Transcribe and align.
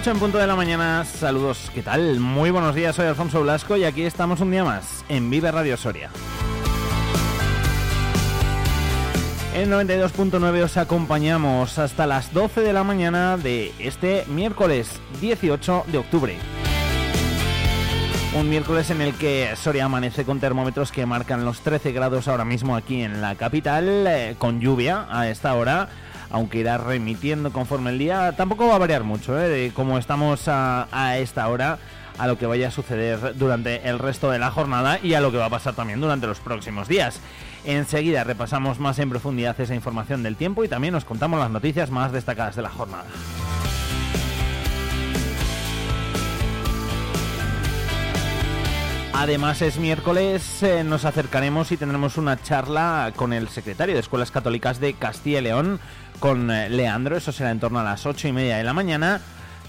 8 0.00 0.12
en 0.12 0.18
punto 0.18 0.38
de 0.38 0.46
la 0.46 0.56
mañana, 0.56 1.04
saludos, 1.04 1.70
¿qué 1.74 1.82
tal? 1.82 2.20
Muy 2.20 2.50
buenos 2.50 2.74
días, 2.74 2.96
soy 2.96 3.06
Alfonso 3.06 3.42
Blasco 3.42 3.76
y 3.76 3.84
aquí 3.84 4.04
estamos 4.04 4.40
un 4.40 4.50
día 4.50 4.64
más 4.64 5.04
en 5.10 5.28
Vive 5.28 5.52
Radio 5.52 5.76
Soria. 5.76 6.08
En 9.54 9.70
92.9 9.70 10.62
os 10.62 10.78
acompañamos 10.78 11.78
hasta 11.78 12.06
las 12.06 12.32
12 12.32 12.62
de 12.62 12.72
la 12.72 12.82
mañana 12.82 13.36
de 13.36 13.74
este 13.78 14.24
miércoles 14.26 14.88
18 15.20 15.84
de 15.88 15.98
octubre. 15.98 16.38
Un 18.38 18.48
miércoles 18.48 18.88
en 18.88 19.02
el 19.02 19.12
que 19.12 19.54
Soria 19.54 19.84
amanece 19.84 20.24
con 20.24 20.40
termómetros 20.40 20.92
que 20.92 21.04
marcan 21.04 21.44
los 21.44 21.60
13 21.60 21.92
grados 21.92 22.26
ahora 22.26 22.46
mismo 22.46 22.74
aquí 22.74 23.02
en 23.02 23.20
la 23.20 23.34
capital, 23.34 24.06
eh, 24.06 24.34
con 24.38 24.60
lluvia 24.60 25.06
a 25.10 25.28
esta 25.28 25.52
hora 25.52 25.90
aunque 26.30 26.58
irá 26.58 26.78
remitiendo 26.78 27.52
conforme 27.52 27.90
el 27.90 27.98
día. 27.98 28.32
Tampoco 28.36 28.66
va 28.66 28.76
a 28.76 28.78
variar 28.78 29.04
mucho, 29.04 29.38
¿eh? 29.38 29.48
de 29.48 29.72
estamos 29.98 30.48
a, 30.48 30.88
a 30.92 31.18
esta 31.18 31.48
hora 31.48 31.78
a 32.18 32.26
lo 32.26 32.36
que 32.36 32.46
vaya 32.46 32.68
a 32.68 32.70
suceder 32.70 33.36
durante 33.36 33.88
el 33.88 33.98
resto 33.98 34.30
de 34.30 34.38
la 34.38 34.50
jornada 34.50 34.98
y 35.02 35.14
a 35.14 35.20
lo 35.20 35.32
que 35.32 35.38
va 35.38 35.46
a 35.46 35.50
pasar 35.50 35.74
también 35.74 36.00
durante 36.00 36.26
los 36.26 36.38
próximos 36.38 36.86
días. 36.86 37.20
Enseguida 37.64 38.24
repasamos 38.24 38.78
más 38.78 38.98
en 38.98 39.10
profundidad 39.10 39.58
esa 39.60 39.74
información 39.74 40.22
del 40.22 40.36
tiempo 40.36 40.62
y 40.64 40.68
también 40.68 40.92
nos 40.92 41.04
contamos 41.04 41.40
las 41.40 41.50
noticias 41.50 41.90
más 41.90 42.12
destacadas 42.12 42.56
de 42.56 42.62
la 42.62 42.70
jornada. 42.70 43.06
Además 49.20 49.60
es 49.60 49.78
miércoles, 49.78 50.62
eh, 50.62 50.82
nos 50.82 51.04
acercaremos 51.04 51.70
y 51.72 51.76
tendremos 51.76 52.16
una 52.16 52.40
charla 52.40 53.12
con 53.14 53.34
el 53.34 53.50
secretario 53.50 53.94
de 53.94 54.00
Escuelas 54.00 54.30
Católicas 54.30 54.80
de 54.80 54.94
Castilla 54.94 55.40
y 55.40 55.42
León, 55.42 55.78
con 56.20 56.50
eh, 56.50 56.70
Leandro, 56.70 57.18
eso 57.18 57.30
será 57.30 57.50
en 57.50 57.60
torno 57.60 57.78
a 57.78 57.84
las 57.84 58.06
ocho 58.06 58.28
y 58.28 58.32
media 58.32 58.56
de 58.56 58.64
la 58.64 58.72
mañana, 58.72 59.20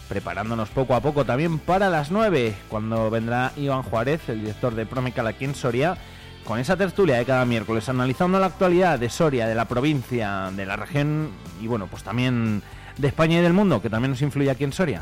preparándonos 0.08 0.70
poco 0.70 0.96
a 0.96 1.02
poco 1.02 1.26
también 1.26 1.60
para 1.60 1.90
las 1.90 2.12
9, 2.12 2.56
cuando 2.70 3.10
vendrá 3.10 3.52
Iván 3.58 3.84
Juárez, 3.84 4.22
el 4.30 4.40
director 4.40 4.74
de 4.74 4.86
Promecal 4.86 5.28
aquí 5.28 5.44
en 5.44 5.54
Soria, 5.54 5.98
con 6.46 6.58
esa 6.58 6.78
tertulia 6.78 7.18
de 7.18 7.26
cada 7.26 7.44
miércoles, 7.44 7.90
analizando 7.90 8.40
la 8.40 8.46
actualidad 8.46 9.00
de 9.00 9.10
Soria, 9.10 9.48
de 9.48 9.56
la 9.56 9.66
provincia, 9.66 10.50
de 10.56 10.66
la 10.66 10.78
región 10.78 11.30
y 11.62 11.68
bueno, 11.68 11.88
pues 11.88 12.04
también 12.04 12.64
de 12.98 13.08
España 13.10 13.40
y 13.40 13.42
del 13.42 13.52
mundo, 13.52 13.82
que 13.82 13.90
también 13.90 14.12
nos 14.12 14.22
influye 14.22 14.50
aquí 14.50 14.64
en 14.64 14.72
Soria. 14.72 15.02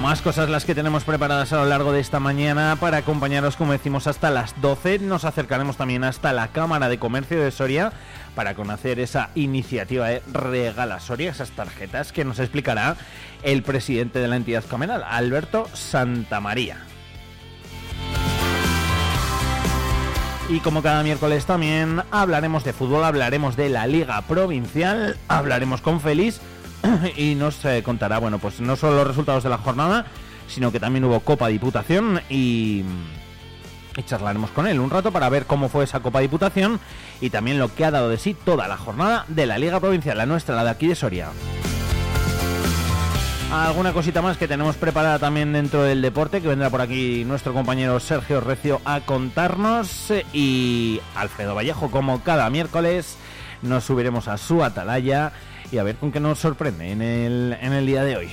Más 0.00 0.22
cosas 0.22 0.48
las 0.48 0.64
que 0.64 0.74
tenemos 0.74 1.04
preparadas 1.04 1.52
a 1.52 1.56
lo 1.56 1.66
largo 1.66 1.92
de 1.92 2.00
esta 2.00 2.20
mañana 2.20 2.76
para 2.80 2.96
acompañaros, 2.98 3.56
como 3.56 3.72
decimos, 3.72 4.06
hasta 4.06 4.30
las 4.30 4.58
12. 4.62 5.00
Nos 5.00 5.26
acercaremos 5.26 5.76
también 5.76 6.04
hasta 6.04 6.32
la 6.32 6.48
Cámara 6.48 6.88
de 6.88 6.98
Comercio 6.98 7.38
de 7.38 7.50
Soria 7.50 7.92
para 8.34 8.54
conocer 8.54 8.98
esa 8.98 9.28
iniciativa 9.34 10.08
de 10.08 10.22
Regala 10.32 11.00
Soria, 11.00 11.30
esas 11.30 11.50
tarjetas 11.50 12.12
que 12.12 12.24
nos 12.24 12.38
explicará 12.38 12.96
el 13.42 13.62
presidente 13.62 14.20
de 14.20 14.28
la 14.28 14.36
entidad 14.36 14.64
comunal, 14.64 15.04
Alberto 15.06 15.68
Santamaría. 15.74 16.78
Y 20.48 20.60
como 20.60 20.82
cada 20.82 21.02
miércoles 21.02 21.44
también 21.44 22.02
hablaremos 22.10 22.64
de 22.64 22.72
fútbol, 22.72 23.04
hablaremos 23.04 23.54
de 23.54 23.68
la 23.68 23.86
Liga 23.86 24.22
Provincial, 24.22 25.18
hablaremos 25.28 25.82
con 25.82 26.00
Félix 26.00 26.40
y 27.16 27.34
nos 27.34 27.64
eh, 27.64 27.82
contará, 27.82 28.18
bueno, 28.18 28.38
pues 28.38 28.60
no 28.60 28.76
solo 28.76 28.96
los 28.96 29.06
resultados 29.06 29.42
de 29.42 29.50
la 29.50 29.58
jornada, 29.58 30.06
sino 30.48 30.72
que 30.72 30.80
también 30.80 31.04
hubo 31.04 31.20
Copa 31.20 31.48
Diputación 31.48 32.20
y, 32.28 32.84
y 33.96 34.02
charlaremos 34.04 34.50
con 34.50 34.66
él 34.66 34.80
un 34.80 34.90
rato 34.90 35.12
para 35.12 35.28
ver 35.28 35.46
cómo 35.46 35.68
fue 35.68 35.84
esa 35.84 36.00
Copa 36.00 36.20
Diputación 36.20 36.80
y 37.20 37.30
también 37.30 37.58
lo 37.58 37.74
que 37.74 37.84
ha 37.84 37.90
dado 37.90 38.08
de 38.08 38.18
sí 38.18 38.34
toda 38.34 38.68
la 38.68 38.76
jornada 38.76 39.24
de 39.28 39.46
la 39.46 39.58
Liga 39.58 39.80
Provincial, 39.80 40.16
la 40.16 40.26
nuestra, 40.26 40.56
la 40.56 40.64
de 40.64 40.70
aquí 40.70 40.86
de 40.86 40.94
Soria. 40.94 41.28
Alguna 43.52 43.92
cosita 43.92 44.22
más 44.22 44.36
que 44.36 44.46
tenemos 44.46 44.76
preparada 44.76 45.18
también 45.18 45.52
dentro 45.52 45.82
del 45.82 46.02
deporte, 46.02 46.40
que 46.40 46.46
vendrá 46.46 46.70
por 46.70 46.80
aquí 46.80 47.24
nuestro 47.24 47.52
compañero 47.52 47.98
Sergio 47.98 48.40
Recio 48.40 48.80
a 48.84 49.00
contarnos. 49.00 50.12
Y 50.32 51.00
Alfredo 51.16 51.56
Vallejo, 51.56 51.90
como 51.90 52.22
cada 52.22 52.48
miércoles, 52.48 53.16
nos 53.62 53.82
subiremos 53.82 54.28
a 54.28 54.38
su 54.38 54.62
atalaya 54.62 55.32
y 55.72 55.78
a 55.78 55.82
ver 55.82 55.96
con 55.96 56.12
qué 56.12 56.20
nos 56.20 56.38
sorprende 56.38 56.90
en 56.90 57.02
el, 57.02 57.56
en 57.60 57.72
el 57.72 57.86
día 57.86 58.04
de 58.04 58.16
hoy. 58.16 58.30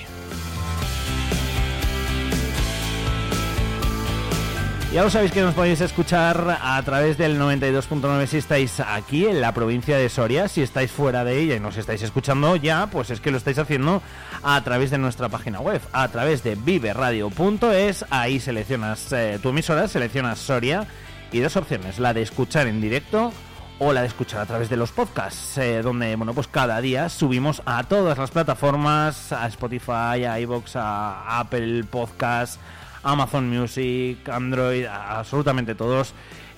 Ya 4.94 5.04
lo 5.04 5.10
sabéis 5.10 5.34
que 5.34 5.42
nos 5.42 5.54
podéis 5.54 5.82
escuchar 5.82 6.60
a 6.62 6.82
través 6.82 7.18
del 7.18 7.40
92.9 7.40 8.26
si 8.26 8.38
estáis 8.38 8.80
aquí 8.80 9.26
en 9.26 9.42
la 9.42 9.54
provincia 9.54 9.98
de 9.98 10.08
Soria. 10.08 10.48
Si 10.48 10.62
estáis 10.62 10.92
fuera 10.92 11.26
de 11.26 11.38
ella 11.40 11.56
y 11.56 11.60
nos 11.60 11.78
estáis 11.78 12.02
escuchando 12.02 12.56
ya, 12.56 12.88
pues 12.88 13.10
es 13.10 13.20
que 13.20 13.30
lo 13.30 13.38
estáis 13.38 13.60
haciendo 13.60 14.02
a 14.44 14.64
través 14.64 14.90
de 14.90 14.98
nuestra 14.98 15.28
página 15.28 15.60
web, 15.60 15.82
a 15.92 16.08
través 16.08 16.42
de 16.42 16.56
viveradio.es. 16.56 18.06
Ahí 18.10 18.40
seleccionas 18.40 19.12
eh, 19.12 19.40
tu 19.44 19.50
emisora, 19.50 19.90
seleccionas 19.90 20.40
Soria 20.40 20.88
y 21.34 21.42
dos 21.42 21.58
opciones, 21.58 22.00
la 22.00 22.14
de 22.14 22.22
escuchar 22.22 22.66
en 22.68 22.80
directo 22.80 23.34
o 23.80 23.94
la 23.94 24.02
de 24.02 24.08
escuchar 24.08 24.42
a 24.42 24.46
través 24.46 24.70
de 24.70 24.78
los 24.78 24.92
podcasts, 24.92 25.58
eh, 25.58 25.82
donde 25.82 26.16
bueno 26.16 26.34
pues 26.34 26.48
cada 26.48 26.82
día 26.82 27.10
subimos 27.10 27.62
a 27.66 27.84
todas 27.84 28.18
las 28.18 28.32
plataformas, 28.32 29.32
a 29.32 29.48
Spotify, 29.48 30.26
a 30.26 30.40
iVoox, 30.40 30.76
a 30.76 31.40
Apple 31.40 31.84
Podcasts, 31.84 32.60
Amazon 33.04 33.50
Music, 33.50 34.28
Android, 34.30 34.86
absolutamente 34.86 35.76
todos 35.76 36.14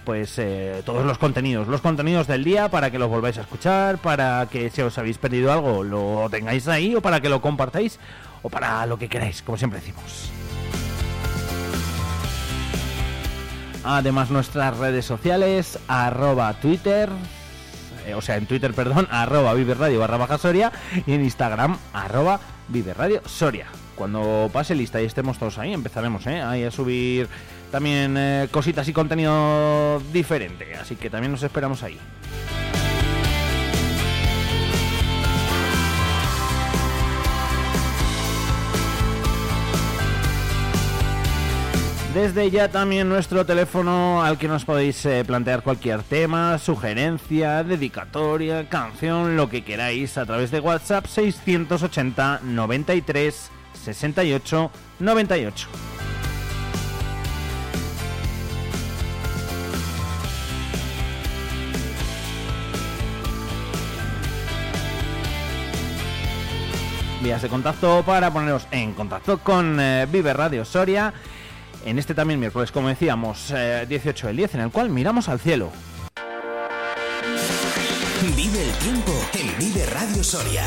pues 0.06 0.40
eh, 0.40 0.82
todos 0.86 1.06
los 1.06 1.18
contenidos, 1.18 1.68
los 1.68 1.82
contenidos 1.82 2.26
del 2.28 2.44
día 2.44 2.70
para 2.70 2.90
que 2.90 2.98
los 2.98 3.10
volváis 3.10 3.38
a 3.38 3.42
escuchar, 3.42 3.98
para 3.98 4.48
que 4.50 4.70
si 4.70 4.82
os 4.82 4.98
habéis 4.98 5.18
perdido 5.18 5.52
algo 5.52 5.84
lo 5.84 6.28
tengáis 6.30 6.68
ahí 6.68 6.96
o 6.96 7.02
para 7.02 7.20
que 7.20 7.30
lo 7.30 7.42
compartáis 7.42 8.00
o 8.42 8.50
para 8.50 8.86
lo 8.86 8.98
que 8.98 9.10
queráis, 9.10 9.42
como 9.42 9.58
siempre 9.58 9.80
decimos. 9.80 10.32
Además 13.92 14.30
nuestras 14.30 14.78
redes 14.78 15.04
sociales, 15.04 15.80
arroba 15.88 16.54
Twitter, 16.54 17.10
eh, 18.06 18.14
o 18.14 18.22
sea 18.22 18.38
en 18.38 18.46
Twitter, 18.46 18.72
perdón, 18.76 19.08
arroba 19.12 19.56
Viverradio 19.56 20.00
barra 20.00 20.18
baja 20.18 20.38
Soria 20.38 20.72
y 21.08 21.14
en 21.14 21.24
Instagram, 21.24 21.76
arroba 21.92 22.40
Viverradio 22.68 23.24
Soria. 23.26 23.66
Cuando 23.96 24.48
pase 24.54 24.76
lista 24.76 25.02
y 25.02 25.06
estemos 25.06 25.40
todos 25.40 25.58
ahí, 25.58 25.74
empezaremos 25.74 26.28
¿eh? 26.28 26.40
ahí 26.40 26.66
a 26.66 26.70
subir 26.70 27.28
también 27.72 28.16
eh, 28.16 28.48
cositas 28.52 28.88
y 28.88 28.94
contenido 28.94 30.00
diferente, 30.14 30.76
así 30.76 30.96
que 30.96 31.10
también 31.10 31.32
nos 31.32 31.42
esperamos 31.42 31.82
ahí. 31.82 31.98
Desde 42.14 42.50
ya 42.50 42.70
también 42.70 43.08
nuestro 43.08 43.46
teléfono 43.46 44.24
al 44.24 44.40
que 44.40 44.48
nos 44.48 44.66
podéis 44.66 45.06
eh, 45.06 45.24
plantear 45.24 45.62
cualquier 45.62 46.02
tema, 46.02 46.58
sugerencia, 46.58 47.64
dedicatoria, 47.64 48.68
canción, 48.68 49.36
lo 49.36 49.48
que 49.48 49.64
queráis 49.64 50.18
a 50.18 50.26
través 50.26 50.50
de 50.50 50.60
WhatsApp 50.60 51.06
680 51.06 52.42
93 52.44 53.52
68 53.74 54.72
98. 54.98 55.68
Vías 67.22 67.42
de 67.44 67.50
contacto 67.50 68.02
para 68.04 68.34
poneros 68.34 68.66
en 68.72 68.94
contacto 68.94 69.38
con 69.38 69.80
eh, 69.80 70.08
Vive 70.10 70.34
Radio 70.34 70.66
Soria 70.66 71.14
en 71.86 72.00
este 72.00 72.14
también 72.14 72.40
miércoles, 72.40 72.72
como 72.72 72.90
decíamos, 72.90 73.52
eh, 73.56 73.86
18 73.88 74.28
del 74.28 74.38
10, 74.38 74.56
en 74.56 74.62
el 74.62 74.72
cual 74.72 74.90
miramos 74.90 75.30
al 75.30 75.40
cielo. 75.40 75.72
Vive 78.36 78.64
el 78.64 78.72
tiempo 78.78 79.12
en 79.34 79.58
Vive 79.60 79.86
Radio 79.88 80.24
Soria. 80.24 80.64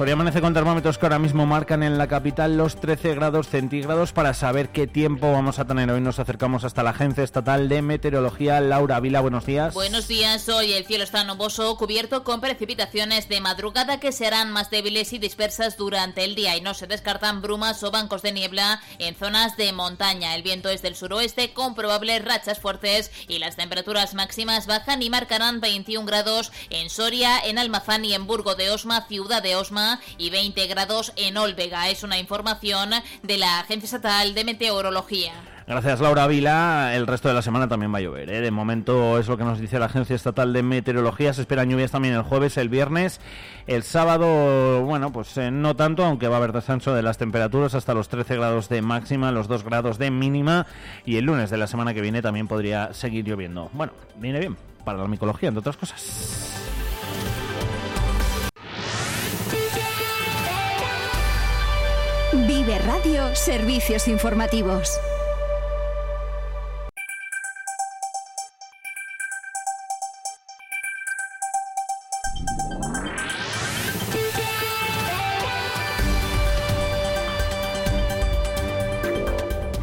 Soria 0.00 0.14
amanece 0.14 0.40
con 0.40 0.54
termómetros 0.54 0.96
que 0.96 1.04
ahora 1.04 1.18
mismo 1.18 1.44
marcan 1.44 1.82
en 1.82 1.98
la 1.98 2.08
capital 2.08 2.56
los 2.56 2.80
13 2.80 3.14
grados 3.16 3.48
centígrados. 3.48 4.14
Para 4.14 4.32
saber 4.32 4.70
qué 4.70 4.86
tiempo 4.86 5.30
vamos 5.30 5.58
a 5.58 5.66
tener 5.66 5.90
hoy 5.90 6.00
nos 6.00 6.18
acercamos 6.18 6.64
hasta 6.64 6.82
la 6.82 6.88
Agencia 6.88 7.22
Estatal 7.22 7.68
de 7.68 7.82
Meteorología. 7.82 8.62
Laura 8.62 8.98
Vila, 9.00 9.20
buenos 9.20 9.44
días. 9.44 9.74
Buenos 9.74 10.08
días, 10.08 10.48
hoy 10.48 10.72
el 10.72 10.86
cielo 10.86 11.04
está 11.04 11.24
nuboso, 11.24 11.76
cubierto 11.76 12.24
con 12.24 12.40
precipitaciones 12.40 13.28
de 13.28 13.42
madrugada 13.42 14.00
que 14.00 14.10
serán 14.10 14.50
más 14.50 14.70
débiles 14.70 15.12
y 15.12 15.18
dispersas 15.18 15.76
durante 15.76 16.24
el 16.24 16.34
día 16.34 16.56
y 16.56 16.62
no 16.62 16.72
se 16.72 16.86
descartan 16.86 17.42
brumas 17.42 17.82
o 17.82 17.90
bancos 17.90 18.22
de 18.22 18.32
niebla 18.32 18.80
en 19.00 19.14
zonas 19.14 19.58
de 19.58 19.70
montaña. 19.74 20.34
El 20.34 20.42
viento 20.42 20.70
es 20.70 20.80
del 20.80 20.96
suroeste 20.96 21.52
con 21.52 21.74
probables 21.74 22.24
rachas 22.24 22.58
fuertes 22.58 23.10
y 23.28 23.38
las 23.38 23.56
temperaturas 23.56 24.14
máximas 24.14 24.66
bajan 24.66 25.02
y 25.02 25.10
marcarán 25.10 25.60
21 25.60 26.06
grados 26.06 26.52
en 26.70 26.88
Soria, 26.88 27.38
en 27.44 27.58
Almazán 27.58 28.06
y 28.06 28.14
en 28.14 28.26
Burgo 28.26 28.54
de 28.54 28.70
Osma, 28.70 29.06
ciudad 29.06 29.42
de 29.42 29.56
Osma 29.56 29.89
y 30.18 30.30
20 30.30 30.66
grados 30.66 31.12
en 31.16 31.36
Olvega. 31.36 31.88
Es 31.88 32.02
una 32.02 32.18
información 32.18 32.90
de 33.22 33.38
la 33.38 33.60
Agencia 33.60 33.86
Estatal 33.86 34.34
de 34.34 34.44
Meteorología. 34.44 35.32
Gracias 35.70 36.00
Laura 36.00 36.26
Vila. 36.26 36.96
El 36.96 37.06
resto 37.06 37.28
de 37.28 37.34
la 37.34 37.42
semana 37.42 37.68
también 37.68 37.94
va 37.94 37.98
a 37.98 38.00
llover. 38.00 38.28
¿eh? 38.28 38.40
De 38.40 38.50
momento 38.50 39.20
es 39.20 39.28
lo 39.28 39.38
que 39.38 39.44
nos 39.44 39.60
dice 39.60 39.78
la 39.78 39.86
Agencia 39.86 40.16
Estatal 40.16 40.52
de 40.52 40.64
Meteorología. 40.64 41.32
Se 41.32 41.42
esperan 41.42 41.70
lluvias 41.70 41.92
también 41.92 42.14
el 42.14 42.22
jueves, 42.22 42.56
el 42.56 42.68
viernes. 42.68 43.20
El 43.68 43.84
sábado, 43.84 44.82
bueno, 44.82 45.12
pues 45.12 45.36
eh, 45.36 45.52
no 45.52 45.76
tanto, 45.76 46.04
aunque 46.04 46.26
va 46.26 46.34
a 46.34 46.38
haber 46.38 46.52
descenso 46.52 46.92
de 46.92 47.02
las 47.02 47.18
temperaturas 47.18 47.76
hasta 47.76 47.94
los 47.94 48.08
13 48.08 48.34
grados 48.34 48.68
de 48.68 48.82
máxima, 48.82 49.30
los 49.30 49.46
2 49.46 49.62
grados 49.62 49.96
de 49.98 50.10
mínima. 50.10 50.66
Y 51.06 51.18
el 51.18 51.26
lunes 51.26 51.50
de 51.50 51.56
la 51.56 51.68
semana 51.68 51.94
que 51.94 52.00
viene 52.00 52.20
también 52.20 52.48
podría 52.48 52.92
seguir 52.92 53.24
lloviendo. 53.24 53.70
Bueno, 53.72 53.92
viene 54.16 54.40
bien 54.40 54.56
para 54.84 54.98
la 54.98 55.06
micología, 55.06 55.50
entre 55.50 55.60
otras 55.60 55.76
cosas. 55.76 56.79
Vive 62.32 62.78
Radio 62.78 63.34
Servicios 63.34 64.06
Informativos. 64.06 65.00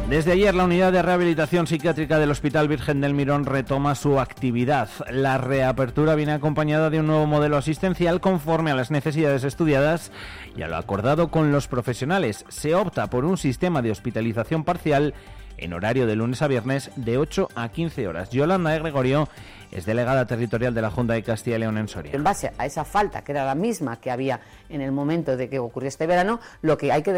Desde 0.08 0.32
ayer 0.32 0.54
la 0.54 0.64
unidad 0.64 0.90
de 0.90 1.02
rehabilitación 1.02 1.66
psiquiátrica 1.66 2.18
del 2.18 2.30
Hospital 2.30 2.66
Virgen 2.66 3.02
del 3.02 3.12
Mirón 3.12 3.44
retoma 3.44 3.94
su 3.94 4.18
actividad. 4.18 4.88
La 5.10 5.36
reapertura 5.36 6.14
viene 6.14 6.32
acompañada 6.32 6.88
de 6.88 7.00
un 7.00 7.08
nuevo 7.08 7.26
modelo 7.26 7.58
asistencial 7.58 8.18
conforme 8.18 8.70
a 8.70 8.74
las 8.74 8.90
necesidades 8.90 9.44
estudiadas 9.44 10.10
y 10.56 10.62
a 10.62 10.68
lo 10.68 10.78
acordado 10.78 11.28
con 11.28 11.52
los 11.52 11.68
profesionales. 11.68 12.46
Se 12.48 12.74
opta 12.74 13.10
por 13.10 13.26
un 13.26 13.36
sistema 13.36 13.82
de 13.82 13.90
hospitalización 13.90 14.64
parcial 14.64 15.12
en 15.58 15.74
horario 15.74 16.06
de 16.06 16.16
lunes 16.16 16.40
a 16.40 16.48
viernes 16.48 16.90
de 16.96 17.18
8 17.18 17.48
a 17.54 17.68
15 17.68 18.08
horas. 18.08 18.30
Yolanda 18.30 18.70
de 18.70 18.78
Gregorio 18.78 19.28
es 19.70 19.84
delegada 19.84 20.26
territorial 20.26 20.74
de 20.74 20.82
la 20.82 20.90
Junta 20.90 21.14
de 21.14 21.22
Castilla 21.22 21.56
y 21.56 21.60
León 21.60 21.78
en 21.78 21.88
Soria. 21.88 22.12
En 22.14 22.24
base 22.24 22.52
a 22.56 22.66
esa 22.66 22.84
falta, 22.84 23.22
que 23.22 23.32
era 23.32 23.44
la 23.44 23.54
misma 23.54 24.00
que 24.00 24.10
había 24.10 24.40
en 24.68 24.80
el 24.80 24.92
momento 24.92 25.36
de 25.36 25.48
que 25.48 25.58
ocurrió 25.58 25.88
este 25.88 26.06
verano, 26.06 26.40
lo 26.62 26.76
que 26.78 26.92
hay 26.92 27.02
que 27.02 27.12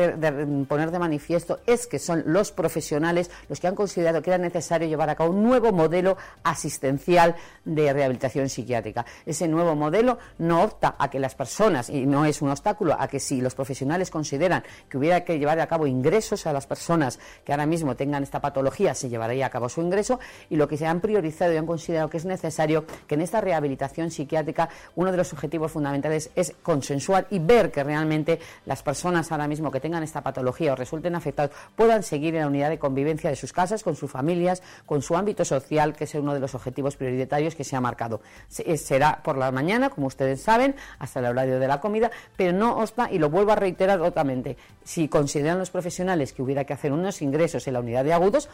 poner 0.68 0.90
de 0.90 0.98
manifiesto 0.98 1.60
es 1.66 1.86
que 1.86 1.98
son 1.98 2.22
los 2.26 2.52
profesionales 2.52 3.30
los 3.48 3.60
que 3.60 3.66
han 3.66 3.74
considerado 3.74 4.22
que 4.22 4.30
era 4.30 4.38
necesario 4.38 4.88
llevar 4.88 5.10
a 5.10 5.14
cabo 5.14 5.30
un 5.30 5.42
nuevo 5.42 5.72
modelo 5.72 6.16
asistencial 6.42 7.36
de 7.64 7.92
rehabilitación 7.92 8.48
psiquiátrica. 8.48 9.04
Ese 9.26 9.46
nuevo 9.48 9.74
modelo 9.76 10.18
no 10.38 10.62
opta 10.62 10.96
a 10.98 11.08
que 11.08 11.20
las 11.20 11.34
personas, 11.34 11.88
y 11.88 12.06
no 12.06 12.24
es 12.24 12.42
un 12.42 12.50
obstáculo, 12.50 12.96
a 12.98 13.08
que 13.08 13.20
si 13.20 13.40
los 13.40 13.54
profesionales 13.54 14.10
consideran 14.10 14.64
que 14.88 14.98
hubiera 14.98 15.24
que 15.24 15.38
llevar 15.38 15.60
a 15.60 15.66
cabo 15.66 15.86
ingresos 15.86 16.46
a 16.46 16.52
las 16.52 16.66
personas 16.66 17.18
que 17.44 17.52
ahora 17.52 17.66
mismo 17.66 17.94
tengan 17.96 18.22
esta 18.22 18.40
patología, 18.40 18.94
se 18.94 19.08
llevaría 19.08 19.46
a 19.46 19.50
cabo 19.50 19.68
su 19.68 19.80
ingreso, 19.82 20.18
y 20.48 20.56
lo 20.56 20.68
que 20.68 20.76
se 20.76 20.86
han 20.86 21.00
priorizado 21.00 21.52
y 21.52 21.56
han 21.56 21.66
considerado 21.66 22.10
que 22.10 22.16
es 22.16 22.24
necesario 22.24 22.39
necesario 22.42 22.84
que 23.06 23.14
en 23.14 23.20
esta 23.20 23.40
rehabilitación 23.40 24.10
psiquiátrica 24.10 24.68
uno 24.94 25.10
de 25.10 25.16
los 25.16 25.32
objetivos 25.32 25.72
fundamentales 25.72 26.30
es 26.34 26.54
consensuar 26.62 27.26
y 27.30 27.38
ver 27.38 27.70
que 27.70 27.84
realmente 27.84 28.38
las 28.66 28.82
personas 28.82 29.30
ahora 29.30 29.48
mismo 29.48 29.70
que 29.70 29.80
tengan 29.80 30.02
esta 30.02 30.22
patología 30.22 30.72
o 30.72 30.76
resulten 30.76 31.14
afectados 31.14 31.52
puedan 31.76 32.02
seguir 32.02 32.34
en 32.34 32.42
la 32.42 32.46
unidad 32.46 32.70
de 32.70 32.78
convivencia 32.78 33.30
de 33.30 33.36
sus 33.36 33.52
casas, 33.52 33.82
con 33.82 33.96
sus 33.96 34.10
familias, 34.10 34.62
con 34.86 35.02
su 35.02 35.16
ámbito 35.16 35.44
social, 35.44 35.94
que 35.94 36.04
es 36.04 36.14
uno 36.14 36.34
de 36.34 36.40
los 36.40 36.54
objetivos 36.54 36.96
prioritarios 36.96 37.54
que 37.54 37.64
se 37.64 37.76
ha 37.76 37.80
marcado. 37.80 38.20
Eh, 38.58 38.76
será 38.76 39.22
por 39.22 39.36
la 39.36 39.50
mañana, 39.50 39.90
como 39.90 40.06
ustedes 40.06 40.40
saben, 40.42 40.74
hasta 40.98 41.20
el 41.20 41.26
horario 41.26 41.58
de 41.58 41.68
la 41.68 41.80
comida, 41.80 42.10
pero 42.36 42.52
no 42.52 42.78
obsta, 42.78 43.10
y 43.10 43.18
lo 43.18 43.30
vuelvo 43.30 43.52
a 43.52 43.56
reiterar 43.56 44.00
otamente, 44.00 44.56
si 44.84 45.08
consideran 45.08 45.58
los 45.58 45.70
profesionales 45.70 46.32
que 46.32 46.42
hubiera 46.42 46.64
que 46.64 46.72
hacer 46.72 46.92
unos 46.92 47.22
ingresos 47.22 47.66
en 47.66 47.74
la 47.74 47.80
unidad 47.80 48.04
de 48.04 48.12
agudos, 48.12 48.48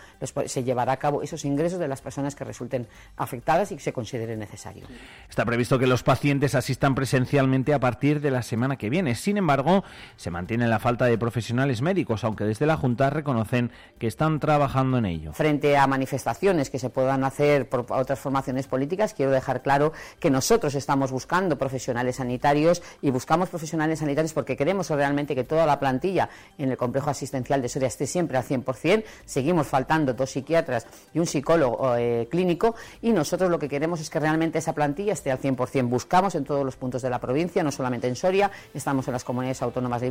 se 0.46 0.64
llevará 0.64 0.92
a 0.92 0.96
cabo 0.98 1.22
esos 1.22 1.44
ingresos 1.44 1.78
de 1.78 1.88
las 1.88 2.00
personas 2.00 2.34
que 2.34 2.44
resulten 2.44 2.86
afectadas 3.16 3.72
se 3.78 3.92
considere 3.92 4.36
necesario. 4.36 4.86
Está 5.28 5.44
previsto 5.44 5.78
que 5.78 5.86
los 5.86 6.02
pacientes 6.02 6.54
asistan 6.54 6.94
presencialmente 6.94 7.74
a 7.74 7.80
partir 7.80 8.20
de 8.20 8.30
la 8.30 8.42
semana 8.42 8.76
que 8.76 8.90
viene. 8.90 9.14
Sin 9.14 9.36
embargo, 9.36 9.84
se 10.16 10.30
mantiene 10.30 10.68
la 10.68 10.78
falta 10.78 11.06
de 11.06 11.18
profesionales 11.18 11.82
médicos, 11.82 12.24
aunque 12.24 12.44
desde 12.44 12.66
la 12.66 12.76
Junta 12.76 13.10
reconocen 13.10 13.70
que 13.98 14.06
están 14.06 14.40
trabajando 14.40 14.98
en 14.98 15.06
ello. 15.06 15.32
Frente 15.32 15.76
a 15.76 15.86
manifestaciones 15.86 16.70
que 16.70 16.78
se 16.78 16.90
puedan 16.90 17.24
hacer 17.24 17.68
por 17.68 17.86
otras 17.90 18.18
formaciones 18.18 18.66
políticas, 18.66 19.14
quiero 19.14 19.32
dejar 19.32 19.62
claro 19.62 19.92
que 20.20 20.30
nosotros 20.30 20.74
estamos 20.74 21.10
buscando 21.10 21.58
profesionales 21.58 22.16
sanitarios 22.16 22.82
y 23.02 23.10
buscamos 23.10 23.48
profesionales 23.48 24.00
sanitarios 24.00 24.32
porque 24.32 24.56
queremos 24.56 24.90
realmente 24.90 25.34
que 25.34 25.44
toda 25.44 25.66
la 25.66 25.78
plantilla 25.78 26.28
en 26.58 26.70
el 26.70 26.76
complejo 26.76 27.10
asistencial 27.10 27.62
de 27.62 27.68
Soria 27.68 27.88
esté 27.88 28.06
siempre 28.06 28.36
al 28.36 28.44
100%. 28.44 29.04
Seguimos 29.24 29.66
faltando 29.66 30.14
dos 30.14 30.30
psiquiatras 30.30 30.86
y 31.12 31.18
un 31.18 31.26
psicólogo 31.26 31.96
eh, 31.96 32.28
clínico 32.30 32.74
y 33.02 33.12
nosotros 33.12 33.50
lo 33.50 33.58
que 33.58 33.65
queremos 33.68 34.00
es 34.00 34.10
que 34.10 34.20
realmente 34.20 34.58
esa 34.58 34.74
plantilla 34.74 35.12
esté 35.12 35.30
al 35.30 35.40
100%. 35.40 35.88
Buscamos 35.88 36.34
en 36.34 36.44
todos 36.44 36.64
los 36.64 36.76
puntos 36.76 37.02
de 37.02 37.10
la 37.10 37.20
provincia, 37.20 37.62
no 37.62 37.70
solamente 37.70 38.08
en 38.08 38.16
Soria, 38.16 38.50
estamos 38.74 39.06
en 39.08 39.12
las 39.12 39.24
comunidades 39.24 39.62
autónomas 39.62 40.02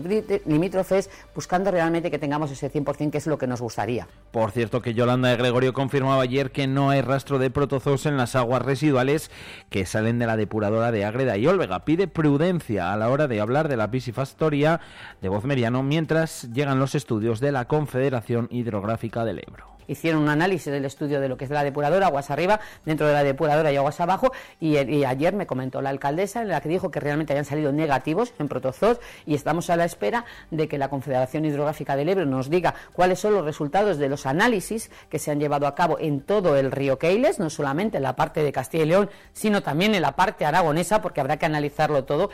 limítrofes, 0.46 1.10
buscando 1.34 1.72
realmente 1.72 2.12
que 2.12 2.20
tengamos 2.20 2.52
ese 2.52 2.72
100% 2.72 3.12
que 3.12 3.18
es 3.18 3.28
lo 3.28 3.38
que 3.38 3.48
nos 3.48 3.62
gustaría. 3.62 4.08
Por 4.32 4.52
cierto, 4.52 4.82
que 4.82 4.94
Yolanda 4.94 5.30
de 5.30 5.38
Gregorio 5.38 5.74
confirmaba 5.74 6.24
ayer 6.24 6.52
que 6.52 6.68
no 6.68 6.90
hay 6.90 7.02
rastro 7.02 7.40
de 7.40 7.50
protozoos 7.50 8.06
en 8.06 8.18
las 8.18 8.36
aguas 8.36 8.62
residuales 8.62 9.32
que 9.70 9.86
salen 9.86 10.20
de 10.20 10.28
la 10.28 10.38
depuradora 10.38 10.92
de 10.92 11.06
Ágreda 11.06 11.38
y 11.38 11.48
Olvega. 11.48 11.86
Pide 11.86 12.08
prudencia 12.08 12.92
a 12.92 12.98
la 12.98 13.10
hora 13.10 13.28
de 13.28 13.42
hablar 13.42 13.68
de 13.68 13.78
la 13.78 13.92
piscifactoria 13.92 14.80
de 15.22 15.30
Voz 15.30 15.44
Meriano 15.46 15.84
mientras 15.84 16.52
llegan 16.54 16.80
los 16.80 16.96
estudios 16.96 17.40
de 17.40 17.52
la 17.52 17.66
Confederación 17.68 18.48
Hidrográfica 18.52 19.26
del 19.26 19.40
Ebro 19.40 19.75
hicieron 19.88 20.24
un 20.24 20.30
análisis 20.30 20.72
del 20.72 20.86
estudio 20.86 21.20
de 21.20 21.30
lo 21.30 21.38
que 21.38 21.46
es 21.46 21.52
la 21.52 21.64
depuradora, 21.64 22.08
aguas 22.08 22.32
arriba, 22.32 22.60
dentro 22.86 23.08
de 23.08 23.14
la 23.14 23.24
depuradora 23.24 23.72
y 23.72 23.78
aguas 23.78 24.00
abajo, 24.00 24.32
y, 24.60 24.76
ayer 25.06 25.34
me 25.34 25.46
comentó 25.46 25.82
la 25.82 25.90
alcaldesa 25.90 26.42
en 26.42 26.50
la 26.50 26.62
que 26.62 26.70
dijo 26.70 26.92
que 26.92 27.00
realmente 27.00 27.34
habían 27.34 27.46
salido 27.46 27.72
negativos 27.72 28.34
en 28.40 28.48
protozoos 28.48 29.00
y 29.26 29.36
estamos 29.36 29.70
a 29.70 29.76
la 29.76 29.86
espera 29.86 30.26
de 30.52 30.68
que 30.68 30.78
la 30.78 30.90
Confederación 30.90 31.46
Hidrográfica 31.46 31.96
del 31.96 32.10
Ebro 32.10 32.26
nos 32.26 32.50
diga 32.50 32.74
cuáles 32.94 33.20
son 33.20 33.34
los 33.34 33.46
resultados 33.46 33.98
de 33.98 34.10
los 34.10 34.26
análisis 34.26 34.90
que 35.10 35.20
se 35.20 35.32
han 35.32 35.40
llevado 35.40 35.68
a 35.68 35.76
cabo 35.76 35.98
en 36.00 36.22
todo 36.22 36.56
el 36.58 36.72
río 36.72 36.98
Keiles, 36.98 37.40
no 37.40 37.50
solamente 37.50 37.98
en 37.98 38.04
la 38.04 38.16
parte 38.16 38.44
de 38.44 38.52
Castilla 38.52 38.84
y 38.84 38.88
León, 38.88 39.10
sino 39.34 39.62
también 39.62 39.96
en 39.96 40.02
la 40.02 40.16
parte 40.16 40.46
aragonesa, 40.46 41.02
porque 41.02 41.22
habrá 41.22 41.38
que 41.38 41.46
analizarlo 41.46 42.06
todo. 42.06 42.30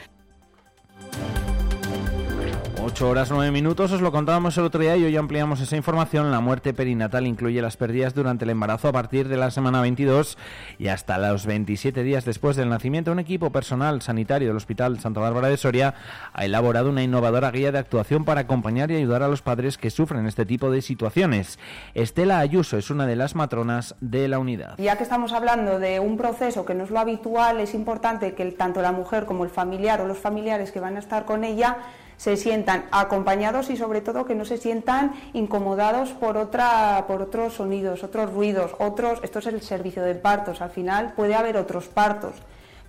8 3.02 3.10
horas 3.10 3.32
9 3.32 3.50
minutos, 3.50 3.92
os 3.94 4.00
lo 4.00 4.12
contábamos 4.12 4.56
el 4.60 4.64
otro 4.64 4.80
día 4.80 4.96
y 4.96 5.04
hoy 5.04 5.18
ampliamos 5.18 5.60
esa 5.60 5.76
información. 5.76 6.30
La 6.30 6.40
muerte 6.40 6.72
perinatal 6.72 7.26
incluye 7.26 7.60
las 7.60 7.76
pérdidas 7.76 8.14
durante 8.14 8.46
el 8.46 8.52
embarazo 8.52 8.90
a 8.90 8.92
partir 8.92 9.28
de 9.28 9.38
la 9.38 9.50
semana 9.50 9.82
22 9.82 10.38
y 10.78 10.90
hasta 10.90 11.18
los 11.18 11.48
27 11.48 12.04
días 12.04 12.26
después 12.26 12.56
del 12.58 12.70
nacimiento. 12.70 13.12
Un 13.12 13.18
equipo 13.18 13.50
personal 13.52 14.04
sanitario 14.04 14.50
del 14.50 14.58
Hospital 14.58 15.00
Santa 15.00 15.20
Bárbara 15.20 15.48
de 15.48 15.58
Soria 15.58 15.96
ha 16.32 16.46
elaborado 16.46 16.92
una 16.92 17.02
innovadora 17.02 17.50
guía 17.50 17.72
de 17.72 17.80
actuación 17.80 18.24
para 18.24 18.42
acompañar 18.42 18.92
y 18.92 18.98
ayudar 18.98 19.24
a 19.24 19.28
los 19.28 19.42
padres 19.42 19.80
que 19.80 19.90
sufren 19.90 20.28
este 20.28 20.46
tipo 20.46 20.70
de 20.70 20.84
situaciones. 20.84 21.58
Estela 21.96 22.38
Ayuso 22.38 22.78
es 22.78 22.92
una 22.92 23.08
de 23.08 23.16
las 23.16 23.34
matronas 23.34 23.96
de 24.00 24.28
la 24.28 24.38
unidad. 24.38 24.78
Ya 24.78 24.98
que 24.98 25.04
estamos 25.04 25.34
hablando 25.34 25.80
de 25.80 26.00
un 26.00 26.18
proceso 26.18 26.66
que 26.66 26.76
no 26.76 26.84
es 26.84 26.92
lo 26.92 27.00
habitual, 27.00 27.62
es 27.62 27.74
importante 27.74 28.36
que 28.36 28.46
tanto 28.52 28.84
la 28.84 28.92
mujer 28.92 29.26
como 29.26 29.44
el 29.44 29.50
familiar 29.50 30.02
o 30.02 30.06
los 30.06 30.20
familiares 30.20 30.72
que 30.72 30.80
van 30.80 30.98
a 30.98 31.00
estar 31.00 31.26
con 31.26 31.44
ella 31.44 31.78
se 32.22 32.38
sientan 32.38 32.86
acompañados 32.92 33.72
y 33.72 33.78
sobre 33.78 34.00
todo 34.00 34.26
que 34.26 34.36
no 34.36 34.46
se 34.46 34.58
sientan 34.58 35.16
incomodados 35.34 36.12
por, 36.12 36.38
otra, 36.38 37.06
por 37.08 37.24
otros 37.24 37.56
sonidos, 37.56 38.04
otros 38.04 38.32
ruidos, 38.32 38.76
otros, 38.78 39.18
esto 39.24 39.40
es 39.40 39.48
el 39.48 39.60
servicio 39.64 40.04
de 40.04 40.14
partos, 40.14 40.62
al 40.62 40.70
final 40.70 41.14
puede 41.16 41.34
haber 41.34 41.58
otros 41.58 41.88
partos 41.88 42.36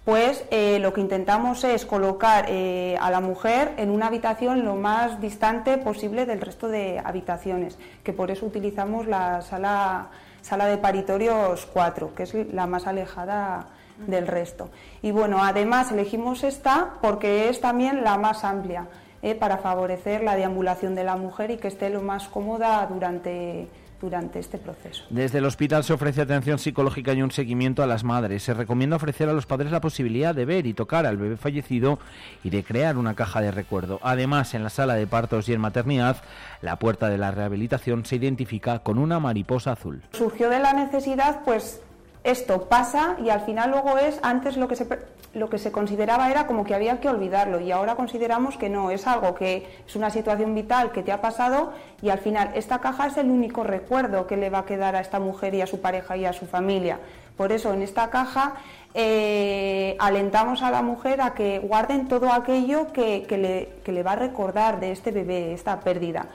pues 0.05 0.45
eh, 0.51 0.81
lo 0.81 0.93
que 0.93 1.01
intentamos 1.01 1.65
es 1.65 1.87
colocar 1.87 2.45
eh, 2.49 2.99
a 3.01 3.11
la 3.11 3.21
mujer 3.21 3.73
en 3.79 3.89
una 3.89 4.09
habitación 4.09 4.67
lo 4.67 4.75
más 4.75 5.19
distante 5.21 5.79
posible 5.79 6.27
del 6.27 6.43
resto 6.43 6.69
de 6.69 7.01
habitaciones, 7.03 7.79
que 8.03 8.13
por 8.13 8.31
eso 8.31 8.45
utilizamos 8.45 9.07
la 9.07 9.41
sala, 9.41 10.09
sala 10.43 10.67
de 10.67 10.77
paritorios 10.77 11.67
4, 11.73 12.15
que 12.15 12.25
es 12.25 12.35
la 12.53 12.67
más 12.67 12.87
alejada 12.87 13.69
del 14.07 14.27
resto. 14.27 14.71
Y 15.03 15.13
bueno, 15.13 15.39
además 15.41 15.93
elegimos 15.93 16.43
esta 16.43 16.95
porque 17.01 17.49
es 17.49 17.61
también 17.61 18.03
la 18.03 18.19
más 18.19 18.43
amplia, 18.43 18.89
eh, 19.23 19.35
para 19.35 19.59
favorecer 19.59 20.23
la 20.23 20.37
deambulación 20.37 20.95
de 20.95 21.05
la 21.05 21.17
mujer 21.17 21.51
y 21.51 21.57
que 21.57 21.69
esté 21.69 21.91
lo 21.91 22.03
más 22.03 22.29
cómoda 22.29 22.87
durante 22.91 23.69
durante 24.03 24.41
este 24.41 24.59
proceso. 24.59 25.05
Desde 25.09 25.39
el 25.39 25.47
hospital 25.47 25.85
se 25.85 25.93
ofrece 25.93 26.21
atención 26.21 26.59
psicológica 26.59 27.15
y 27.15 27.23
un 27.23 27.31
seguimiento 27.31 27.83
a 27.83 27.87
las 27.87 28.05
madres. 28.05 28.43
Se 28.43 28.53
recomienda 28.53 28.97
ofrecer 28.97 29.29
a 29.29 29.33
los 29.33 29.47
padres 29.47 29.71
la 29.71 29.81
posibilidad 29.81 30.35
de 30.35 30.45
ver 30.45 30.67
y 30.67 30.75
tocar 30.75 31.07
al 31.07 31.17
bebé 31.17 31.37
fallecido 31.37 31.99
y 32.43 32.51
de 32.51 32.65
crear 32.65 32.99
una 32.99 33.15
caja 33.15 33.41
de 33.41 33.53
recuerdo. 33.53 34.01
Además, 34.03 34.55
en 34.55 34.65
la 34.65 34.71
sala 34.71 34.95
de 34.95 35.07
partos 35.07 35.49
y 35.49 35.55
en 35.55 35.61
maternidad, 35.61 36.17
la 36.61 36.77
puerta 36.77 37.09
de 37.09 37.19
la 37.19 37.31
rehabilitación 37.31 38.05
se 38.05 38.17
identifica 38.17 38.81
con 38.81 38.99
una 38.99 39.21
mariposa 39.21 39.73
azul. 39.73 40.03
Surgió 40.13 40.51
de 40.51 40.59
la 40.59 40.73
necesidad, 40.73 41.43
pues 41.45 41.81
esto 42.25 42.69
pasa 42.69 43.17
y 43.25 43.31
al 43.31 43.41
final 43.41 43.71
luego 43.71 43.99
es, 43.99 44.19
antes 44.23 44.57
lo 44.57 44.69
que 44.69 44.77
se, 44.77 44.87
lo 45.35 45.51
que 45.51 45.59
se 45.59 45.73
consideraba 45.73 46.31
era 46.31 46.47
como 46.47 46.65
que 46.65 46.75
había 46.75 47.01
que 47.01 47.09
olvidarlo 47.09 47.61
y 47.61 47.73
ahora 47.73 47.97
consideramos 47.97 48.57
que 48.57 48.69
no, 48.69 48.91
es 48.91 49.07
algo 49.07 49.35
que 49.35 49.67
es 49.87 49.97
una 49.97 50.11
situación 50.11 50.55
vital 50.55 50.93
que 50.93 51.03
te 51.03 51.11
ha 51.11 51.21
pasado 51.21 51.73
y 52.01 52.11
al 52.11 52.19
final 52.19 52.51
esta 52.55 52.81
caja 52.81 53.07
es 53.07 53.17
el 53.17 53.31
único 53.31 53.65
recuerdo 53.65 54.27
que 54.27 54.37
le 54.37 54.51
va 54.51 54.59
a 54.59 54.65
quedar 54.65 54.95
a 54.95 55.01
esta 55.01 55.19
mujer 55.19 55.55
y 55.55 55.63
a 55.63 55.67
su 55.67 55.81
pareja 55.81 56.17
y 56.17 56.25
a 56.25 56.33
su 56.33 56.47
familia. 56.47 56.99
Por 57.37 57.51
eso 57.51 57.73
en 57.73 57.83
esta 57.83 58.11
caja 58.11 58.55
eh, 58.95 59.97
alentamos 59.99 60.63
a 60.63 60.71
la 60.71 60.83
mujer 60.83 61.23
a 61.23 61.35
que 61.35 61.59
guarden 61.59 62.07
todo 62.09 62.33
aquello 62.33 62.93
que, 62.93 63.27
le, 63.31 63.93
le, 63.93 64.03
va 64.03 64.13
a 64.13 64.17
recordar 64.17 64.81
de 64.81 64.93
este 64.93 65.11
bebé, 65.11 65.55
esta 65.55 65.81
pérdida. 65.81 66.27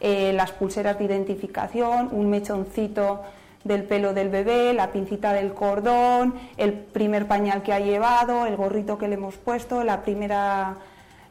Eh, 0.00 0.32
las 0.32 0.52
pulseras 0.52 0.98
de 0.98 1.04
identificación, 1.04 2.08
un 2.12 2.30
mechoncito 2.30 3.22
del 3.64 3.84
pelo 3.84 4.14
del 4.14 4.28
bebé, 4.28 4.72
la 4.74 4.92
pincita 4.92 5.32
del 5.32 5.54
cordón, 5.54 6.34
el 6.56 6.72
primer 6.72 7.26
pañal 7.26 7.62
que 7.62 7.72
ha 7.72 7.80
llevado, 7.80 8.46
el 8.46 8.56
gorrito 8.56 8.98
que 8.98 9.08
le 9.08 9.14
hemos 9.14 9.36
puesto, 9.36 9.82
la 9.84 10.02
primera 10.02 10.76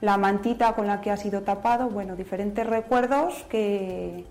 la 0.01 0.17
mantita 0.17 0.73
con 0.73 0.85
la 0.85 0.99
que 0.99 1.11
ha 1.11 1.17
sido 1.17 1.43
tapado, 1.43 1.87
bueno, 1.87 2.17
diferentes 2.17 2.67
recuerdos 2.67 3.45
que, 3.47 4.25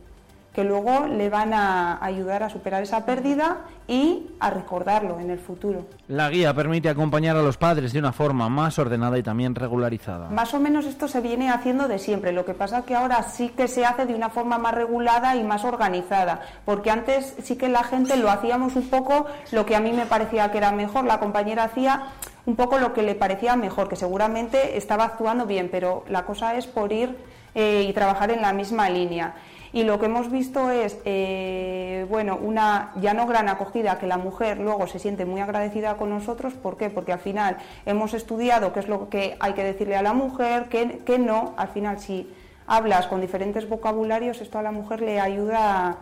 que 0.55 0.65
luego 0.65 1.07
le 1.07 1.31
van 1.31 1.55
a 1.55 2.05
ayudar 2.05 2.43
a 2.43 2.51
superar 2.51 2.83
esa 2.83 3.07
pérdida 3.07 3.59
y 3.89 4.27
a 4.39 4.51
recordarlo 4.51 5.19
en 5.19 5.31
el 5.31 5.39
futuro. 5.39 5.87
La 6.09 6.29
guía 6.29 6.55
permite 6.55 6.89
acompañar 6.89 7.37
a 7.37 7.43
los 7.43 7.57
padres 7.57 7.93
de 7.93 7.99
una 7.99 8.13
forma 8.13 8.49
más 8.49 8.79
ordenada 8.79 9.19
y 9.19 9.23
también 9.23 9.55
regularizada. 9.55 10.29
Más 10.29 10.53
o 10.55 10.61
menos 10.61 10.85
esto 10.85 11.09
se 11.09 11.21
viene 11.21 11.51
haciendo 11.51 11.89
de 11.89 11.99
siempre, 11.99 12.33
lo 12.33 12.45
que 12.45 12.55
pasa 12.55 12.81
es 12.81 12.85
que 12.85 12.95
ahora 12.95 13.23
sí 13.23 13.49
que 13.49 13.67
se 13.67 13.85
hace 13.85 14.07
de 14.07 14.15
una 14.15 14.29
forma 14.29 14.59
más 14.59 14.75
regulada 14.75 15.37
y 15.37 15.43
más 15.43 15.65
organizada, 15.65 16.43
porque 16.65 16.91
antes 16.91 17.35
sí 17.43 17.57
que 17.57 17.69
la 17.69 17.83
gente 17.83 18.17
lo 18.17 18.31
hacíamos 18.31 18.77
un 18.77 18.89
poco 18.89 19.27
lo 19.53 19.65
que 19.65 19.75
a 19.75 19.81
mí 19.81 19.93
me 19.93 20.07
parecía 20.07 20.51
que 20.51 20.59
era 20.59 20.73
mejor, 20.73 21.05
la 21.05 21.19
compañera 21.19 21.65
hacía 21.65 22.05
un 22.45 22.57
poco 22.57 22.79
lo 22.79 22.93
que 22.93 23.03
le 23.03 23.15
parecía 23.15 23.57
mejor, 23.57 23.89
que 23.89 23.97
seguramente 23.97 24.77
estaba 24.77 25.05
actuando 25.05 25.47
bien, 25.47 25.69
pero 25.71 26.05
la 26.09 26.25
cosa 26.25 26.57
es 26.57 26.67
por 26.67 26.93
ir 26.93 27.17
eh, 27.55 27.87
y 27.89 27.93
trabajar 27.93 28.31
en 28.31 28.43
la 28.43 28.53
misma 28.53 28.89
línea. 28.89 29.35
Y 29.73 29.85
lo 29.85 29.99
que 29.99 30.07
hemos 30.07 30.31
visto 30.31 30.71
es, 30.71 30.99
eh, 31.07 32.07
bueno, 32.11 32.37
una 32.37 32.93
ya 32.97 33.15
no 33.15 33.27
gran 33.27 33.49
acogida, 33.49 33.99
que 33.99 34.07
la 34.07 34.19
mujer 34.19 34.59
luego 34.59 34.87
se 34.87 34.99
siente 34.99 35.25
muy 35.25 35.41
agradecida 35.41 35.97
con 35.97 36.11
nosotros. 36.11 36.53
¿Por 36.53 36.77
qué? 36.77 36.91
Porque 36.91 37.13
al 37.13 37.21
final 37.21 37.57
hemos 37.87 38.13
estudiado 38.13 38.75
qué 38.75 38.81
es 38.81 38.89
lo 38.89 39.09
que 39.09 39.37
hay 39.41 39.55
que 39.55 39.65
decirle 39.65 39.97
a 39.97 40.03
la 40.03 40.13
mujer, 40.13 40.67
qué, 40.69 41.01
qué 41.07 41.19
no. 41.19 41.55
Al 41.57 41.69
final, 41.69 42.01
si 42.01 42.31
hablas 42.67 43.07
con 43.07 43.23
diferentes 43.23 43.67
vocabularios, 43.67 44.43
esto 44.43 44.59
a 44.59 44.63
la 44.63 44.73
mujer 44.73 45.01
le 45.01 45.21
ayuda 45.21 45.89
a 45.89 45.97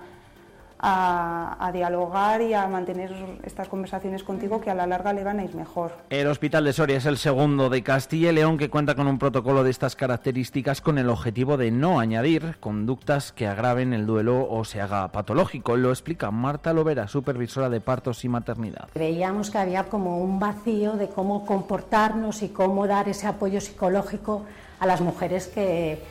a, 0.82 1.70
dialogar 1.72 2.40
y 2.42 2.54
a 2.54 2.66
mantener 2.66 3.14
estas 3.44 3.68
conversaciones 3.68 4.25
contigo 4.25 4.60
que 4.60 4.70
a 4.70 4.75
la 4.75 4.87
larga 4.87 5.12
le 5.12 5.22
van 5.22 5.38
a 5.38 5.44
ir 5.44 5.54
mejor. 5.54 5.92
El 6.08 6.26
Hospital 6.26 6.64
de 6.64 6.72
Soria 6.72 6.96
es 6.96 7.06
el 7.06 7.18
segundo 7.18 7.68
de 7.68 7.82
Castilla 7.82 8.30
y 8.30 8.34
León 8.34 8.58
que 8.58 8.70
cuenta 8.70 8.94
con 8.94 9.06
un 9.06 9.18
protocolo 9.18 9.62
de 9.62 9.70
estas 9.70 9.94
características 9.94 10.80
con 10.80 10.99
el 10.99 11.08
objetivo 11.10 11.56
de 11.56 11.70
no 11.70 12.00
añadir 12.00 12.56
conductas 12.60 13.32
que 13.32 13.46
agraven 13.46 13.92
el 13.92 14.06
duelo 14.06 14.49
o 14.49 14.64
se 14.64 14.80
haga 14.80 15.08
patológico. 15.12 15.76
Lo 15.76 15.90
explica 15.90 16.30
Marta 16.30 16.72
Lovera, 16.72 17.08
supervisora 17.08 17.68
de 17.68 17.80
partos 17.80 18.25
y 18.25 18.28
maternidad. 18.28 18.88
Creíamos 18.92 19.50
que 19.50 19.58
había 19.58 19.84
como 19.84 20.18
un 20.18 20.38
vacío 20.38 20.94
de 20.94 21.08
cómo 21.08 21.44
comportarnos 21.44 22.42
y 22.42 22.49
cómo 22.49 22.87
dar 22.87 23.08
ese 23.08 23.26
apoyo 23.26 23.60
psicológico 23.60 24.44
a 24.78 24.87
las 24.87 25.00
mujeres 25.00 25.46
que, 25.46 26.02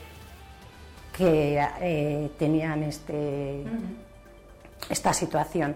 que 1.17 1.59
eh, 1.81 2.29
tenían 2.37 2.83
este 2.83 3.65
esta 4.89 5.13
situación. 5.13 5.75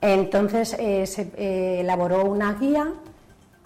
Entonces 0.00 0.76
eh, 0.78 1.06
se 1.06 1.30
eh, 1.36 1.80
elaboró 1.80 2.24
una 2.26 2.52
guía 2.54 2.92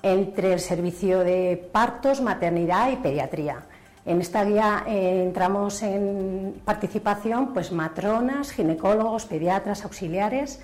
entre 0.03 0.53
el 0.53 0.61
servicio 0.61 1.21
de 1.21 1.69
partos, 1.73 2.21
maternidad 2.21 2.93
y 2.93 2.97
pediatría. 2.97 3.65
En 4.07 4.21
esta 4.21 4.45
guía 4.45 4.85
eh, 4.87 5.25
entramos 5.25 5.83
en 5.83 6.61
participación 6.65 7.53
pues 7.53 7.73
matronas, 7.73 8.53
ginecólogos, 8.53 9.27
pediatras, 9.27 9.85
auxiliares 9.85 10.61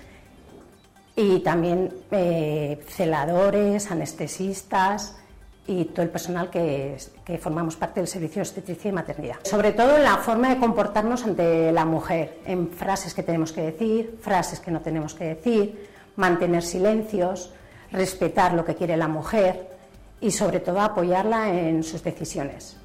y 1.17 1.39
también 1.39 1.93
celadores, 2.89 3.89
anestesistas, 3.89 5.15
y 5.67 5.85
todo 5.85 6.03
el 6.03 6.09
personal 6.09 6.49
que, 6.49 6.97
formamos 7.39 7.75
parte 7.75 7.99
del 7.99 8.07
servicio 8.07 8.35
de 8.35 8.41
obstetricia 8.41 8.89
y 8.89 8.91
maternidad. 8.91 9.37
Sobre 9.43 9.71
todo 9.71 9.97
en 9.97 10.03
la 10.03 10.17
forma 10.17 10.49
de 10.49 10.57
comportarnos 10.57 11.23
ante 11.23 11.71
la 11.71 11.85
mujer, 11.85 12.39
en 12.45 12.69
frases 12.69 13.13
que 13.13 13.23
tenemos 13.23 13.51
que 13.51 13.61
decir, 13.61 14.19
frases 14.21 14.59
que 14.59 14.71
no 14.71 14.81
tenemos 14.81 15.15
que 15.15 15.25
decir, 15.25 15.89
mantener 16.15 16.63
silencios, 16.63 17.51
respetar 17.91 18.53
lo 18.53 18.63
que 18.63 18.75
quiere 18.75 18.95
la 18.95 19.07
mujer 19.07 19.69
y 20.21 20.31
sobre 20.31 20.59
todo 20.59 20.81
apoyarla 20.81 21.49
en 21.49 21.83
sus 21.83 22.03
decisiones. 22.03 22.77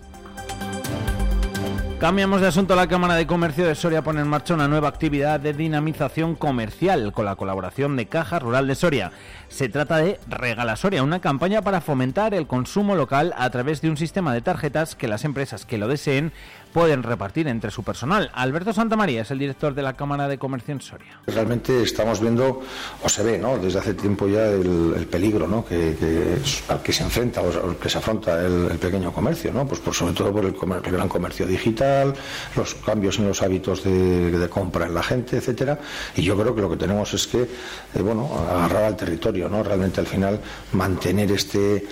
Cambiamos 2.00 2.40
de 2.40 2.46
asunto. 2.46 2.74
La 2.74 2.86
Cámara 2.86 3.14
de 3.14 3.26
Comercio 3.26 3.66
de 3.66 3.74
Soria 3.74 4.00
pone 4.00 4.22
en 4.22 4.26
marcha 4.26 4.54
una 4.54 4.68
nueva 4.68 4.88
actividad 4.88 5.38
de 5.38 5.52
dinamización 5.52 6.34
comercial 6.34 7.12
con 7.12 7.26
la 7.26 7.36
colaboración 7.36 7.94
de 7.94 8.06
Caja 8.06 8.38
Rural 8.38 8.66
de 8.66 8.74
Soria. 8.74 9.12
Se 9.48 9.68
trata 9.68 9.98
de 9.98 10.18
Regala 10.26 10.76
Soria, 10.76 11.02
una 11.02 11.20
campaña 11.20 11.60
para 11.60 11.82
fomentar 11.82 12.32
el 12.32 12.46
consumo 12.46 12.94
local 12.94 13.34
a 13.36 13.50
través 13.50 13.82
de 13.82 13.90
un 13.90 13.98
sistema 13.98 14.32
de 14.32 14.40
tarjetas 14.40 14.94
que 14.94 15.08
las 15.08 15.26
empresas 15.26 15.66
que 15.66 15.76
lo 15.76 15.88
deseen 15.88 16.32
pueden 16.72 17.02
repartir 17.02 17.48
entre 17.48 17.70
su 17.70 17.82
personal. 17.82 18.30
Alberto 18.34 18.72
Santamaría 18.72 19.22
es 19.22 19.30
el 19.30 19.38
director 19.38 19.74
de 19.74 19.82
la 19.82 19.94
Cámara 19.94 20.28
de 20.28 20.38
Comercio 20.38 20.72
en 20.72 20.80
Soria. 20.80 21.20
Realmente 21.26 21.82
estamos 21.82 22.20
viendo, 22.20 22.62
o 23.02 23.08
se 23.08 23.22
ve 23.22 23.38
¿no? 23.38 23.58
desde 23.58 23.78
hace 23.78 23.94
tiempo 23.94 24.28
ya, 24.28 24.46
el, 24.46 25.06
peligro 25.10 25.46
¿no? 25.48 25.64
que, 25.64 26.38
al 26.68 26.82
que 26.82 26.92
se 26.92 27.02
enfrenta 27.02 27.42
o 27.42 27.78
que 27.78 27.88
se 27.88 27.98
afronta 27.98 28.40
el, 28.44 28.78
pequeño 28.78 29.12
comercio, 29.12 29.52
¿no? 29.52 29.66
pues 29.66 29.80
por, 29.80 29.94
sobre 29.94 30.14
todo 30.14 30.32
por 30.32 30.44
el, 30.44 30.52
gran 30.92 31.08
comercio 31.08 31.46
digital, 31.46 32.14
los 32.56 32.74
cambios 32.76 33.18
en 33.18 33.28
los 33.28 33.42
hábitos 33.42 33.84
de, 33.84 34.48
compra 34.50 34.86
en 34.86 34.94
la 34.94 35.02
gente, 35.02 35.36
etcétera. 35.36 35.78
Y 36.16 36.22
yo 36.22 36.36
creo 36.36 36.54
que 36.54 36.62
lo 36.62 36.70
que 36.70 36.76
tenemos 36.76 37.12
es 37.14 37.26
que 37.26 37.42
eh, 37.42 38.02
bueno, 38.02 38.30
agarrar 38.48 38.84
al 38.84 38.96
territorio, 38.96 39.48
¿no? 39.48 39.62
realmente 39.62 40.00
al 40.00 40.06
final 40.06 40.40
mantener 40.72 41.30
este 41.32 41.84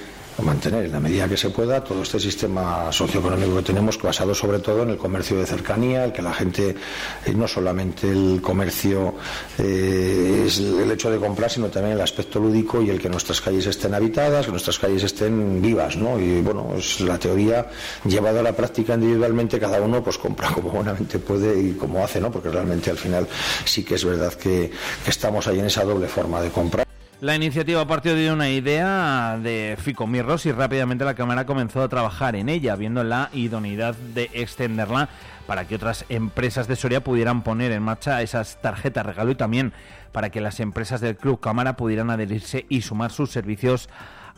mantener 0.43 0.85
en 0.85 0.93
la 0.93 1.01
medida 1.01 1.29
que 1.29 1.37
se 1.37 1.51
pueda 1.51 1.83
todo 1.83 2.03
este 2.03 2.21
sistema 2.21 2.91
socioeconómico 2.93 3.57
que 3.57 3.63
tenemos 3.63 4.01
basado 4.01 4.35
sobre 4.35 4.59
todo 4.61 4.83
en 4.83 4.91
el 4.91 4.97
comercio 4.97 5.39
de 5.39 5.47
cercanía, 5.47 6.05
el 6.05 6.13
que 6.13 6.23
la 6.23 6.33
gente, 6.33 6.77
eh, 7.25 7.35
no 7.35 7.49
solamente 7.49 8.11
el 8.11 8.41
comercio 8.43 9.15
eh, 9.59 10.45
es 10.47 10.59
el 10.59 10.91
hecho 10.91 11.11
de 11.11 11.19
comprar, 11.19 11.51
sino 11.51 11.69
también 11.69 11.95
el 11.95 12.01
aspecto 12.01 12.39
lúdico 12.39 12.83
y 12.83 12.91
el 12.91 13.01
que 13.01 13.09
nuestras 13.09 13.41
calles 13.41 13.67
estén 13.67 13.95
habitadas, 13.95 14.47
que 14.47 14.53
nuestras 14.53 14.79
calles 14.79 15.03
estén 15.03 15.61
vivas, 15.61 15.97
¿no? 15.97 16.19
Y 16.19 16.41
bueno, 16.41 16.75
es 16.77 17.01
la 17.01 17.19
teoría 17.19 17.67
llevada 18.05 18.41
a 18.41 18.43
la 18.43 18.53
práctica 18.53 18.95
individualmente, 18.95 19.59
cada 19.59 19.81
uno 19.81 20.03
pues 20.03 20.19
compra 20.19 20.51
como 20.55 20.71
buenamente 20.71 21.19
puede 21.19 21.61
y 21.61 21.73
como 21.73 22.05
hace, 22.05 22.21
¿no? 22.21 22.31
Porque 22.31 22.51
realmente 22.51 22.91
al 22.91 22.99
final 22.99 23.27
sí 23.65 23.85
que 23.85 23.97
es 23.97 24.05
verdad 24.05 24.33
que 24.35 24.71
estamos 25.07 25.47
ahí 25.47 25.59
en 25.59 25.67
esa 25.67 25.85
doble 25.85 26.09
forma 26.09 26.41
de 26.41 26.51
comprar. 26.51 26.88
La 27.21 27.35
iniciativa 27.35 27.85
partió 27.85 28.15
de 28.15 28.33
una 28.33 28.49
idea 28.49 29.41
de 29.43 29.77
Fico 29.83 30.07
Mirros 30.07 30.47
y 30.47 30.53
rápidamente 30.53 31.05
la 31.05 31.15
Cámara 31.15 31.47
comenzó 31.47 31.83
a 31.83 31.89
trabajar 31.89 32.37
en 32.37 32.49
ella, 32.49 32.77
viendo 32.77 33.03
la 33.03 33.29
idoneidad 33.33 33.97
de 34.15 34.31
extenderla 34.35 35.09
para 35.49 35.67
que 35.67 35.75
otras 35.75 36.05
empresas 36.11 36.69
de 36.69 36.77
Soria 36.77 37.03
pudieran 37.03 37.43
poner 37.43 37.73
en 37.73 37.83
marcha 37.83 38.23
esas 38.23 38.63
tarjetas 38.63 39.05
regalo 39.05 39.33
y 39.33 39.35
también 39.35 39.73
para 40.13 40.31
que 40.31 40.41
las 40.41 40.61
empresas 40.61 41.01
del 41.01 41.17
Club 41.17 41.41
Cámara 41.41 41.77
pudieran 41.77 42.11
adherirse 42.11 42.67
y 42.69 42.83
sumar 42.83 43.11
sus 43.11 43.33
servicios 43.33 43.89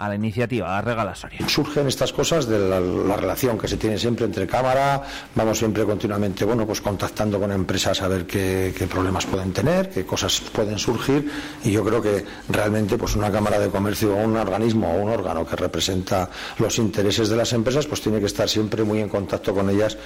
a 0.00 0.08
la 0.08 0.14
iniciativa 0.14 0.80
Regala 0.80 1.14
Soria. 1.14 1.46
Surgen 1.46 1.86
estas 1.86 2.12
cosas 2.12 2.46
de 2.46 2.58
la, 2.58 3.16
relación 3.16 3.58
que 3.58 3.68
se 3.68 3.76
tiene 3.76 3.98
siempre 3.98 4.24
entre 4.24 4.46
cámara, 4.46 5.02
vamos 5.34 5.58
siempre 5.58 5.84
continuamente 5.84 6.44
bueno, 6.46 6.66
pues 6.66 6.80
contactando 6.80 7.38
con 7.38 7.52
empresas 7.52 8.00
a 8.00 8.08
ver 8.08 8.26
qué, 8.26 8.72
problemas 8.90 9.26
pueden 9.26 9.52
tener, 9.52 9.90
qué 9.90 10.06
cosas 10.06 10.40
pueden 10.40 10.78
surgir 10.78 11.30
y 11.64 11.72
yo 11.72 11.84
creo 11.84 12.00
que 12.00 12.24
realmente 12.48 12.96
pues 12.96 13.14
una 13.14 13.30
cámara 13.30 13.58
de 13.58 13.68
comercio 13.68 14.14
o 14.16 14.24
un 14.24 14.36
organismo 14.38 14.90
o 14.90 15.02
un 15.02 15.10
órgano 15.10 15.46
que 15.46 15.56
representa 15.56 16.30
los 16.58 16.78
intereses 16.78 17.28
de 17.28 17.36
las 17.36 17.52
empresas 17.52 17.86
pues 17.86 18.00
tiene 18.00 18.20
que 18.20 18.26
estar 18.26 18.48
siempre 18.48 18.82
muy 18.84 19.00
en 19.00 19.08
contacto 19.10 19.54
con 19.54 19.68
ellas 19.68 19.98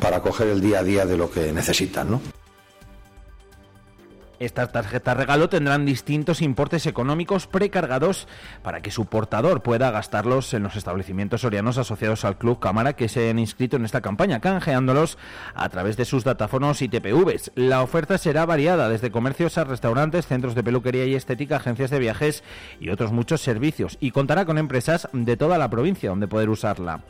para 0.00 0.20
coger 0.20 0.48
el 0.48 0.62
día 0.62 0.78
a 0.78 0.82
día 0.82 1.04
de 1.04 1.18
lo 1.18 1.30
que 1.30 1.52
necesitan, 1.52 2.10
¿no? 2.10 2.31
Estas 4.42 4.72
tarjetas 4.72 5.16
regalo 5.16 5.48
tendrán 5.48 5.86
distintos 5.86 6.42
importes 6.42 6.86
económicos 6.86 7.46
precargados 7.46 8.26
para 8.64 8.80
que 8.80 8.90
su 8.90 9.06
portador 9.06 9.62
pueda 9.62 9.92
gastarlos 9.92 10.52
en 10.52 10.64
los 10.64 10.74
establecimientos 10.74 11.42
sorianos 11.42 11.78
asociados 11.78 12.24
al 12.24 12.38
Club 12.38 12.58
Cámara 12.58 12.94
que 12.94 13.08
se 13.08 13.30
han 13.30 13.38
inscrito 13.38 13.76
en 13.76 13.84
esta 13.84 14.00
campaña, 14.00 14.40
canjeándolos 14.40 15.16
a 15.54 15.68
través 15.68 15.96
de 15.96 16.06
sus 16.06 16.24
datáfonos 16.24 16.82
y 16.82 16.88
TPVs. 16.88 17.52
La 17.54 17.84
oferta 17.84 18.18
será 18.18 18.44
variada, 18.44 18.88
desde 18.88 19.12
comercios 19.12 19.58
a 19.58 19.64
restaurantes, 19.64 20.26
centros 20.26 20.56
de 20.56 20.64
peluquería 20.64 21.06
y 21.06 21.14
estética, 21.14 21.58
agencias 21.58 21.90
de 21.90 22.00
viajes 22.00 22.42
y 22.80 22.90
otros 22.90 23.12
muchos 23.12 23.42
servicios, 23.42 23.96
y 24.00 24.10
contará 24.10 24.44
con 24.44 24.58
empresas 24.58 25.06
de 25.12 25.36
toda 25.36 25.56
la 25.56 25.70
provincia 25.70 26.10
donde 26.10 26.26
poder 26.26 26.50
usarla. 26.50 27.04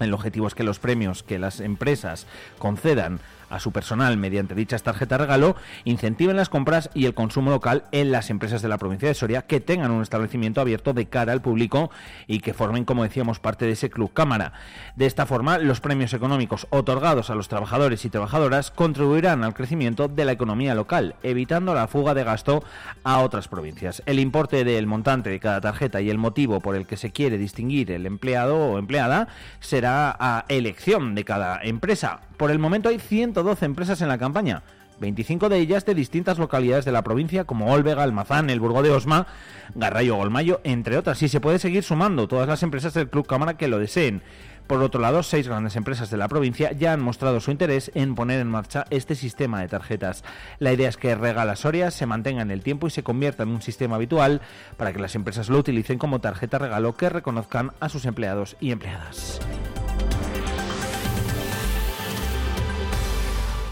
El 0.00 0.14
objetivo 0.14 0.46
es 0.46 0.54
que 0.54 0.64
los 0.64 0.78
premios 0.78 1.22
que 1.22 1.38
las 1.38 1.60
empresas 1.60 2.26
concedan 2.58 3.20
a 3.54 3.60
su 3.60 3.72
personal 3.72 4.16
mediante 4.16 4.54
dichas 4.54 4.82
tarjetas 4.82 5.20
regalo 5.20 5.56
incentiven 5.84 6.36
las 6.36 6.48
compras 6.48 6.90
y 6.92 7.06
el 7.06 7.14
consumo 7.14 7.50
local 7.50 7.84
en 7.92 8.10
las 8.10 8.30
empresas 8.30 8.62
de 8.62 8.68
la 8.68 8.78
provincia 8.78 9.08
de 9.08 9.14
Soria 9.14 9.42
que 9.42 9.60
tengan 9.60 9.90
un 9.90 10.02
establecimiento 10.02 10.60
abierto 10.60 10.92
de 10.92 11.06
cara 11.06 11.32
al 11.32 11.40
público 11.40 11.90
y 12.26 12.40
que 12.40 12.54
formen, 12.54 12.84
como 12.84 13.04
decíamos, 13.04 13.38
parte 13.38 13.66
de 13.66 13.72
ese 13.72 13.90
club 13.90 14.12
cámara. 14.12 14.52
De 14.96 15.06
esta 15.06 15.26
forma, 15.26 15.58
los 15.58 15.80
premios 15.80 16.12
económicos 16.14 16.66
otorgados 16.70 17.30
a 17.30 17.34
los 17.34 17.48
trabajadores 17.48 18.04
y 18.04 18.10
trabajadoras 18.10 18.70
contribuirán 18.70 19.44
al 19.44 19.54
crecimiento 19.54 20.08
de 20.08 20.24
la 20.24 20.32
economía 20.32 20.74
local, 20.74 21.14
evitando 21.22 21.74
la 21.74 21.86
fuga 21.86 22.14
de 22.14 22.24
gasto 22.24 22.64
a 23.04 23.20
otras 23.20 23.48
provincias. 23.48 24.02
El 24.06 24.18
importe 24.18 24.64
del 24.64 24.86
montante 24.86 25.30
de 25.30 25.40
cada 25.40 25.60
tarjeta 25.60 26.00
y 26.00 26.10
el 26.10 26.18
motivo 26.18 26.60
por 26.60 26.74
el 26.76 26.86
que 26.86 26.96
se 26.96 27.12
quiere 27.12 27.38
distinguir 27.38 27.90
el 27.92 28.06
empleado 28.06 28.56
o 28.56 28.78
empleada 28.78 29.28
será 29.60 30.14
a 30.18 30.44
elección 30.48 31.14
de 31.14 31.24
cada 31.24 31.60
empresa. 31.62 32.20
Por 32.36 32.50
el 32.50 32.58
momento 32.58 32.88
hay 32.88 32.98
112 33.44 33.66
empresas 33.66 34.00
en 34.00 34.08
la 34.08 34.16
campaña, 34.16 34.62
25 35.00 35.50
de 35.50 35.58
ellas 35.58 35.84
de 35.84 35.94
distintas 35.94 36.38
localidades 36.38 36.86
de 36.86 36.92
la 36.92 37.02
provincia 37.02 37.44
como 37.44 37.70
Olvega, 37.70 38.02
Almazán, 38.02 38.48
el 38.48 38.58
Burgo 38.58 38.82
de 38.82 38.90
Osma, 38.90 39.26
Garrayo, 39.74 40.16
Golmayo, 40.16 40.62
entre 40.64 40.96
otras. 40.96 41.22
Y 41.22 41.28
se 41.28 41.40
puede 41.40 41.58
seguir 41.58 41.82
sumando 41.82 42.26
todas 42.26 42.48
las 42.48 42.62
empresas 42.62 42.94
del 42.94 43.10
Club 43.10 43.26
Cámara 43.26 43.58
que 43.58 43.68
lo 43.68 43.78
deseen. 43.78 44.22
Por 44.66 44.82
otro 44.82 44.98
lado, 44.98 45.22
seis 45.22 45.46
grandes 45.46 45.76
empresas 45.76 46.08
de 46.08 46.16
la 46.16 46.28
provincia 46.28 46.72
ya 46.72 46.94
han 46.94 47.02
mostrado 47.02 47.38
su 47.40 47.50
interés 47.50 47.90
en 47.94 48.14
poner 48.14 48.40
en 48.40 48.48
marcha 48.48 48.86
este 48.88 49.14
sistema 49.14 49.60
de 49.60 49.68
tarjetas. 49.68 50.24
La 50.58 50.72
idea 50.72 50.88
es 50.88 50.96
que 50.96 51.14
Regala 51.14 51.54
Soria 51.54 51.90
se 51.90 52.06
mantenga 52.06 52.40
en 52.40 52.50
el 52.50 52.62
tiempo 52.62 52.86
y 52.86 52.90
se 52.90 53.02
convierta 53.02 53.42
en 53.42 53.50
un 53.50 53.60
sistema 53.60 53.96
habitual 53.96 54.40
para 54.78 54.94
que 54.94 55.00
las 55.00 55.16
empresas 55.16 55.50
lo 55.50 55.58
utilicen 55.58 55.98
como 55.98 56.22
tarjeta 56.22 56.56
regalo 56.56 56.96
que 56.96 57.10
reconozcan 57.10 57.72
a 57.78 57.90
sus 57.90 58.06
empleados 58.06 58.56
y 58.58 58.70
empleadas. 58.70 59.38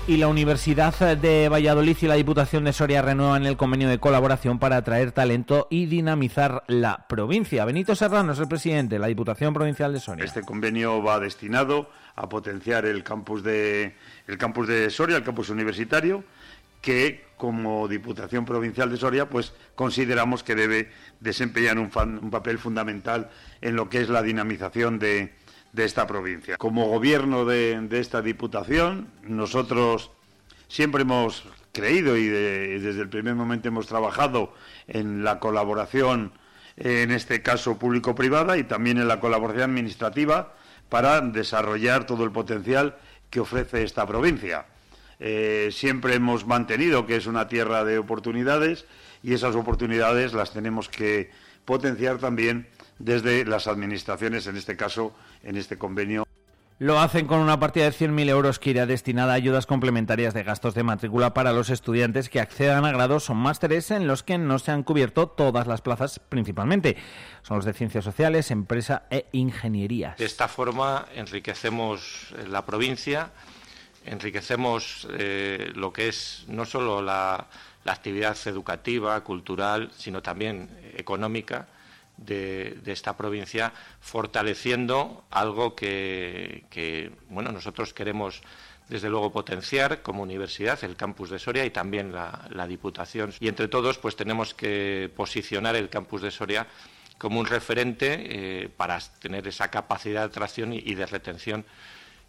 Y 0.09 0.17
la 0.17 0.27
Universidad 0.27 1.17
de 1.17 1.49
Valladolid 1.49 1.97
y 2.01 2.07
la 2.07 2.15
Diputación 2.15 2.65
de 2.65 2.73
Soria 2.73 3.03
renuevan 3.03 3.47
el 3.47 3.57
convenio 3.57 3.89
de 3.89 4.01
colaboración 4.01 4.59
para 4.59 4.79
atraer 4.79 5.13
talento 5.13 5.69
y 5.71 5.87
dinamizar 5.87 6.65
la 6.67 7.07
provincia. 7.09 7.65
Benito 7.65 7.95
Serrano 7.95 8.33
es 8.33 8.39
el 8.41 8.49
presidente 8.49 8.97
de 8.97 8.99
la 8.99 9.07
Diputación 9.07 9.55
Provincial 9.55 9.93
de 9.93 10.01
Soria. 10.01 10.25
Este 10.25 10.43
convenio 10.43 11.03
va 11.03 11.21
destinado 11.21 11.89
a 12.17 12.29
potenciar 12.29 12.85
el 12.85 13.05
campus 13.05 13.45
de, 13.45 13.95
el 14.27 14.39
campus 14.39 14.67
de 14.67 14.91
Soria, 14.91 15.17
el 15.17 15.23
campus 15.23 15.51
universitario, 15.51 16.25
que 16.81 17.25
como 17.37 17.87
Diputación 17.87 18.45
Provincial 18.45 18.91
de 18.91 18.97
Soria, 18.97 19.29
pues 19.29 19.53
consideramos 19.77 20.43
que 20.43 20.57
debe 20.57 20.91
desempeñar 21.21 21.79
un, 21.79 21.91
un 22.23 22.31
papel 22.31 22.59
fundamental 22.59 23.31
en 23.61 23.77
lo 23.77 23.89
que 23.89 24.01
es 24.01 24.09
la 24.09 24.23
dinamización 24.23 24.99
de, 24.99 25.33
de 25.73 25.85
esta 25.85 26.07
provincia. 26.07 26.57
Como 26.57 26.89
gobierno 26.89 27.45
de, 27.45 27.89
esta 27.93 28.23
Diputación, 28.23 29.09
nosotros 29.23 30.11
siempre 30.69 31.03
hemos 31.03 31.45
creído 31.73 32.17
y, 32.17 32.29
desde 32.29 33.01
el 33.01 33.09
primer 33.09 33.35
momento 33.35 33.69
hemos 33.69 33.87
trabajado 33.87 34.55
en 34.87 35.25
la 35.25 35.41
colaboración, 35.41 36.33
en 36.77 37.11
este 37.11 37.43
caso 37.43 37.79
público-privada, 37.79 38.59
y 38.59 38.65
también 38.65 38.99
en 38.99 39.09
la 39.09 39.21
colaboración 39.21 39.71
administrativa 39.71 40.55
para 40.89 41.21
desarrollar 41.23 42.05
todo 42.05 42.25
el 42.25 42.33
potencial 42.33 42.97
que 43.31 43.41
ofrece 43.41 43.83
esta 43.83 44.07
provincia. 44.07 44.67
Eh, 45.25 45.71
siempre 45.73 46.15
hemos 46.15 46.47
mantenido 46.47 47.07
que 47.07 47.17
es 47.17 47.27
una 47.27 47.49
tierra 47.49 47.85
de 47.85 47.99
oportunidades 47.99 48.87
y 49.23 49.35
esas 49.35 49.55
oportunidades 49.55 50.33
las 50.33 50.53
tenemos 50.53 50.89
que 50.89 51.31
potenciar 51.65 52.19
también 52.19 52.67
desde 52.99 53.45
las 53.45 53.67
administraciones, 53.67 54.47
en 54.47 54.57
este 54.57 54.77
caso, 54.77 55.13
en 55.43 55.57
este 55.57 55.79
convenio. 55.79 56.27
Lo 56.83 56.99
hacen 56.99 57.29
con 57.29 57.39
una 57.39 57.61
partida 57.61 57.85
de 57.85 57.93
100.000 57.93 58.29
euros 58.29 58.59
que 58.59 58.71
irá 58.71 58.87
destinada 58.87 59.35
a 59.35 59.37
ayudas 59.37 59.67
complementarias 59.67 60.35
de 60.35 60.43
gastos 60.43 60.75
de 60.75 60.83
matrícula 60.83 61.33
para 61.33 61.53
los 61.53 61.71
estudiantes 61.71 62.29
que 62.29 62.41
accedan 62.41 62.85
a 62.85 62.91
grados 62.91 63.31
o 63.31 63.35
másteres 63.35 63.93
en 63.93 64.09
los 64.09 64.25
que 64.25 64.37
no 64.37 64.59
se 64.59 64.73
han 64.73 64.83
cubierto 64.83 65.29
todas 65.29 65.69
las 65.69 65.81
plazas 65.81 66.19
principalmente. 66.19 66.97
Son 67.43 67.59
los 67.59 67.67
de 67.67 67.73
Ciencias 67.73 68.03
Sociales, 68.03 68.51
Empresa 68.51 69.05
e 69.11 69.27
Ingeniería. 69.31 70.17
De 70.19 70.25
esta 70.25 70.49
forma 70.49 71.07
enriquecemos 71.15 72.35
la 72.49 72.67
provincia, 72.67 73.31
enriquecemos 74.05 75.07
eh, 75.13 75.71
lo 75.77 75.93
que 75.93 76.09
es 76.09 76.47
no 76.49 76.65
solo 76.65 77.01
la 77.01 77.47
actividad 77.85 78.37
educativa, 78.47 79.23
cultural, 79.23 79.93
sino 79.97 80.21
también 80.21 80.69
económica 80.97 81.69
de, 82.25 82.81
esta 82.87 83.17
provincia, 83.17 83.73
fortaleciendo 84.01 85.25
algo 85.31 85.75
que, 85.75 87.13
bueno, 87.29 87.53
nosotros 87.53 87.93
queremos 87.93 88.43
desde 88.89 89.09
luego 89.09 89.33
potenciar 89.33 90.03
como 90.03 90.23
universidad 90.23 90.83
el 90.85 90.97
campus 90.97 91.31
de 91.31 91.39
Soria 91.39 91.65
y 91.65 91.71
también 91.71 92.13
la, 92.13 92.67
Diputación. 92.67 93.33
Y 93.41 93.49
entre 93.49 93.69
todos, 93.69 93.99
pues 93.99 94.17
tenemos 94.17 94.55
que 94.55 95.11
posicionar 95.17 95.77
el 95.77 95.89
campus 95.89 96.23
de 96.23 96.31
Soria 96.31 96.67
como 97.19 97.41
un 97.41 97.47
referente 97.47 98.65
eh, 98.65 98.69
para 98.69 98.99
tener 99.21 99.47
esa 99.47 99.71
capacidad 99.71 100.21
de 100.21 100.27
atracción 100.27 100.73
y 100.73 100.95
de 100.95 101.07
retención 101.07 101.65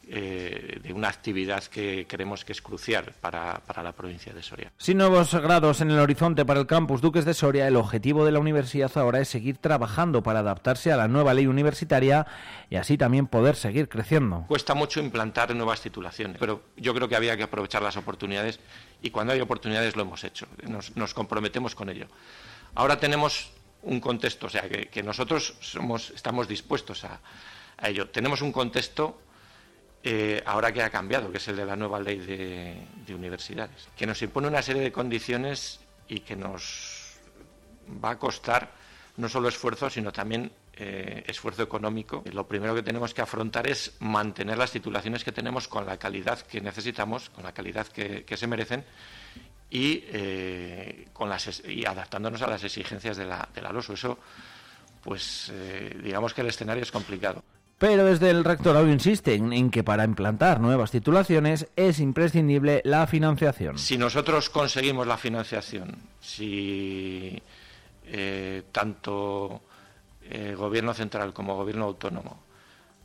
eh, 0.05 0.79
de 0.83 0.91
una 0.91 1.07
actividad 1.07 1.63
que 1.63 2.05
creemos 2.09 2.43
que 2.43 2.51
es 2.51 2.61
crucial 2.61 3.13
para, 3.21 3.61
la 3.81 3.91
provincia 3.93 4.33
de 4.33 4.43
Soria. 4.43 4.71
Sin 4.77 4.97
nuevos 4.97 5.33
grados 5.33 5.79
en 5.79 5.91
el 5.91 5.99
horizonte 5.99 6.43
para 6.43 6.59
el 6.59 6.67
campus 6.67 6.99
Duques 6.99 7.23
de 7.23 7.33
Soria, 7.33 7.67
el 7.69 7.77
objetivo 7.77 8.25
de 8.25 8.33
la 8.33 8.39
universidad 8.39 8.91
ahora 8.97 9.21
es 9.21 9.29
seguir 9.29 9.57
trabajando 9.59 10.21
para 10.21 10.39
adaptarse 10.39 10.91
a 10.91 10.97
la 10.97 11.07
nueva 11.07 11.33
ley 11.33 11.47
universitaria 11.47 12.27
y 12.69 12.75
así 12.75 12.97
también 12.97 13.27
poder 13.27 13.55
seguir 13.55 13.87
creciendo. 13.87 14.43
Cuesta 14.49 14.73
mucho 14.73 14.99
implantar 14.99 15.55
nuevas 15.55 15.79
titulaciones, 15.79 16.37
pero 16.37 16.63
yo 16.75 16.93
creo 16.93 17.07
que 17.07 17.15
había 17.15 17.37
que 17.37 17.43
aprovechar 17.43 17.81
las 17.81 17.95
oportunidades 17.95 18.59
y 19.01 19.09
cuando 19.09 19.31
hay 19.31 19.39
oportunidades 19.39 19.95
lo 19.95 20.01
hemos 20.01 20.23
hecho, 20.25 20.47
nos, 20.67 21.13
comprometemos 21.13 21.75
con 21.75 21.89
ello. 21.89 22.07
Ahora 22.75 22.99
tenemos 22.99 23.51
un 23.83 24.01
contexto, 24.01 24.47
o 24.47 24.49
sea, 24.49 24.67
que, 24.67 25.03
nosotros 25.03 25.55
somos, 25.61 26.09
estamos 26.09 26.49
dispuestos 26.49 27.05
a, 27.05 27.21
a 27.77 27.89
ello. 27.89 28.09
Tenemos 28.09 28.41
un 28.41 28.51
contexto 28.51 29.17
eh, 30.05 30.43
ahora 30.45 30.73
que 30.73 30.83
ha 30.83 30.89
cambiado, 30.89 31.31
que 31.31 31.37
es 31.37 31.47
el 31.47 31.55
de 31.55 31.65
la 31.65 31.77
nueva 31.77 31.97
ley 31.97 32.17
de, 32.17 33.15
universidades, 33.15 33.87
que 33.95 34.05
nos 34.05 34.21
impone 34.21 34.49
una 34.49 34.61
serie 34.61 34.81
de 34.81 34.91
condiciones 34.91 35.79
y 36.09 36.19
que 36.19 36.35
nos 36.35 37.15
va 38.03 38.11
a 38.11 38.19
costar 38.19 38.69
no 39.15 39.29
solo 39.29 39.47
esfuerzo, 39.47 39.89
sino 39.89 40.11
también 40.11 40.51
eh, 40.73 41.23
esfuerzo 41.25 41.63
económico. 41.63 42.21
Lo 42.33 42.45
primero 42.45 42.75
que 42.75 42.83
tenemos 42.83 43.13
que 43.13 43.21
afrontar 43.21 43.65
es 43.65 43.95
mantener 44.01 44.57
las 44.57 44.71
titulaciones 44.71 45.23
que 45.23 45.31
tenemos 45.31 45.69
con 45.69 45.85
la 45.85 45.97
calidad 45.97 46.39
que 46.41 46.59
necesitamos, 46.59 47.29
con 47.29 47.45
la 47.45 47.53
calidad 47.53 47.87
que, 47.87 48.25
se 48.35 48.47
merecen 48.47 48.83
y, 49.69 50.03
eh, 50.07 51.07
con 51.13 51.29
las, 51.29 51.63
y 51.65 51.85
adaptándonos 51.85 52.41
a 52.41 52.47
las 52.47 52.63
exigencias 52.65 53.15
de 53.15 53.25
la, 53.25 53.47
de 53.55 53.61
la 53.61 53.71
LOSO. 53.71 53.93
Eso, 53.93 54.19
pues 55.01 55.53
digamos 56.03 56.33
que 56.33 56.41
el 56.41 56.47
escenario 56.47 56.83
es 56.83 56.91
complicado. 56.91 57.41
Pero 57.83 58.05
desde 58.05 58.29
el 58.29 58.45
rectorado 58.45 58.87
insisten 58.87 59.51
en 59.51 59.69
que 59.69 59.83
para 59.83 60.05
implantar 60.05 60.61
nuevas 60.61 60.89
titulaciones 60.89 61.67
es 61.75 61.99
imprescindible 61.99 62.81
la 62.85 63.05
financiación. 63.07 63.77
Si 63.77 63.97
nosotros 63.97 64.49
conseguimos 64.49 65.05
la 65.05 65.17
financiación, 65.17 65.93
si 66.21 67.37
eh, 68.05 68.63
tanto 68.71 69.63
eh, 70.21 70.55
gobierno 70.57 70.93
central 70.93 71.33
como 71.33 71.57
gobierno 71.57 71.83
autónomo, 71.83 72.39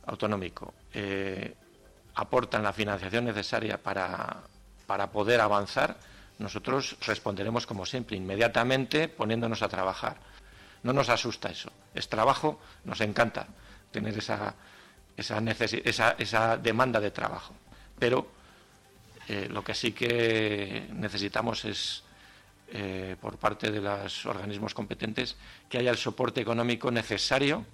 autonómico 0.05 0.73
eh, 0.93 1.53
aportan 2.15 2.63
la 2.63 2.71
financiación 2.71 3.25
necesaria 3.25 3.83
para, 3.83 4.37
para 4.87 5.11
poder 5.11 5.41
avanzar, 5.41 5.97
nosotros 6.37 6.95
responderemos 7.05 7.67
como 7.67 7.85
siempre, 7.85 8.15
inmediatamente 8.15 9.09
poniéndonos 9.09 9.61
a 9.61 9.67
trabajar. 9.67 10.15
No 10.83 10.93
nos 10.93 11.09
asusta 11.09 11.49
eso. 11.49 11.69
Es 11.93 12.07
trabajo, 12.07 12.61
nos 12.85 13.01
encanta 13.01 13.45
tener 13.91 14.17
esa, 14.17 14.55
esa, 15.15 15.39
esa, 15.39 16.11
esa 16.11 16.57
demanda 16.57 16.99
de 16.99 17.11
trabajo. 17.11 17.53
Pero 17.97 18.27
eh, 19.27 19.47
lo 19.49 19.63
que 19.63 19.73
sí 19.73 19.91
que 19.91 20.87
necesitamos 20.93 21.65
es, 21.65 22.03
eh, 22.71 23.15
por 23.19 23.37
parte 23.37 23.69
de 23.69 23.81
los 23.81 24.25
organismos 24.25 24.73
competentes, 24.73 25.35
que 25.69 25.77
haya 25.77 25.91
el 25.91 25.97
soporte 25.97 26.41
económico 26.41 26.89
necesario 26.91 27.65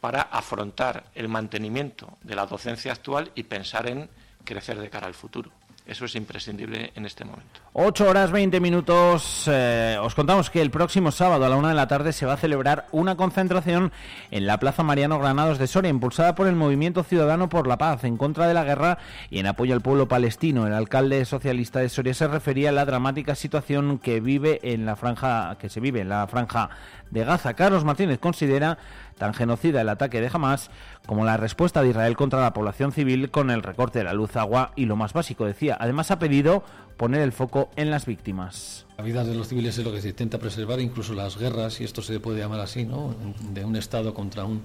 para 0.00 0.22
afrontar 0.22 1.10
el 1.14 1.28
mantenimiento 1.28 2.18
de 2.22 2.34
la 2.34 2.46
docencia 2.46 2.92
actual 2.92 3.30
y 3.34 3.44
pensar 3.44 3.88
en 3.88 4.08
crecer 4.44 4.78
de 4.78 4.90
cara 4.90 5.06
al 5.06 5.14
futuro. 5.14 5.50
Eso 5.86 6.04
es 6.04 6.16
imprescindible 6.16 6.90
en 6.96 7.06
este 7.06 7.24
momento. 7.24 7.60
8 7.72 8.08
horas 8.08 8.32
20 8.32 8.58
minutos. 8.58 9.44
Eh, 9.46 9.96
os 10.02 10.16
contamos 10.16 10.50
que 10.50 10.60
el 10.60 10.72
próximo 10.72 11.12
sábado 11.12 11.44
a 11.44 11.48
la 11.48 11.56
una 11.56 11.68
de 11.68 11.74
la 11.74 11.86
tarde 11.86 12.12
se 12.12 12.26
va 12.26 12.32
a 12.32 12.36
celebrar 12.36 12.86
una 12.90 13.16
concentración 13.16 13.92
en 14.32 14.46
la 14.46 14.58
Plaza 14.58 14.82
Mariano 14.82 15.20
Granados 15.20 15.58
de 15.58 15.68
Soria, 15.68 15.88
impulsada 15.88 16.34
por 16.34 16.48
el 16.48 16.56
Movimiento 16.56 17.04
Ciudadano 17.04 17.48
por 17.48 17.68
la 17.68 17.78
Paz, 17.78 18.02
en 18.02 18.16
contra 18.16 18.48
de 18.48 18.54
la 18.54 18.64
guerra 18.64 18.98
y 19.30 19.38
en 19.38 19.46
apoyo 19.46 19.74
al 19.74 19.80
pueblo 19.80 20.08
palestino. 20.08 20.66
El 20.66 20.72
alcalde 20.72 21.24
socialista 21.24 21.78
de 21.78 21.88
Soria 21.88 22.14
se 22.14 22.26
refería 22.26 22.70
a 22.70 22.72
la 22.72 22.84
dramática 22.84 23.36
situación 23.36 23.98
que 23.98 24.18
vive 24.20 24.58
en 24.64 24.86
la 24.86 24.96
franja, 24.96 25.56
que 25.60 25.68
se 25.68 25.78
vive 25.78 26.00
en 26.00 26.08
la 26.08 26.26
franja 26.26 26.68
de 27.10 27.24
Gaza. 27.24 27.54
Carlos 27.54 27.84
Martínez 27.84 28.18
considera 28.18 28.78
tan 29.18 29.34
genocida 29.34 29.80
el 29.80 29.88
ataque 29.88 30.20
de 30.20 30.30
Hamas 30.32 30.70
como 31.06 31.24
la 31.24 31.36
respuesta 31.36 31.82
de 31.82 31.90
Israel 31.90 32.16
contra 32.16 32.40
la 32.40 32.52
población 32.52 32.92
civil 32.92 33.30
con 33.30 33.50
el 33.50 33.62
recorte 33.62 33.98
de 33.98 34.04
la 34.04 34.12
luz, 34.12 34.36
agua 34.36 34.72
y 34.76 34.86
lo 34.86 34.96
más 34.96 35.12
básico, 35.12 35.46
decía. 35.46 35.76
Además 35.80 36.10
ha 36.10 36.18
pedido 36.18 36.62
poner 36.96 37.20
el 37.20 37.32
foco 37.32 37.70
en 37.76 37.90
las 37.90 38.06
víctimas. 38.06 38.86
La 38.98 39.04
vida 39.04 39.24
de 39.24 39.34
los 39.34 39.48
civiles 39.48 39.76
es 39.78 39.84
lo 39.84 39.92
que 39.92 40.00
se 40.00 40.10
intenta 40.10 40.38
preservar, 40.38 40.80
incluso 40.80 41.14
las 41.14 41.36
guerras, 41.36 41.80
y 41.80 41.84
esto 41.84 42.02
se 42.02 42.20
puede 42.20 42.38
llamar 42.38 42.60
así, 42.60 42.84
¿no? 42.84 43.14
de 43.52 43.64
un 43.64 43.76
Estado 43.76 44.14
contra 44.14 44.44
un, 44.44 44.62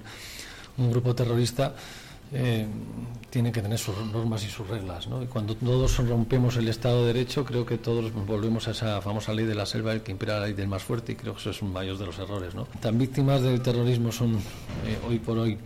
un 0.78 0.90
grupo 0.90 1.14
terrorista 1.14 1.74
eh, 2.32 2.66
tiene 3.30 3.50
que 3.50 3.62
tener 3.62 3.78
sus 3.78 3.96
normas 4.12 4.44
y 4.44 4.48
sus 4.48 4.68
reglas. 4.68 5.08
¿no? 5.08 5.22
Y 5.22 5.26
cuando 5.26 5.54
todos 5.54 5.96
rompemos 6.06 6.56
el 6.56 6.68
Estado 6.68 7.00
de 7.00 7.14
Derecho, 7.14 7.44
creo 7.44 7.64
que 7.64 7.78
todos 7.78 8.12
volvemos 8.12 8.68
a 8.68 8.72
esa 8.72 9.00
famosa 9.00 9.32
ley 9.32 9.46
de 9.46 9.54
la 9.54 9.64
selva, 9.64 9.92
el 9.92 10.02
que 10.02 10.12
impera 10.12 10.38
la 10.38 10.46
ley 10.46 10.54
del 10.54 10.68
más 10.68 10.82
fuerte, 10.82 11.12
y 11.12 11.14
creo 11.16 11.34
que 11.34 11.40
eso 11.40 11.50
es 11.50 11.62
un 11.62 11.72
mayor 11.72 11.96
de 11.98 12.06
los 12.06 12.18
errores. 12.18 12.54
¿no? 12.54 12.66
Tan 12.80 12.98
víctimas 12.98 13.42
del 13.42 13.60
terrorismo 13.62 14.12
son 14.12 14.34
eh, 14.34 14.98
hoy 15.08 15.18
por 15.18 15.38
hoy 15.38 15.58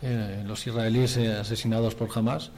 eh, 0.00 0.42
los 0.46 0.66
israelíes 0.66 1.16
asesinados 1.18 1.94
por 1.94 2.08
Hamas 2.14 2.50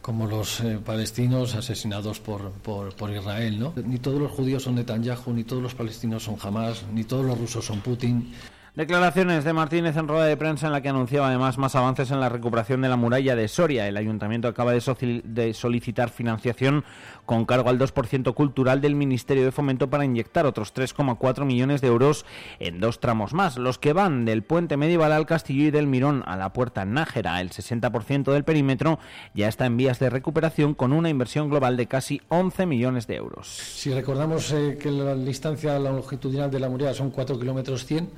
como 0.00 0.28
los 0.28 0.62
palestinos 0.84 1.56
asesinados 1.56 2.20
por, 2.20 2.52
por, 2.52 2.94
por, 2.94 3.10
Israel. 3.10 3.58
¿no? 3.58 3.72
Ni 3.84 3.98
todos 3.98 4.20
los 4.20 4.30
judíos 4.30 4.62
son 4.62 4.76
Netanyahu, 4.76 5.32
ni 5.32 5.42
todos 5.42 5.60
los 5.60 5.74
palestinos 5.74 6.22
son 6.22 6.36
Hamas, 6.40 6.84
ni 6.94 7.02
todos 7.02 7.26
los 7.26 7.36
rusos 7.36 7.64
son 7.64 7.80
Putin. 7.80 8.32
Declaraciones 8.76 9.42
de 9.44 9.54
Martínez 9.54 9.96
en 9.96 10.06
rueda 10.06 10.26
de 10.26 10.36
prensa 10.36 10.66
en 10.66 10.72
la 10.72 10.82
que 10.82 10.90
anunciaba 10.90 11.28
además 11.28 11.56
más 11.56 11.74
avances 11.74 12.10
en 12.10 12.20
la 12.20 12.28
recuperación 12.28 12.82
de 12.82 12.90
la 12.90 12.96
muralla 12.96 13.34
de 13.34 13.48
Soria. 13.48 13.88
El 13.88 13.96
ayuntamiento 13.96 14.48
acaba 14.48 14.74
de, 14.74 15.54
solicitar 15.54 16.10
financiación 16.10 16.84
con 17.24 17.46
cargo 17.46 17.70
al 17.70 17.78
2% 17.78 18.34
cultural 18.34 18.82
del 18.82 18.94
Ministerio 18.94 19.46
de 19.46 19.50
Fomento 19.50 19.88
para 19.88 20.04
inyectar 20.04 20.44
otros 20.44 20.74
3,4 20.74 21.46
millones 21.46 21.80
de 21.80 21.88
euros 21.88 22.26
en 22.58 22.78
dos 22.78 23.00
tramos 23.00 23.32
más, 23.32 23.56
los 23.56 23.78
que 23.78 23.94
van 23.94 24.26
del 24.26 24.42
puente 24.42 24.76
medieval 24.76 25.12
al 25.12 25.24
Castillo 25.24 25.68
y 25.68 25.70
del 25.70 25.86
Mirón 25.86 26.22
a 26.26 26.36
la 26.36 26.52
Puerta 26.52 26.84
Nájera. 26.84 27.40
El 27.40 27.52
60% 27.52 28.30
del 28.30 28.44
perímetro 28.44 28.98
ya 29.32 29.48
está 29.48 29.64
en 29.64 29.78
vías 29.78 30.00
de 30.00 30.10
recuperación 30.10 30.74
con 30.74 30.92
una 30.92 31.08
inversión 31.08 31.48
global 31.48 31.78
de 31.78 31.86
casi 31.86 32.20
11 32.28 32.66
millones 32.66 33.06
de 33.06 33.16
euros. 33.16 33.48
Si 33.48 33.90
recordamos 33.94 34.52
eh, 34.52 34.76
que 34.78 34.90
la 34.90 35.14
distancia 35.14 35.78
longitudinal 35.78 36.50
de 36.50 36.60
la 36.60 36.68
muralla 36.68 36.92
son 36.92 37.10
4 37.10 37.38
kilómetros 37.38 37.86
100, 37.86 38.10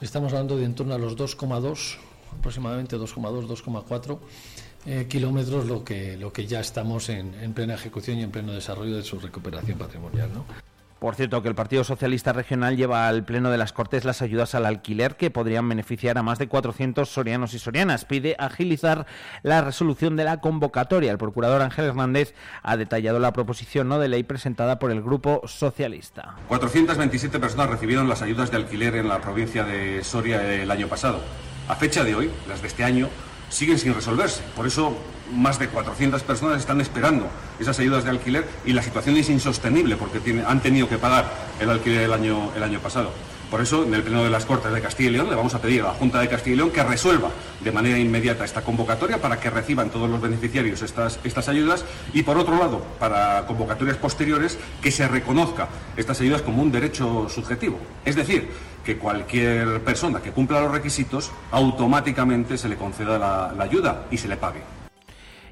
Estamos 0.00 0.32
hablando 0.32 0.56
de 0.56 0.64
en 0.64 0.74
torno 0.74 0.94
a 0.94 0.98
los 0.98 1.14
2,2, 1.14 1.96
aproximadamente 2.38 2.96
2,2, 2.96 3.46
2,4 3.46 4.18
eh, 4.86 5.06
kilómetros, 5.06 5.66
lo 5.66 5.84
que, 5.84 6.16
lo 6.16 6.32
que 6.32 6.46
ya 6.46 6.60
estamos 6.60 7.10
en, 7.10 7.34
en, 7.34 7.52
plena 7.52 7.74
ejecución 7.74 8.18
y 8.18 8.22
en 8.22 8.30
pleno 8.30 8.52
desarrollo 8.52 8.96
de 8.96 9.02
su 9.02 9.18
recuperación 9.18 9.78
patrimonial. 9.78 10.32
¿no? 10.32 10.46
Por 11.00 11.14
cierto, 11.14 11.42
que 11.42 11.48
el 11.48 11.54
Partido 11.54 11.82
Socialista 11.82 12.34
Regional 12.34 12.76
lleva 12.76 13.08
al 13.08 13.24
Pleno 13.24 13.50
de 13.50 13.56
las 13.56 13.72
Cortes 13.72 14.04
las 14.04 14.20
ayudas 14.20 14.54
al 14.54 14.66
alquiler 14.66 15.16
que 15.16 15.30
podrían 15.30 15.66
beneficiar 15.66 16.18
a 16.18 16.22
más 16.22 16.38
de 16.38 16.46
400 16.46 17.08
sorianos 17.08 17.54
y 17.54 17.58
sorianas. 17.58 18.04
Pide 18.04 18.36
agilizar 18.38 19.06
la 19.42 19.62
resolución 19.62 20.16
de 20.16 20.24
la 20.24 20.42
convocatoria. 20.42 21.10
El 21.10 21.16
procurador 21.16 21.62
Ángel 21.62 21.86
Hernández 21.86 22.34
ha 22.62 22.76
detallado 22.76 23.18
la 23.18 23.32
proposición 23.32 23.88
no 23.88 23.98
de 23.98 24.08
ley 24.08 24.24
presentada 24.24 24.78
por 24.78 24.90
el 24.90 25.00
Grupo 25.00 25.40
Socialista. 25.46 26.36
427 26.48 27.38
personas 27.38 27.70
recibieron 27.70 28.06
las 28.06 28.20
ayudas 28.20 28.50
de 28.50 28.58
alquiler 28.58 28.96
en 28.96 29.08
la 29.08 29.22
provincia 29.22 29.64
de 29.64 30.04
Soria 30.04 30.42
el 30.52 30.70
año 30.70 30.86
pasado. 30.86 31.20
A 31.66 31.76
fecha 31.76 32.04
de 32.04 32.14
hoy, 32.14 32.30
las 32.46 32.60
de 32.60 32.68
este 32.68 32.84
año, 32.84 33.08
siguen 33.48 33.78
sin 33.78 33.94
resolverse. 33.94 34.42
Por 34.54 34.66
eso 34.66 34.94
más 35.32 35.58
de 35.58 35.68
400 35.68 36.22
personas 36.22 36.58
están 36.58 36.80
esperando 36.80 37.28
esas 37.58 37.78
ayudas 37.78 38.04
de 38.04 38.10
alquiler 38.10 38.48
y 38.64 38.72
la 38.72 38.82
situación 38.82 39.16
es 39.16 39.28
insostenible 39.28 39.96
porque 39.96 40.20
han 40.46 40.60
tenido 40.60 40.88
que 40.88 40.98
pagar 40.98 41.30
el 41.60 41.70
alquiler 41.70 42.02
el 42.02 42.12
año, 42.12 42.50
el 42.56 42.62
año 42.62 42.80
pasado. 42.80 43.12
Por 43.50 43.60
eso, 43.60 43.84
en 43.84 43.92
el 43.92 44.04
Pleno 44.04 44.22
de 44.22 44.30
las 44.30 44.44
Cortes 44.44 44.72
de 44.72 44.80
Castilla 44.80 45.10
y 45.10 45.12
León 45.14 45.28
le 45.28 45.34
vamos 45.34 45.52
a 45.54 45.60
pedir 45.60 45.80
a 45.80 45.86
la 45.86 45.94
Junta 45.94 46.20
de 46.20 46.28
Castilla 46.28 46.54
y 46.54 46.56
León 46.58 46.70
que 46.70 46.84
resuelva 46.84 47.30
de 47.58 47.72
manera 47.72 47.98
inmediata 47.98 48.44
esta 48.44 48.62
convocatoria 48.62 49.20
para 49.20 49.40
que 49.40 49.50
reciban 49.50 49.90
todos 49.90 50.08
los 50.08 50.20
beneficiarios 50.20 50.82
estas, 50.82 51.18
estas 51.24 51.48
ayudas 51.48 51.84
y, 52.12 52.22
por 52.22 52.38
otro 52.38 52.56
lado, 52.56 52.80
para 53.00 53.44
convocatorias 53.46 53.96
posteriores, 53.96 54.56
que 54.80 54.92
se 54.92 55.08
reconozca 55.08 55.68
estas 55.96 56.20
ayudas 56.20 56.42
como 56.42 56.62
un 56.62 56.70
derecho 56.70 57.28
subjetivo. 57.28 57.80
Es 58.04 58.14
decir, 58.14 58.50
que 58.84 58.96
cualquier 58.96 59.82
persona 59.82 60.20
que 60.20 60.30
cumpla 60.30 60.60
los 60.60 60.70
requisitos 60.70 61.32
automáticamente 61.50 62.56
se 62.56 62.68
le 62.68 62.76
conceda 62.76 63.18
la, 63.18 63.52
la 63.56 63.64
ayuda 63.64 64.06
y 64.12 64.16
se 64.16 64.28
le 64.28 64.36
pague. 64.36 64.79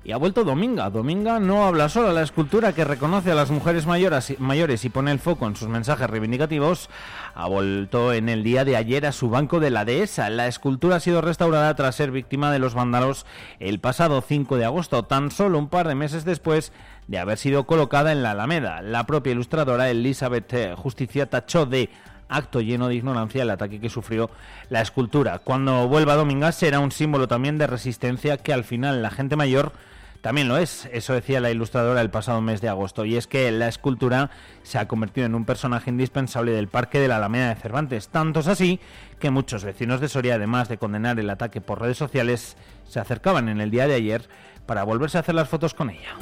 Y 0.09 0.12
ha 0.12 0.16
vuelto 0.16 0.42
Dominga. 0.42 0.88
Dominga 0.88 1.38
no 1.38 1.66
habla 1.66 1.90
solo. 1.90 2.14
La 2.14 2.23
escultura 2.23 2.73
que 2.73 2.83
reconoce 2.83 3.31
a 3.31 3.35
las 3.35 3.51
mujeres 3.51 3.87
mayores 3.87 4.85
y 4.87 4.88
pone 4.88 5.11
el 5.11 5.18
foco 5.18 5.47
en 5.47 5.55
sus 5.55 5.68
mensajes 5.68 6.09
reivindicativos 6.09 6.88
ha 7.35 7.47
vuelto 7.47 8.14
en 8.14 8.31
el 8.31 8.42
día 8.42 8.64
de 8.64 8.77
ayer 8.77 9.05
a 9.05 9.12
su 9.12 9.29
banco 9.29 9.61
de 9.61 9.68
la 9.68 9.85
dehesa. 9.85 10.31
La 10.31 10.47
escultura 10.47 10.97
ha 10.97 11.01
sido 11.01 11.21
restaurada 11.21 11.75
tras 11.75 11.94
ser 11.94 12.11
víctima 12.11 12.51
de 12.51 12.59
los 12.59 12.73
vándalos 12.73 13.27
el 13.61 13.81
pasado 13.81 14.23
5 14.23 14.57
de 14.57 14.64
agosto, 14.64 15.03
tan 15.03 15.31
solo 15.31 15.59
un 15.59 15.68
par 15.68 15.87
de 15.87 15.94
meses 15.94 16.25
después 16.25 16.73
de 17.07 17.18
haber 17.18 17.37
sido 17.37 17.64
colocada 17.64 18.11
en 18.11 18.23
la 18.23 18.31
Alameda. 18.31 18.81
La 18.81 19.05
propia 19.05 19.33
ilustradora 19.33 19.90
Elizabeth 19.90 20.55
eh, 20.55 20.75
Justicia 20.75 21.29
tachó 21.29 21.66
de 21.66 21.90
acto 22.31 22.62
lleno 22.62 22.88
de 22.88 22.94
ignorancia 22.94 23.42
el 23.42 23.51
ataque 23.51 23.79
que 23.79 23.90
sufrió 23.90 24.31
la 24.71 24.81
escultura. 24.81 25.40
Cuando 25.40 25.87
vuelva 25.87 26.16
Dominga 26.16 26.51
será 26.53 26.81
un 26.81 26.92
símbolo 26.92 27.29
también 27.29 27.59
de 27.59 27.66
resistencia 27.66 28.38
que 28.38 28.55
al 28.55 28.64
final 28.64 29.03
la 29.03 29.11
gente 29.11 29.37
mayor 29.37 29.73
también 30.20 30.48
lo 30.48 30.59
es, 30.59 30.88
eso 30.92 31.12
decía 31.12 31.40
la 31.40 31.50
ilustradora 31.50 32.00
el 32.00 32.11
pasado 32.11 32.40
mes 32.40 32.61
de 32.61 32.68
agosto, 32.68 33.04
y 33.04 33.16
es 33.16 33.26
que 33.26 33.50
la 33.52 33.68
escultura 33.68 34.31
se 34.62 34.78
ha 34.78 34.88
convertido 34.88 35.26
en 35.26 35.35
un 35.35 35.44
personaje 35.44 35.90
indispensable 35.90 36.52
del 36.52 36.68
Parque 36.68 36.98
de 36.98 37.09
la 37.09 37.16
Alameda 37.16 37.54
de 37.54 37.61
Cervantes, 37.61 38.09
tantos 38.09 38.48
así 38.48 38.81
que 39.20 39.31
muchos 39.31 39.64
vecinos 39.64 40.00
de 40.00 40.09
Soria, 40.09 40.35
además 40.35 40.68
de 40.68 40.78
condenar 40.78 41.18
el 41.20 41.31
ataque 41.31 41.61
por 41.61 41.81
redes 41.81 41.98
sociales, 41.98 42.57
se 42.87 43.00
acercaban 43.00 43.48
en 43.48 43.61
el 43.61 43.70
día 43.70 43.87
de 43.87 43.94
ayer 43.94 44.28
para 44.66 44.85
volverse 44.85 45.18
a 45.18 45.20
hacer 45.20 45.35
las 45.35 45.48
fotos 45.48 45.74
con 45.74 45.90
ella. 45.90 46.16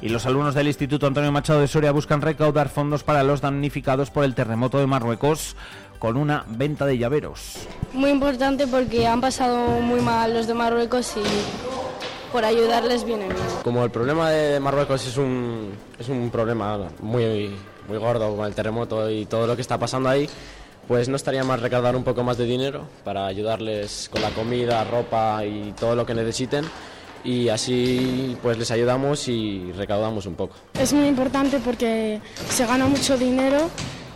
Y 0.00 0.10
los 0.10 0.26
alumnos 0.26 0.54
del 0.54 0.68
Instituto 0.68 1.06
Antonio 1.06 1.32
Machado 1.32 1.60
de 1.60 1.66
Soria 1.66 1.90
buscan 1.90 2.22
recaudar 2.22 2.68
fondos 2.68 3.02
para 3.02 3.24
los 3.24 3.40
damnificados 3.40 4.10
por 4.10 4.24
el 4.24 4.34
terremoto 4.34 4.78
de 4.78 4.86
Marruecos 4.86 5.56
con 5.98 6.16
una 6.16 6.44
venta 6.48 6.86
de 6.86 6.98
llaveros. 6.98 7.66
Muy 7.92 8.10
importante 8.10 8.66
porque 8.66 9.06
han 9.06 9.20
pasado 9.20 9.80
muy 9.80 10.00
mal 10.00 10.34
los 10.34 10.46
de 10.46 10.54
Marruecos 10.54 11.14
y 11.16 12.32
por 12.32 12.44
ayudarles 12.44 13.04
viene 13.04 13.24
bien. 13.24 13.36
Como 13.64 13.84
el 13.84 13.90
problema 13.90 14.30
de 14.30 14.60
Marruecos 14.60 15.06
es 15.06 15.16
un, 15.16 15.72
es 15.98 16.08
un 16.08 16.30
problema 16.30 16.78
muy, 17.00 17.56
muy 17.88 17.98
gordo 17.98 18.36
con 18.36 18.46
el 18.46 18.54
terremoto 18.54 19.10
y 19.10 19.26
todo 19.26 19.46
lo 19.46 19.56
que 19.56 19.62
está 19.62 19.78
pasando 19.78 20.08
ahí, 20.08 20.28
pues 20.86 21.08
no 21.08 21.16
estaría 21.16 21.44
mal 21.44 21.60
recaudar 21.60 21.96
un 21.96 22.04
poco 22.04 22.22
más 22.22 22.38
de 22.38 22.44
dinero 22.44 22.86
para 23.04 23.26
ayudarles 23.26 24.08
con 24.10 24.22
la 24.22 24.30
comida, 24.30 24.84
ropa 24.84 25.44
y 25.44 25.72
todo 25.78 25.94
lo 25.96 26.06
que 26.06 26.14
necesiten 26.14 26.64
y 27.24 27.48
así 27.48 28.36
pues 28.42 28.58
les 28.58 28.70
ayudamos 28.70 29.28
y 29.28 29.72
recaudamos 29.72 30.26
un 30.26 30.34
poco. 30.34 30.56
Es 30.78 30.92
muy 30.92 31.08
importante 31.08 31.58
porque 31.58 32.20
se 32.48 32.66
gana 32.66 32.86
mucho 32.86 33.18
dinero 33.18 33.68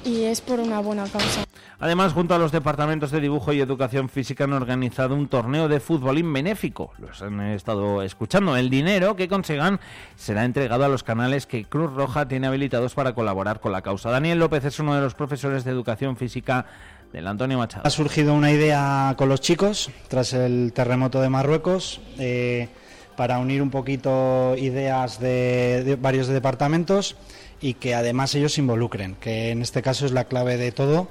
y 0.05 0.25
es 0.25 0.41
por 0.41 0.61
una 0.61 0.81
buena 0.81 1.05
causa. 1.05 1.45
Además, 1.79 2.13
junto 2.13 2.35
a 2.35 2.39
los 2.39 2.53
departamentos 2.53 3.11
de 3.11 3.21
dibujo 3.21 3.53
y 3.53 3.61
educación 3.61 4.09
física 4.09 4.45
han 4.45 4.53
organizado 4.53 5.17
un 5.17 5.27
torneo 5.27 5.69
de 5.69 5.81
fútbolín 5.81 6.33
benéfico. 6.33 6.93
Los 6.99 7.23
han 7.23 7.41
estado 7.41 8.03
escuchando. 8.03 8.57
El 8.57 8.71
dinero 8.71 9.17
que 9.17 9.29
consigan 9.29 9.81
será 10.15 10.45
entregado 10.45 10.85
a 10.85 10.89
los 10.89 11.03
canales 11.03 11.47
que 11.47 11.65
Cruz 11.65 11.93
Roja 11.93 12.29
tiene 12.29 12.47
habilitados 12.47 12.95
para 12.95 13.15
colaborar 13.15 13.59
con 13.59 13.73
la 13.73 13.83
causa. 13.83 14.11
Daniel 14.11 14.39
López 14.39 14.65
es 14.65 14.79
uno 14.79 14.95
de 14.95 15.01
los 15.01 15.15
profesores 15.15 15.65
de 15.65 15.73
educación 15.73 16.17
física 16.17 16.67
del 17.13 17.27
Antonio 17.27 17.59
Machado. 17.59 17.87
Ha 17.87 17.91
surgido 17.91 18.33
una 18.33 18.53
idea 18.53 19.15
con 19.19 19.29
los 19.29 19.41
chicos 19.41 19.91
tras 20.09 20.33
el 20.35 20.73
terremoto 20.73 21.21
de 21.21 21.31
Marruecos. 21.31 22.01
Eh, 22.19 22.69
para 23.17 23.39
unir 23.39 23.63
un 23.63 23.71
poquito 23.71 24.55
ideas 24.57 25.21
de, 25.21 25.99
varios 26.01 26.29
departamentos 26.29 27.17
y 27.63 27.75
que 27.75 27.95
además 27.95 28.35
ellos 28.35 28.55
se 28.55 28.61
involucren, 28.61 29.15
que 29.15 29.51
en 29.51 29.63
este 29.63 29.81
caso 29.81 30.05
es 30.05 30.13
la 30.13 30.25
clave 30.25 30.57
de 30.57 30.73
todo 30.73 31.09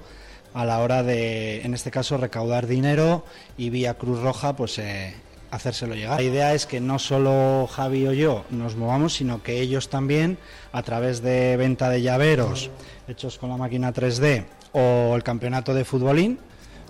a 0.54 0.66
la 0.66 0.80
hora 0.80 1.02
de, 1.02 1.62
en 1.62 1.74
este 1.74 1.92
caso, 1.92 2.18
recaudar 2.18 2.68
dinero 2.68 3.26
y 3.58 3.70
vía 3.70 3.94
Cruz 3.94 4.20
Roja, 4.20 4.56
pues 4.56 4.78
eh, 4.80 5.16
hacérselo 5.50 5.96
llegar. 5.96 6.18
La 6.18 6.24
idea 6.24 6.54
es 6.54 6.66
que 6.66 6.82
no 6.82 7.00
solo 7.00 7.68
Javi 7.68 8.06
o 8.06 8.14
yo 8.14 8.46
nos 8.50 8.76
movamos, 8.76 9.14
sino 9.14 9.42
que 9.42 9.62
ellos 9.62 9.90
también, 9.90 10.38
a 10.74 10.84
través 10.84 11.22
de 11.22 11.56
venta 11.56 11.90
de 11.90 12.02
llaveros 12.02 12.70
hechos 13.08 13.38
con 13.38 13.50
la 13.50 13.58
máquina 13.58 13.94
3D 13.94 14.46
o 14.74 15.16
el 15.16 15.24
campeonato 15.24 15.74
de 15.74 15.86
futbolín, 15.86 16.38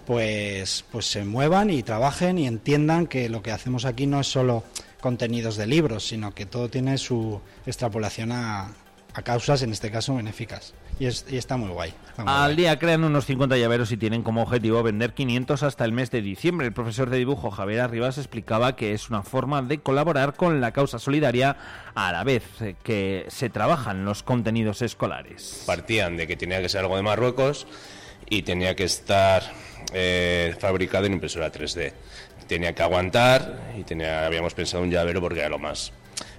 pues, 0.08 0.84
pues 0.91 1.06
se 1.06 1.24
muevan 1.24 1.69
y 1.69 1.84
trabajen 1.84 2.39
y 2.39 2.47
entiendan 2.47 3.06
que 3.06 3.30
lo 3.30 3.43
que 3.43 3.52
hacemos 3.52 3.86
aquí 3.86 4.08
no 4.08 4.19
es 4.21 4.28
solo 4.28 4.63
contenidos 5.00 5.56
de 5.56 5.67
libros, 5.67 6.08
sino 6.08 6.34
que 6.34 6.47
todo 6.47 6.69
tiene 6.69 6.97
su 6.97 7.39
extrapolación 7.65 8.32
a, 8.32 8.71
a 9.13 9.21
causas, 9.24 9.62
en 9.62 9.71
este 9.71 9.91
caso, 9.91 10.15
benéficas. 10.15 10.74
Y, 11.00 11.08
está 11.08 11.58
muy 11.58 11.69
guay. 11.69 11.93
Al 12.17 12.56
día 12.56 12.78
crean 12.78 13.04
unos 13.04 13.26
50 13.26 13.58
llaveros 13.58 13.91
y 13.91 13.97
tienen 13.97 14.24
como 14.24 14.43
objetivo 14.43 14.84
vender 14.84 15.13
500 15.13 15.63
hasta 15.63 15.86
el 15.86 15.91
mes 15.91 16.12
de 16.12 16.21
diciembre. 16.21 16.67
El 16.67 16.74
profesor 16.74 17.10
de 17.10 17.17
dibujo 17.17 17.52
Javier 17.52 17.82
Arribas 17.82 18.17
explicaba 18.17 18.76
que 18.76 18.93
es 18.93 19.10
una 19.10 19.24
forma 19.24 19.62
de 19.62 19.80
colaborar 19.80 20.36
con 20.36 20.62
la 20.62 20.71
causa 20.71 21.00
solidaria 21.00 21.58
a 21.95 22.12
la 22.12 22.24
vez 22.24 22.43
que 22.84 23.26
se 23.30 23.50
trabajan 23.50 24.06
los 24.06 24.24
contenidos 24.24 24.82
escolares. 24.82 25.63
Partían 25.65 26.17
de 26.17 26.28
que 26.28 26.38
tenía 26.38 26.62
que 26.62 26.69
ser 26.69 26.82
algo 26.82 26.95
de 26.95 27.04
Marruecos 27.04 27.67
y 28.30 28.43
tenía 28.43 28.76
que 28.76 28.84
estar 28.84 29.43
eh, 29.93 30.56
fabricado 30.60 31.06
en 31.06 31.13
impresora 31.13 31.52
3D. 31.52 31.93
Tenía 32.47 32.74
que 32.74 32.84
aguantar 32.84 33.74
y 33.78 33.84
tenía, 33.84 34.26
habíamos 34.26 34.54
pensado 34.54 34.84
un 34.84 34.91
llavero 34.91 35.21
porque 35.21 35.39
era 35.39 35.50
lo 35.50 35.60
más 35.60 35.93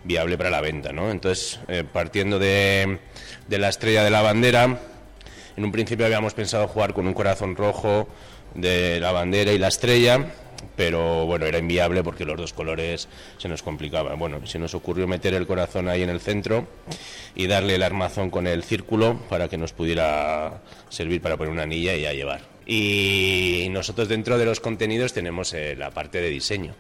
viable 0.05 0.37
para 0.39 0.51
la 0.51 0.61
venta. 0.61 0.93
¿no? 0.93 1.11
Entonces, 1.11 1.61
eh, 1.69 1.85
partiendo 1.91 2.39
de, 2.39 2.99
de 3.49 3.59
la 3.59 3.69
estrella 3.69 4.05
de 4.05 4.11
la 4.11 4.23
bandera, 4.23 4.79
en 5.57 5.65
un 5.65 5.73
principio 5.73 6.07
habíamos 6.07 6.35
pensado 6.35 6.69
jugar 6.69 6.95
con 6.95 7.07
un 7.07 7.15
corazón 7.15 7.57
rojo 7.57 8.09
de 8.55 9.01
la 9.01 9.13
bandera 9.13 9.53
y 9.53 9.59
la 9.59 9.69
estrella, 9.69 10.27
pero 10.77 11.27
bueno, 11.27 11.47
era 11.47 11.59
inviable 11.59 12.03
porque 12.03 12.25
los 12.25 12.37
dos 12.37 12.53
colores 12.53 13.09
se 13.39 13.49
nos 13.49 13.63
complicaban. 13.63 14.19
Bueno, 14.19 14.47
se 14.47 14.59
nos 14.59 14.75
ocurrió 14.75 15.07
meter 15.07 15.35
el 15.35 15.47
corazón 15.47 15.89
ahí 15.89 16.03
en 16.03 16.11
el 16.11 16.21
centro 16.21 16.67
y 17.35 17.47
darle 17.47 17.75
el 17.75 17.83
armazón 17.83 18.31
con 18.31 18.47
el 18.47 18.63
círculo 18.63 19.19
para 19.29 19.49
que 19.49 19.59
nos 19.59 19.73
pudiera 19.73 20.63
servir 20.89 21.21
para 21.21 21.37
poner 21.37 21.53
una 21.53 21.65
anilla 21.65 21.95
y 21.95 22.07
a 22.07 22.13
llevar. 22.13 22.41
Y 22.67 23.67
nosotros 23.71 24.09
dentro 24.09 24.39
de 24.39 24.45
los 24.45 24.61
contenidos 24.61 25.13
tenemos 25.13 25.53
eh, 25.53 25.75
la 25.77 25.91
parte 25.91 26.21
de 26.21 26.31
diseño. 26.31 26.75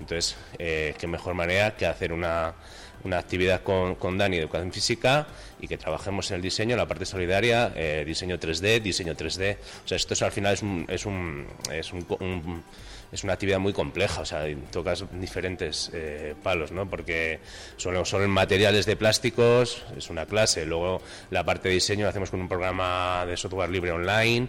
Entonces, 0.00 0.36
eh, 0.58 0.94
qué 0.98 1.06
mejor 1.06 1.34
manera 1.34 1.76
que 1.76 1.86
hacer 1.86 2.12
una, 2.12 2.54
una 3.04 3.18
actividad 3.18 3.62
con, 3.62 3.94
con, 3.94 4.18
Dani 4.18 4.36
de 4.36 4.42
educación 4.42 4.72
física 4.72 5.26
y 5.60 5.68
que 5.68 5.76
trabajemos 5.76 6.30
en 6.30 6.36
el 6.36 6.42
diseño, 6.42 6.76
la 6.76 6.88
parte 6.88 7.04
solidaria, 7.04 7.72
eh, 7.76 8.02
diseño 8.04 8.38
3D, 8.38 8.80
diseño 8.80 9.14
3D. 9.14 9.56
O 9.84 9.88
sea, 9.88 9.96
esto 9.96 10.24
al 10.24 10.32
final 10.32 10.54
es 10.54 10.62
un, 10.62 10.86
es 10.88 11.04
un, 11.04 11.46
es 11.70 11.92
un, 11.92 12.64
es 13.12 13.24
una 13.24 13.34
actividad 13.34 13.58
muy 13.58 13.72
compleja, 13.72 14.22
o 14.22 14.24
sea, 14.24 14.44
tocas 14.70 15.04
diferentes 15.12 15.90
eh, 15.92 16.34
palos, 16.42 16.72
¿no? 16.72 16.88
Porque 16.88 17.40
son, 17.76 18.04
son 18.06 18.28
materiales 18.30 18.86
de 18.86 18.96
plásticos, 18.96 19.82
es 19.96 20.10
una 20.10 20.26
clase, 20.26 20.64
luego 20.64 21.02
la 21.30 21.44
parte 21.44 21.68
de 21.68 21.74
diseño 21.74 22.04
la 22.04 22.10
hacemos 22.10 22.30
con 22.30 22.40
un 22.40 22.48
programa 22.48 23.24
de 23.26 23.36
software 23.36 23.70
libre 23.70 23.92
online, 23.92 24.48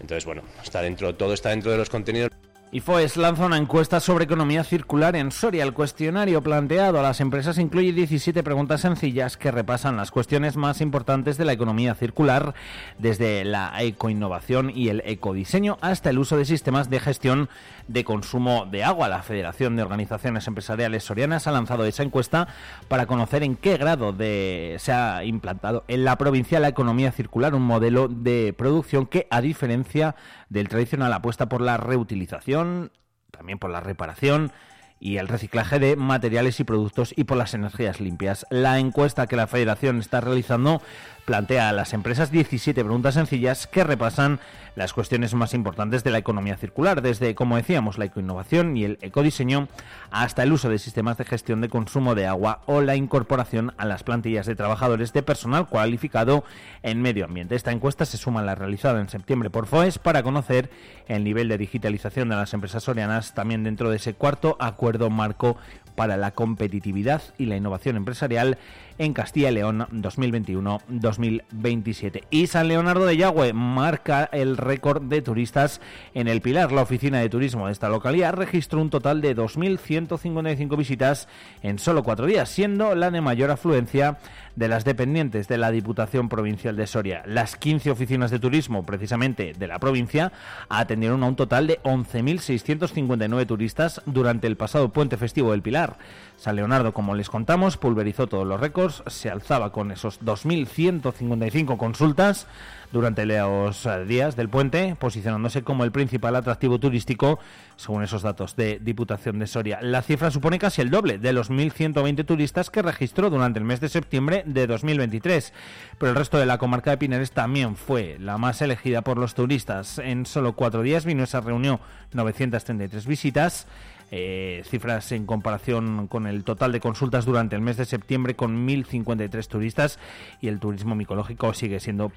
entonces, 0.00 0.24
bueno, 0.24 0.42
está 0.62 0.82
dentro, 0.82 1.14
todo 1.14 1.34
está 1.34 1.50
dentro 1.50 1.70
de 1.70 1.78
los 1.78 1.90
contenidos. 1.90 2.30
IFOES 2.72 3.16
lanza 3.16 3.46
una 3.46 3.56
encuesta 3.56 3.98
sobre 3.98 4.26
economía 4.26 4.62
circular 4.62 5.16
en 5.16 5.32
Soria. 5.32 5.64
El 5.64 5.72
cuestionario 5.72 6.40
planteado 6.40 7.00
a 7.00 7.02
las 7.02 7.20
empresas 7.20 7.58
incluye 7.58 7.92
17 7.92 8.44
preguntas 8.44 8.82
sencillas 8.82 9.36
que 9.36 9.50
repasan 9.50 9.96
las 9.96 10.12
cuestiones 10.12 10.56
más 10.56 10.80
importantes 10.80 11.36
de 11.36 11.44
la 11.44 11.52
economía 11.52 11.96
circular, 11.96 12.54
desde 12.96 13.44
la 13.44 13.72
ecoinnovación 13.82 14.70
y 14.72 14.88
el 14.88 15.02
ecodiseño 15.04 15.78
hasta 15.80 16.10
el 16.10 16.20
uso 16.20 16.36
de 16.36 16.44
sistemas 16.44 16.88
de 16.90 17.00
gestión 17.00 17.48
de 17.88 18.04
consumo 18.04 18.66
de 18.70 18.84
agua. 18.84 19.08
La 19.08 19.24
Federación 19.24 19.74
de 19.74 19.82
Organizaciones 19.82 20.46
Empresariales 20.46 21.02
Sorianas 21.02 21.48
ha 21.48 21.50
lanzado 21.50 21.84
esa 21.86 22.04
encuesta 22.04 22.46
para 22.86 23.06
conocer 23.06 23.42
en 23.42 23.56
qué 23.56 23.78
grado 23.78 24.12
de, 24.12 24.76
se 24.78 24.92
ha 24.92 25.24
implantado 25.24 25.82
en 25.88 26.04
la 26.04 26.16
provincia 26.18 26.60
la 26.60 26.68
economía 26.68 27.10
circular, 27.10 27.52
un 27.52 27.62
modelo 27.62 28.06
de 28.06 28.54
producción 28.56 29.06
que, 29.06 29.26
a 29.28 29.40
diferencia 29.40 30.14
del 30.50 30.68
tradicional, 30.68 31.12
apuesta 31.14 31.48
por 31.48 31.62
la 31.62 31.78
reutilización, 31.78 32.92
también 33.30 33.58
por 33.58 33.70
la 33.70 33.80
reparación, 33.80 34.52
y 34.98 35.16
el 35.16 35.28
reciclaje 35.28 35.78
de 35.78 35.96
materiales 35.96 36.60
y 36.60 36.64
productos 36.64 37.14
y 37.16 37.24
por 37.24 37.38
las 37.38 37.54
energías 37.54 38.00
limpias. 38.00 38.44
La 38.50 38.78
encuesta 38.78 39.26
que 39.26 39.36
la 39.36 39.46
Federación 39.46 39.98
está 39.98 40.20
realizando 40.20 40.82
plantea 41.30 41.68
a 41.68 41.72
las 41.72 41.92
empresas 41.92 42.32
17 42.32 42.82
preguntas 42.82 43.14
sencillas 43.14 43.68
que 43.68 43.84
repasan 43.84 44.40
las 44.74 44.92
cuestiones 44.92 45.32
más 45.32 45.54
importantes 45.54 46.02
de 46.02 46.10
la 46.10 46.18
economía 46.18 46.56
circular, 46.56 47.02
desde, 47.02 47.36
como 47.36 47.54
decíamos, 47.54 47.98
la 47.98 48.06
ecoinnovación 48.06 48.76
y 48.76 48.82
el 48.82 48.98
ecodiseño, 49.00 49.68
hasta 50.10 50.42
el 50.42 50.52
uso 50.52 50.68
de 50.68 50.80
sistemas 50.80 51.18
de 51.18 51.24
gestión 51.24 51.60
de 51.60 51.68
consumo 51.68 52.16
de 52.16 52.26
agua 52.26 52.62
o 52.66 52.80
la 52.80 52.96
incorporación 52.96 53.72
a 53.78 53.84
las 53.84 54.02
plantillas 54.02 54.46
de 54.46 54.56
trabajadores 54.56 55.12
de 55.12 55.22
personal 55.22 55.68
cualificado 55.68 56.42
en 56.82 57.00
medio 57.00 57.26
ambiente. 57.26 57.54
Esta 57.54 57.70
encuesta 57.70 58.06
se 58.06 58.16
suma 58.16 58.40
a 58.40 58.44
la 58.44 58.56
realizada 58.56 59.00
en 59.00 59.08
septiembre 59.08 59.50
por 59.50 59.66
FOES 59.66 60.00
para 60.00 60.24
conocer 60.24 60.68
el 61.06 61.22
nivel 61.22 61.46
de 61.46 61.58
digitalización 61.58 62.28
de 62.28 62.34
las 62.34 62.54
empresas 62.54 62.82
sorianas, 62.82 63.34
también 63.34 63.62
dentro 63.62 63.88
de 63.88 63.98
ese 63.98 64.14
cuarto 64.14 64.56
acuerdo 64.58 65.10
marco 65.10 65.56
para 65.94 66.16
la 66.16 66.30
competitividad 66.30 67.22
y 67.36 67.46
la 67.46 67.56
innovación 67.56 67.96
empresarial 67.96 68.58
en 69.00 69.12
Castilla 69.14 69.50
y 69.50 69.54
León 69.54 69.86
2021-2027. 69.92 72.24
Y 72.28 72.48
San 72.48 72.68
Leonardo 72.68 73.06
de 73.06 73.16
Yagüe 73.16 73.54
marca 73.54 74.28
el 74.30 74.58
récord 74.58 75.04
de 75.04 75.22
turistas 75.22 75.80
en 76.12 76.28
el 76.28 76.42
Pilar. 76.42 76.70
La 76.70 76.82
oficina 76.82 77.18
de 77.18 77.30
turismo 77.30 77.66
de 77.66 77.72
esta 77.72 77.88
localidad 77.88 78.34
registró 78.34 78.78
un 78.78 78.90
total 78.90 79.22
de 79.22 79.34
2.155 79.34 80.76
visitas 80.76 81.28
en 81.62 81.78
solo 81.78 82.02
cuatro 82.02 82.26
días, 82.26 82.50
siendo 82.50 82.94
la 82.94 83.10
de 83.10 83.22
mayor 83.22 83.50
afluencia 83.50 84.18
de 84.54 84.68
las 84.68 84.84
dependientes 84.84 85.48
de 85.48 85.56
la 85.56 85.70
Diputación 85.70 86.28
Provincial 86.28 86.76
de 86.76 86.86
Soria. 86.86 87.22
Las 87.24 87.56
15 87.56 87.90
oficinas 87.90 88.30
de 88.30 88.38
turismo, 88.38 88.84
precisamente 88.84 89.54
de 89.54 89.66
la 89.66 89.78
provincia, 89.78 90.30
atendieron 90.68 91.22
a 91.22 91.26
un 91.26 91.36
total 91.36 91.66
de 91.66 91.80
11.659 91.84 93.46
turistas 93.46 94.02
durante 94.04 94.46
el 94.46 94.58
pasado 94.58 94.90
puente 94.90 95.16
festivo 95.16 95.52
del 95.52 95.62
Pilar. 95.62 95.96
San 96.36 96.56
Leonardo, 96.56 96.92
como 96.92 97.14
les 97.14 97.30
contamos, 97.30 97.76
pulverizó 97.76 98.26
todos 98.26 98.44
los 98.46 98.60
récords, 98.60 98.89
se 99.06 99.30
alzaba 99.30 99.72
con 99.72 99.90
esos 99.90 100.20
2.155 100.20 101.76
consultas 101.76 102.46
durante 102.92 103.24
los 103.24 103.86
eh, 103.86 104.04
días 104.04 104.36
del 104.36 104.48
puente, 104.48 104.96
posicionándose 104.98 105.62
como 105.62 105.84
el 105.84 105.92
principal 105.92 106.36
atractivo 106.36 106.80
turístico, 106.80 107.38
según 107.76 108.02
esos 108.02 108.22
datos 108.22 108.56
de 108.56 108.78
Diputación 108.80 109.38
de 109.38 109.46
Soria. 109.46 109.78
La 109.80 110.02
cifra 110.02 110.30
supone 110.30 110.58
casi 110.58 110.82
el 110.82 110.90
doble 110.90 111.18
de 111.18 111.32
los 111.32 111.50
1.120 111.50 112.24
turistas 112.24 112.70
que 112.70 112.82
registró 112.82 113.30
durante 113.30 113.58
el 113.58 113.64
mes 113.64 113.80
de 113.80 113.88
septiembre 113.88 114.42
de 114.46 114.66
2023. 114.66 115.52
Pero 115.98 116.10
el 116.10 116.16
resto 116.16 116.38
de 116.38 116.46
la 116.46 116.58
comarca 116.58 116.90
de 116.90 116.98
Pinares 116.98 117.32
también 117.32 117.76
fue 117.76 118.16
la 118.18 118.38
más 118.38 118.60
elegida 118.62 119.02
por 119.02 119.18
los 119.18 119.34
turistas. 119.34 119.98
En 119.98 120.26
solo 120.26 120.54
cuatro 120.54 120.82
días 120.82 121.04
vino 121.04 121.24
esa 121.24 121.40
reunión 121.40 121.80
933 122.12 123.06
visitas. 123.06 123.66
Eh, 124.12 124.62
cifras 124.64 125.12
en 125.12 125.24
comparación 125.24 126.08
con 126.08 126.26
el 126.26 126.42
total 126.42 126.72
de 126.72 126.80
consultas 126.80 127.24
durante 127.24 127.54
el 127.54 127.62
mes 127.62 127.76
de 127.76 127.84
septiembre 127.84 128.34
con 128.34 128.66
1.053 128.66 129.46
turistas 129.46 130.00
y 130.40 130.48
el 130.48 130.58
turismo 130.58 130.96
micológico 130.96 131.54
sigue 131.54 131.78
siendo 131.78 132.10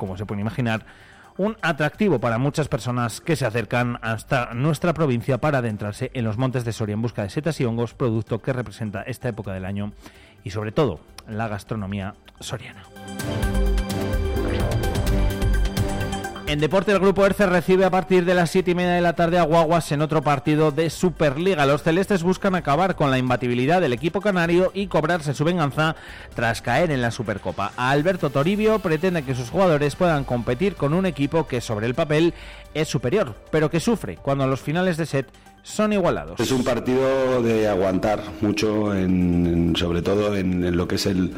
como 0.00 0.16
se 0.16 0.24
puede 0.24 0.40
imaginar, 0.40 0.86
un 1.36 1.58
atractivo 1.60 2.18
para 2.18 2.38
muchas 2.38 2.68
personas 2.68 3.20
que 3.20 3.36
se 3.36 3.44
acercan 3.44 3.98
hasta 4.00 4.54
nuestra 4.54 4.94
provincia 4.94 5.38
para 5.38 5.58
adentrarse 5.58 6.10
en 6.14 6.24
los 6.24 6.38
montes 6.38 6.64
de 6.64 6.72
Soria 6.72 6.94
en 6.94 7.02
busca 7.02 7.22
de 7.22 7.28
setas 7.28 7.60
y 7.60 7.66
hongos, 7.66 7.92
producto 7.92 8.40
que 8.40 8.54
representa 8.54 9.02
esta 9.02 9.28
época 9.28 9.52
del 9.52 9.66
año 9.66 9.92
y 10.42 10.50
sobre 10.50 10.72
todo 10.72 11.00
la 11.28 11.48
gastronomía 11.48 12.14
soriana. 12.40 12.82
En 16.50 16.58
deporte, 16.58 16.90
el 16.90 16.98
grupo 16.98 17.24
ERCE 17.24 17.46
recibe 17.46 17.84
a 17.84 17.90
partir 17.90 18.24
de 18.24 18.34
las 18.34 18.50
7 18.50 18.72
y 18.72 18.74
media 18.74 18.94
de 18.94 19.00
la 19.00 19.12
tarde 19.12 19.38
a 19.38 19.44
Guaguas 19.44 19.92
en 19.92 20.02
otro 20.02 20.20
partido 20.20 20.72
de 20.72 20.90
Superliga. 20.90 21.64
Los 21.64 21.84
celestes 21.84 22.24
buscan 22.24 22.56
acabar 22.56 22.96
con 22.96 23.12
la 23.12 23.18
imbatibilidad 23.18 23.80
del 23.80 23.92
equipo 23.92 24.20
canario 24.20 24.72
y 24.74 24.88
cobrarse 24.88 25.32
su 25.32 25.44
venganza 25.44 25.94
tras 26.34 26.60
caer 26.60 26.90
en 26.90 27.02
la 27.02 27.12
Supercopa. 27.12 27.70
Alberto 27.76 28.30
Toribio 28.30 28.80
pretende 28.80 29.22
que 29.22 29.36
sus 29.36 29.48
jugadores 29.48 29.94
puedan 29.94 30.24
competir 30.24 30.74
con 30.74 30.92
un 30.92 31.06
equipo 31.06 31.46
que 31.46 31.60
sobre 31.60 31.86
el 31.86 31.94
papel 31.94 32.34
es 32.74 32.88
superior, 32.88 33.36
pero 33.52 33.70
que 33.70 33.78
sufre 33.78 34.16
cuando 34.16 34.42
a 34.42 34.48
los 34.48 34.60
finales 34.60 34.96
de 34.96 35.06
set 35.06 35.28
son 35.62 35.92
igualados. 35.92 36.40
Es 36.40 36.50
un 36.52 36.64
partido 36.64 37.42
de 37.42 37.68
aguantar 37.68 38.22
mucho, 38.40 38.94
en, 38.94 39.74
sobre 39.76 40.02
todo 40.02 40.36
en, 40.36 40.76
lo 40.76 40.86
que 40.88 40.94
es 40.96 41.06
el, 41.06 41.32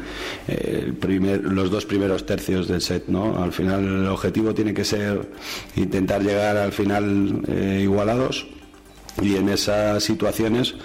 primer, 0.99 1.43
los 1.43 1.69
dos 1.69 1.85
primeros 1.85 2.25
tercios 2.25 2.67
del 2.67 2.81
set. 2.81 3.05
¿no? 3.07 3.41
Al 3.43 3.51
final 3.51 3.83
el 3.83 4.07
objetivo 4.07 4.53
tiene 4.53 4.73
que 4.73 4.85
ser 4.85 5.29
intentar 5.75 6.21
llegar 6.23 6.57
al 6.57 6.71
final 6.71 7.41
eh, 7.47 7.79
igualados 7.83 8.47
y 9.21 9.35
en 9.35 9.49
esas 9.49 10.03
situaciones 10.03 10.75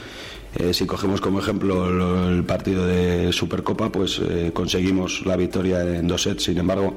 Eh, 0.57 0.73
si 0.73 0.87
cogemos 0.87 1.21
como 1.21 1.41
ejemplo 1.41 1.91
lo- 1.93 2.31
el 2.31 2.43
partido 2.43 2.87
de 2.87 3.31
Supercopa, 3.35 3.93
pues 3.93 4.19
eh, 4.19 4.51
conseguimos 4.55 5.27
la 5.27 5.37
victoria 5.37 5.83
en 5.83 6.09
dos 6.09 6.23
sets. 6.23 6.45
Sin 6.45 6.57
embargo, 6.57 6.97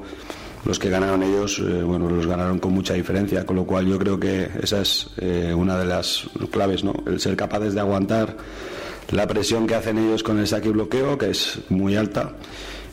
los 0.64 0.78
que 0.78 0.90
ganaron 0.90 1.22
ellos, 1.22 1.58
eh, 1.58 1.82
bueno, 1.82 2.08
los 2.08 2.26
ganaron 2.26 2.58
con 2.58 2.72
mucha 2.72 2.94
diferencia, 2.94 3.44
con 3.44 3.56
lo 3.56 3.64
cual 3.64 3.86
yo 3.86 3.98
creo 3.98 4.18
que 4.20 4.48
esa 4.62 4.80
es 4.82 5.08
eh, 5.18 5.52
una 5.56 5.76
de 5.78 5.86
las 5.86 6.24
claves, 6.50 6.84
¿no? 6.84 6.94
El 7.06 7.18
ser 7.20 7.36
capaces 7.36 7.74
de 7.74 7.80
aguantar 7.80 8.36
la 9.10 9.26
presión 9.26 9.66
que 9.66 9.74
hacen 9.74 9.98
ellos 9.98 10.22
con 10.22 10.38
el 10.38 10.46
saque 10.46 10.68
y 10.68 10.72
bloqueo, 10.72 11.18
que 11.18 11.30
es 11.30 11.58
muy 11.68 11.96
alta, 11.96 12.32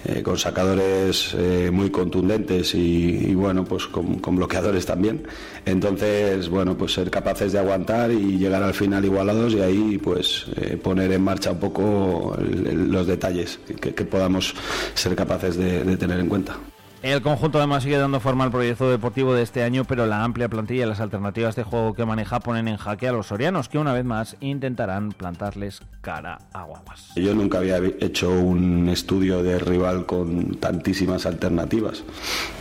eh, 0.05 0.23
con 0.23 0.37
sacadores 0.37 1.35
eh, 1.37 1.69
muy 1.71 1.89
contundentes 1.91 2.73
y, 2.73 3.27
y, 3.29 3.35
bueno, 3.35 3.63
pues 3.65 3.85
con, 3.85 4.19
bloqueadores 4.35 4.85
también. 4.85 5.27
Entonces, 5.65 6.49
bueno, 6.49 6.75
pues 6.77 6.93
ser 6.93 7.11
capaces 7.11 7.51
de 7.51 7.59
aguantar 7.59 8.11
y 8.11 8.37
llegar 8.37 8.63
al 8.63 8.73
final 8.73 9.05
igualados 9.05 9.53
y 9.53 9.61
ahí 9.61 9.99
pues 10.01 10.45
eh, 10.55 10.77
poner 10.77 11.11
en 11.11 11.21
marcha 11.21 11.51
un 11.51 11.59
poco 11.59 12.35
el- 12.39 12.89
los 12.91 13.05
detalles 13.07 13.59
que, 13.79 13.91
podamos 14.05 14.55
ser 14.95 15.15
capaces 15.15 15.55
de 15.57 15.95
tener 15.97 16.19
en 16.19 16.27
cuenta. 16.27 16.57
El 17.01 17.21
conjunto 17.21 17.59
además 17.59 17.83
sigue 17.83 17.97
dando 17.97 18.19
forma 18.19 18.43
al 18.43 18.51
proyecto 18.51 18.89
deportivo 18.91 19.33
de 19.33 19.41
este 19.41 19.63
año, 19.63 19.85
pero 19.85 20.05
la 20.05 20.21
amplia 20.21 20.49
plantilla 20.49 20.83
y 20.83 20.89
las 20.89 20.99
alternativas 20.99 21.55
de 21.55 21.63
juego 21.63 21.93
que 21.93 22.03
maneja 22.05 22.41
ponen 22.41 22.67
en 22.67 22.75
jaque 22.75 23.07
a 23.07 23.13
los 23.13 23.27
sorianos, 23.27 23.69
que 23.69 23.77
una 23.77 23.93
vez 23.93 24.03
más 24.03 24.35
intentarán 24.41 25.13
plantarles 25.13 25.81
cara 26.01 26.39
a 26.51 26.63
guaguas. 26.63 27.11
Yo 27.15 27.33
nunca 27.33 27.59
había 27.59 27.77
hecho 28.01 28.29
un 28.31 28.89
estudio 28.89 29.41
de 29.43 29.59
rival 29.59 30.05
con 30.05 30.55
tantísimas 30.55 31.25
alternativas, 31.25 32.03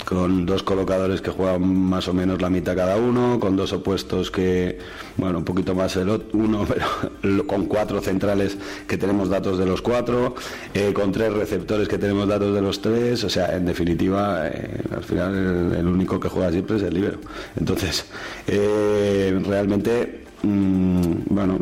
con 0.04 0.46
dos 0.46 0.62
colocadores 0.62 1.20
que 1.20 1.30
juegan 1.32 1.66
más 1.66 2.06
o 2.06 2.14
menos 2.14 2.40
la 2.40 2.48
mitad 2.48 2.76
cada 2.76 2.96
uno, 2.96 3.40
con 3.40 3.56
dos 3.56 3.72
opuestos 3.72 4.30
que, 4.30 4.78
bueno, 5.16 5.38
un 5.38 5.44
poquito 5.44 5.74
más 5.74 5.96
el 5.96 6.08
ot- 6.10 6.26
uno, 6.32 6.64
pero 7.22 7.44
con 7.48 7.66
cuatro 7.66 8.00
centrales 8.00 8.56
que 8.86 8.96
tenemos 8.98 9.28
datos 9.30 9.58
de 9.58 9.66
los 9.66 9.82
cuatro, 9.82 10.36
eh, 10.74 10.92
con 10.92 11.10
tres 11.10 11.32
receptores 11.32 11.88
que 11.88 11.98
tenemos 11.98 12.28
datos 12.28 12.54
de 12.54 12.62
los 12.62 12.80
tres, 12.80 13.24
o 13.24 13.28
sea, 13.30 13.56
en 13.56 13.66
definitiva, 13.66 14.27
eh, 14.36 14.80
al 14.94 15.04
final 15.04 15.74
el, 15.74 15.86
único 15.86 16.18
que 16.18 16.28
juega 16.28 16.50
siempre 16.50 16.76
es 16.76 16.82
el 16.82 16.94
libero. 16.94 17.18
Entonces, 17.56 18.06
eh, 18.46 19.40
realmente, 19.44 20.24
mm, 20.42 21.12
bueno, 21.30 21.58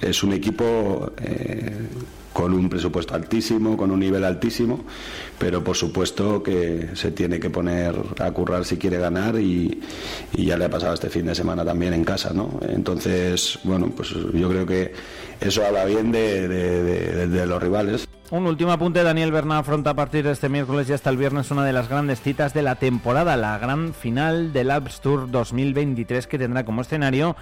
es 0.00 0.22
un 0.22 0.32
equipo 0.32 1.12
eh, 1.22 1.76
con 2.32 2.54
un 2.54 2.68
presupuesto 2.68 3.14
altísimo, 3.14 3.76
con 3.76 3.90
un 3.90 4.00
nivel 4.00 4.24
altísimo, 4.24 4.80
pero 5.38 5.64
por 5.64 5.76
supuesto 5.76 6.42
que 6.42 6.90
se 6.94 7.10
tiene 7.10 7.40
que 7.40 7.50
poner 7.50 7.94
a 8.18 8.30
currar 8.30 8.64
si 8.64 8.76
quiere 8.76 8.98
ganar 8.98 9.36
y, 9.40 9.80
y 10.32 10.44
ya 10.46 10.56
le 10.56 10.66
ha 10.66 10.70
pasado 10.70 10.94
este 10.94 11.10
fin 11.10 11.26
de 11.26 11.34
semana 11.34 11.64
también 11.64 11.92
en 11.92 12.04
casa, 12.04 12.32
¿no? 12.32 12.60
Entonces, 12.68 13.58
bueno, 13.64 13.90
pues 13.94 14.10
yo 14.10 14.48
creo 14.48 14.66
que 14.66 14.92
eso 15.40 15.64
habla 15.64 15.84
bien 15.86 16.12
de, 16.12 17.46
los 17.46 17.62
rivales. 17.62 18.06
Un 18.30 18.46
último 18.46 18.70
apunte, 18.70 19.02
Daniel 19.02 19.32
Berná 19.32 19.58
afronta 19.58 19.90
a 19.90 19.94
partir 19.94 20.24
de 20.24 20.30
este 20.30 20.48
miércoles 20.48 20.88
y 20.88 20.92
hasta 20.92 21.10
el 21.10 21.16
viernes 21.16 21.50
una 21.50 21.64
de 21.64 21.72
las 21.72 21.88
grandes 21.88 22.20
citas 22.20 22.54
de 22.54 22.62
la 22.62 22.76
temporada, 22.76 23.36
la 23.36 23.58
gran 23.58 23.92
final 23.92 24.52
del 24.52 24.70
Alps 24.70 25.00
Tour 25.00 25.28
2023 25.30 26.28
que 26.28 26.38
tendrá 26.38 26.64
como 26.64 26.82
escenario 26.82 27.34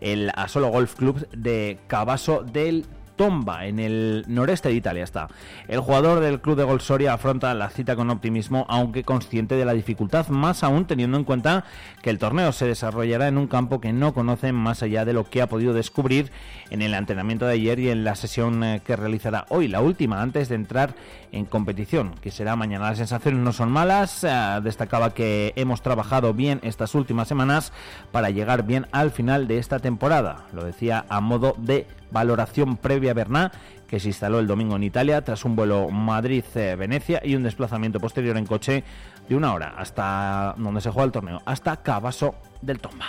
el 0.00 0.30
Asolo 0.36 0.68
Golf 0.68 0.94
Club 0.94 1.26
de 1.32 1.78
Cabaso 1.88 2.44
del 2.44 2.86
Tomba, 3.16 3.66
en 3.66 3.78
el 3.78 4.24
noreste 4.28 4.68
de 4.68 4.74
Italia 4.74 5.04
está. 5.04 5.28
El 5.68 5.80
jugador 5.80 6.20
del 6.20 6.40
club 6.40 6.56
de 6.56 6.64
Gol 6.64 6.80
Soria 6.80 7.14
afronta 7.14 7.52
la 7.54 7.70
cita 7.70 7.96
con 7.96 8.10
optimismo, 8.10 8.66
aunque 8.68 9.04
consciente 9.04 9.56
de 9.56 9.64
la 9.64 9.72
dificultad, 9.72 10.28
más 10.28 10.62
aún 10.62 10.86
teniendo 10.86 11.16
en 11.16 11.24
cuenta 11.24 11.64
que 12.02 12.10
el 12.10 12.18
torneo 12.18 12.52
se 12.52 12.66
desarrollará 12.66 13.28
en 13.28 13.38
un 13.38 13.46
campo 13.46 13.80
que 13.80 13.92
no 13.92 14.14
conoce 14.14 14.52
más 14.52 14.82
allá 14.82 15.04
de 15.04 15.12
lo 15.12 15.24
que 15.24 15.42
ha 15.42 15.48
podido 15.48 15.72
descubrir 15.72 16.30
en 16.70 16.82
el 16.82 16.94
entrenamiento 16.94 17.46
de 17.46 17.54
ayer 17.54 17.78
y 17.80 17.90
en 17.90 18.04
la 18.04 18.14
sesión 18.14 18.62
eh, 18.62 18.80
que 18.84 18.96
realizará 18.96 19.46
hoy, 19.48 19.68
la 19.68 19.80
última 19.80 20.22
antes 20.22 20.48
de 20.48 20.54
entrar 20.54 20.94
en 21.36 21.44
competición, 21.44 22.14
que 22.20 22.30
será 22.30 22.56
mañana. 22.56 22.88
Las 22.88 22.98
sensaciones 22.98 23.40
no 23.40 23.52
son 23.52 23.70
malas, 23.70 24.24
eh, 24.24 24.60
destacaba 24.62 25.14
que 25.14 25.52
hemos 25.56 25.82
trabajado 25.82 26.34
bien 26.34 26.60
estas 26.62 26.94
últimas 26.94 27.28
semanas 27.28 27.72
para 28.12 28.30
llegar 28.30 28.64
bien 28.64 28.86
al 28.92 29.10
final 29.10 29.46
de 29.46 29.58
esta 29.58 29.78
temporada, 29.78 30.46
lo 30.52 30.64
decía 30.64 31.04
a 31.08 31.20
modo 31.20 31.54
de 31.58 31.86
valoración 32.10 32.76
previa 32.76 33.10
a 33.10 33.14
Berná, 33.14 33.52
que 33.86 34.00
se 34.00 34.08
instaló 34.08 34.40
el 34.40 34.46
domingo 34.46 34.76
en 34.76 34.84
Italia 34.84 35.22
tras 35.22 35.44
un 35.44 35.54
vuelo 35.56 35.88
Madrid-Venecia 35.90 37.20
y 37.24 37.36
un 37.36 37.42
desplazamiento 37.42 38.00
posterior 38.00 38.36
en 38.36 38.46
coche 38.46 38.84
de 39.28 39.36
una 39.36 39.52
hora 39.52 39.74
hasta 39.76 40.54
donde 40.56 40.80
se 40.80 40.90
juega 40.90 41.06
el 41.06 41.12
torneo, 41.12 41.42
hasta 41.44 41.76
Cabaso 41.76 42.34
del 42.62 42.80
Tomba. 42.80 43.06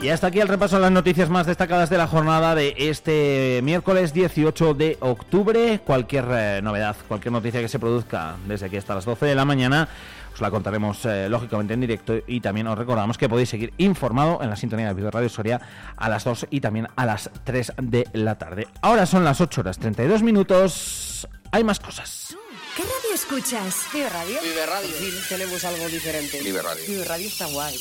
Y 0.00 0.10
hasta 0.10 0.28
aquí 0.28 0.38
el 0.38 0.46
repaso 0.46 0.76
de 0.76 0.82
las 0.82 0.92
noticias 0.92 1.28
más 1.28 1.46
destacadas 1.46 1.90
de 1.90 1.98
la 1.98 2.06
jornada 2.06 2.54
de 2.54 2.72
este 2.76 3.60
miércoles 3.64 4.14
18 4.14 4.74
de 4.74 4.96
octubre. 5.00 5.80
Cualquier 5.84 6.24
eh, 6.30 6.60
novedad, 6.62 6.94
cualquier 7.08 7.32
noticia 7.32 7.60
que 7.60 7.68
se 7.68 7.80
produzca 7.80 8.36
desde 8.46 8.66
aquí 8.66 8.76
hasta 8.76 8.94
las 8.94 9.04
12 9.04 9.26
de 9.26 9.34
la 9.34 9.44
mañana, 9.44 9.88
os 10.32 10.40
la 10.40 10.52
contaremos 10.52 11.04
eh, 11.04 11.28
lógicamente 11.28 11.74
en 11.74 11.80
directo 11.80 12.14
y 12.28 12.40
también 12.40 12.68
os 12.68 12.78
recordamos 12.78 13.18
que 13.18 13.28
podéis 13.28 13.48
seguir 13.48 13.72
informado 13.78 14.38
en 14.40 14.50
la 14.50 14.54
sintonía 14.54 14.86
de 14.86 14.94
Video 14.94 15.10
Radio 15.10 15.28
Soria 15.28 15.60
a 15.96 16.08
las 16.08 16.22
2 16.22 16.46
y 16.50 16.60
también 16.60 16.86
a 16.94 17.04
las 17.04 17.28
3 17.42 17.72
de 17.82 18.06
la 18.12 18.38
tarde. 18.38 18.68
Ahora 18.82 19.04
son 19.04 19.24
las 19.24 19.40
8 19.40 19.62
horas 19.62 19.78
32 19.80 20.22
minutos. 20.22 21.26
Hay 21.50 21.64
más 21.64 21.80
cosas. 21.80 22.36
¿Qué 22.76 22.84
radio 22.84 23.14
escuchas? 23.14 23.86
Vive 23.92 24.08
Radio. 24.08 24.38
Vive 24.44 24.64
Radio. 24.64 24.90
tenemos 25.28 25.64
algo 25.64 25.88
diferente. 25.88 26.40
Vive 26.40 26.62
Radio. 26.62 26.84
Vive 26.86 27.04
Radio 27.04 27.26
está 27.26 27.46
guay. 27.46 27.76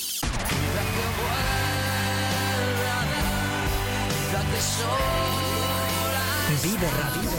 Vive 6.62 6.90
Radio. 6.98 7.32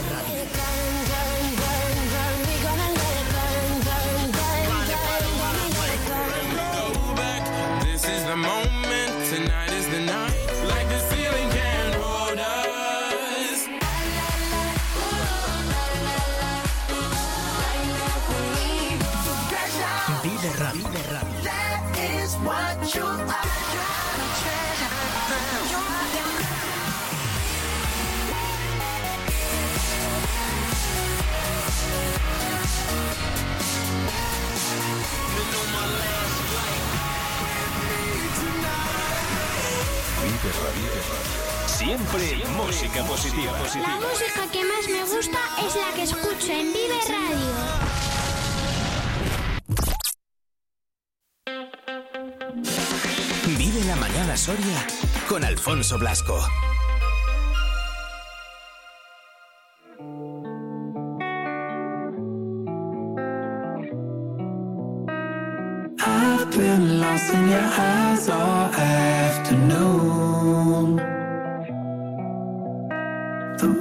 This 7.83 8.05
is 8.05 8.23
the 8.25 8.35
moment, 8.35 8.78
Siempre 41.89 42.37
música 42.55 43.03
positiva. 43.03 43.51
La 43.81 43.95
música 43.97 44.45
que 44.51 44.63
más 44.63 44.87
me 44.87 45.01
gusta 45.11 45.39
es 45.65 45.75
la 45.75 45.91
que 45.95 46.03
escucho 46.03 46.51
en 46.51 46.71
Vive 46.71 46.99
Radio. 47.09 47.55
Vive 53.57 53.85
la 53.85 53.95
mañana 53.95 54.37
Soria 54.37 54.85
con 55.27 55.43
Alfonso 55.43 55.97
Blasco. 55.97 56.39
I've 65.97 66.51
been 66.55 66.99
lost 67.01 67.33
in 67.33 67.49
your 67.49 67.67
eyes 67.79 68.29
all 68.29 68.69
afternoon. 68.75 69.89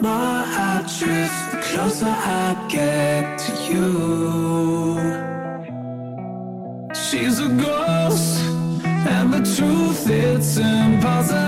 More 0.00 0.12
I 0.12 0.84
drift, 0.96 1.50
the 1.50 1.58
closer 1.61 2.06
I 2.06 2.66
get 2.68 3.38
to 3.38 3.52
you. 3.68 3.88
She's 6.94 7.40
a 7.40 7.48
ghost, 7.48 8.40
and 8.84 9.32
the 9.32 9.42
truth 9.57 10.09
it's 10.09 10.57
impossible. 10.57 11.47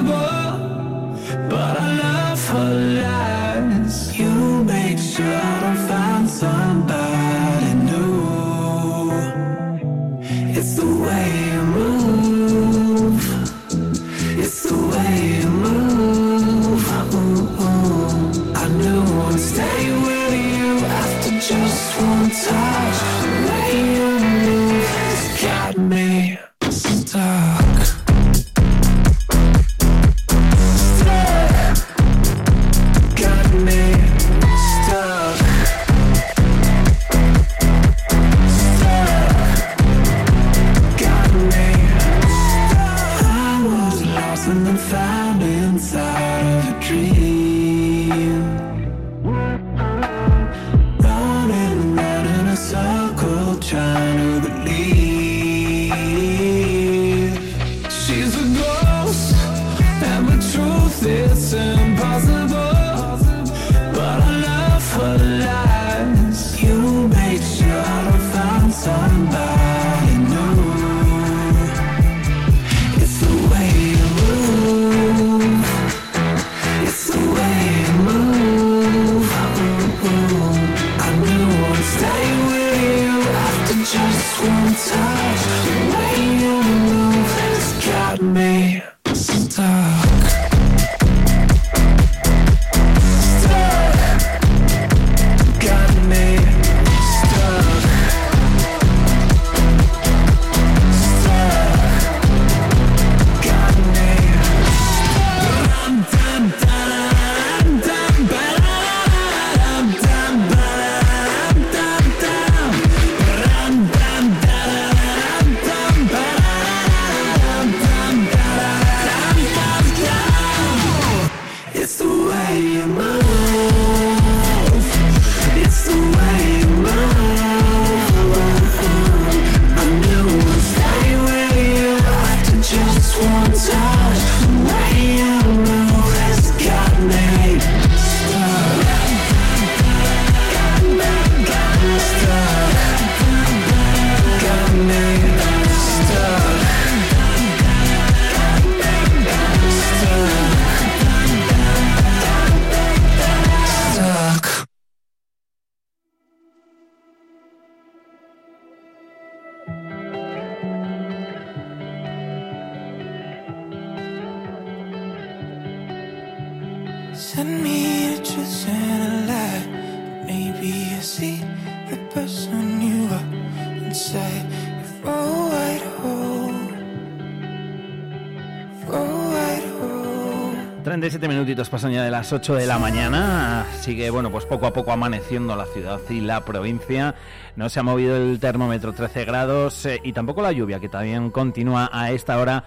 Pasan 181.71 181.93
ya 181.93 182.03
de 182.03 182.11
las 182.11 182.33
8 182.33 182.57
de 182.57 182.67
la 182.67 182.81
mañana. 182.81 183.65
Sigue, 183.81 184.11
bueno, 184.11 184.31
pues 184.33 184.45
poco 184.45 184.67
a 184.67 184.73
poco 184.73 184.91
amaneciendo 184.91 185.55
la 185.55 185.67
ciudad 185.67 186.01
y 186.11 186.21
la 186.21 186.45
provincia. 186.45 187.15
No 187.55 187.69
se 187.69 187.79
ha 187.79 187.85
movido 187.85 188.17
el 188.17 188.41
termómetro 188.41 188.93
13 188.93 189.25
grados 189.25 189.87
eh, 189.87 190.01
y 190.03 190.13
tampoco 190.13 190.43
la 190.43 190.51
lluvia, 190.51 190.81
que 190.81 190.89
también 190.89 191.31
continúa 191.31 191.89
a 191.93 192.11
esta 192.11 192.39
hora 192.39 192.65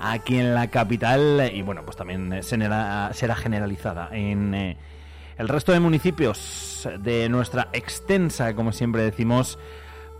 aquí 0.00 0.38
en 0.38 0.54
la 0.54 0.68
capital. 0.68 1.50
Y 1.52 1.60
bueno, 1.60 1.84
pues 1.84 1.98
también 1.98 2.42
será, 2.42 3.10
será 3.12 3.36
generalizada 3.36 4.08
en 4.12 4.54
eh, 4.54 4.76
el 5.36 5.48
resto 5.48 5.72
de 5.72 5.80
municipios 5.80 6.88
de 6.98 7.28
nuestra 7.28 7.68
extensa, 7.74 8.54
como 8.54 8.72
siempre 8.72 9.02
decimos, 9.02 9.58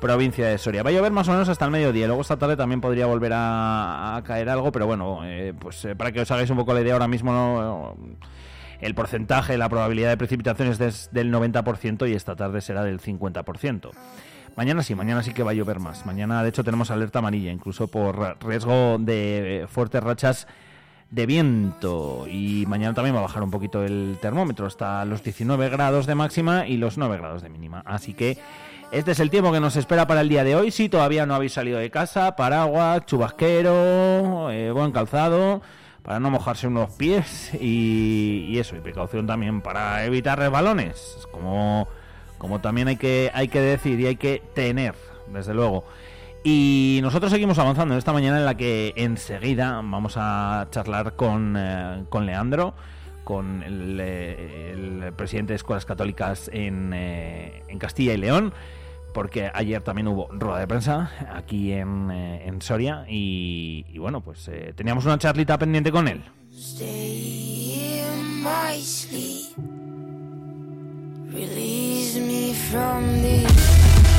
provincia 0.01 0.47
de 0.47 0.59
Soria. 0.59 0.83
Va 0.83 0.91
a 0.91 0.93
llover 0.93 1.13
más 1.13 1.29
o 1.29 1.33
menos 1.33 1.49
hasta 1.49 1.65
el 1.65 1.71
mediodía. 1.71 2.07
Luego 2.07 2.23
esta 2.23 2.37
tarde 2.37 2.57
también 2.57 2.81
podría 2.81 3.07
volver 3.07 3.33
a, 3.35 4.21
caer 4.25 4.49
algo, 4.49 4.73
pero 4.73 4.87
bueno, 4.87 5.21
eh, 5.25 5.55
pues 5.59 5.85
eh, 5.85 5.97
para 5.97 6.13
que 6.13 6.21
os 6.21 6.31
hagáis 6.31 6.51
un 6.51 6.57
poco 6.57 6.75
la 6.75 6.81
idea 6.81 6.93
ahora 6.95 7.09
mismo, 7.09 7.97
el 8.81 8.95
porcentaje, 8.95 9.57
la 9.59 9.69
probabilidad 9.69 10.11
de 10.11 10.17
precipitaciones 10.17 10.81
es 10.81 11.11
del 11.13 11.33
90% 11.33 12.09
y 12.09 12.13
esta 12.13 12.37
tarde 12.37 12.61
será 12.61 12.85
del 12.85 13.01
50%. 13.01 13.91
Mañana 14.57 14.83
sí, 14.83 14.95
mañana 14.95 15.23
sí 15.23 15.35
que 15.35 15.43
va 15.43 15.51
a 15.51 15.55
llover 15.55 15.81
más. 15.81 16.07
Mañana, 16.07 16.43
de 16.43 16.49
hecho, 16.49 16.65
tenemos 16.65 16.91
alerta 16.91 17.19
amarilla, 17.19 17.53
incluso 17.53 17.89
por 17.89 18.39
riesgo 18.43 18.97
de 18.99 19.63
eh, 19.63 19.67
fuertes 19.67 20.03
rachas 20.03 20.47
de 21.11 21.27
viento. 21.27 22.27
Y 22.27 22.65
mañana 22.67 22.95
también 22.95 23.15
va 23.15 23.21
a 23.21 23.23
bajar 23.23 23.43
un 23.43 23.51
poquito 23.51 23.85
el 23.85 24.19
termómetro, 24.21 24.67
hasta 24.67 25.05
los 25.05 25.23
19 25.23 25.69
grados 25.69 26.07
de 26.07 26.15
máxima 26.15 26.67
y 26.67 26.79
los 26.79 26.97
9 26.97 27.19
grados 27.19 27.43
de 27.43 27.51
mínima. 27.51 27.83
Así 27.85 28.15
que 28.15 28.39
este 28.93 29.13
es 29.13 29.21
el 29.21 29.31
tiempo 29.31 29.53
que 29.53 29.61
nos 29.61 29.77
espera 29.77 30.07
para 30.07 30.21
el 30.21 30.29
día 30.29 30.45
de 30.45 30.55
hoy. 30.55 30.71
Si 30.71 30.89
todavía 30.89 31.27
no 31.27 31.35
habéis 31.35 31.53
salido 31.53 31.79
de 31.79 31.91
casa, 31.91 32.37
paraguas, 32.37 33.05
chubasquero, 33.07 34.51
eh, 34.51 34.71
buen 34.71 34.93
calzado, 34.93 35.61
para 36.03 36.21
no 36.21 36.31
mojarse 36.31 36.69
unos 36.69 36.93
pies 36.93 37.53
y, 37.61 38.47
y 38.49 38.59
eso, 38.59 38.77
y 38.77 38.81
precaución 38.81 39.27
también 39.27 39.61
para 39.61 40.05
evitar 40.05 40.39
resbalones, 40.39 41.27
como, 41.33 41.89
como 42.39 42.61
también 42.61 42.89
hay 42.89 42.97
que, 42.97 43.31
hay 43.35 43.49
que 43.49 43.61
decir 43.61 43.99
y 43.99 44.07
hay 44.07 44.17
que 44.17 44.43
tener, 44.55 44.95
desde 45.33 45.53
luego. 45.53 45.85
Y 46.45 47.01
nosotros 47.03 47.33
seguimos 47.33 47.59
avanzando 47.59 47.95
en 47.95 47.99
esta 47.99 48.13
mañana 48.13 48.39
en 48.39 48.45
la 48.45 48.57
que 48.57 48.93
enseguida 48.95 49.81
vamos 49.83 50.15
a 50.17 50.69
charlar 50.71 51.17
con, 51.17 51.57
eh, 51.59 52.05
con 52.09 52.25
Leandro, 52.25 52.75
con 53.25 53.65
el, 53.65 53.99
eh, 54.01 54.71
el 54.73 55.13
presidente 55.13 55.55
de 55.55 55.57
Escuelas 55.57 55.85
Católicas 55.85 56.49
en, 56.53 56.93
en 56.93 57.79
Castilla 57.81 58.13
y 58.13 58.19
León, 58.19 58.55
porque 59.17 59.51
ayer 59.55 59.83
también 59.83 60.09
hubo 60.09 60.29
rueda 60.31 60.59
de 60.59 60.67
prensa 60.67 61.11
aquí 61.33 61.73
en, 61.73 62.11
eh, 62.11 62.47
en 62.47 62.61
Soria 62.61 63.07
y, 63.09 63.97
bueno, 63.97 64.21
pues 64.21 64.47
eh, 64.49 64.75
teníamos 64.77 65.07
una 65.07 65.17
charlita 65.17 65.57
pendiente 65.57 65.91
con 65.91 66.07
él. 66.07 66.23
Release 71.33 72.21
me 72.21 72.55
from 72.55 73.05
the. 73.23 74.16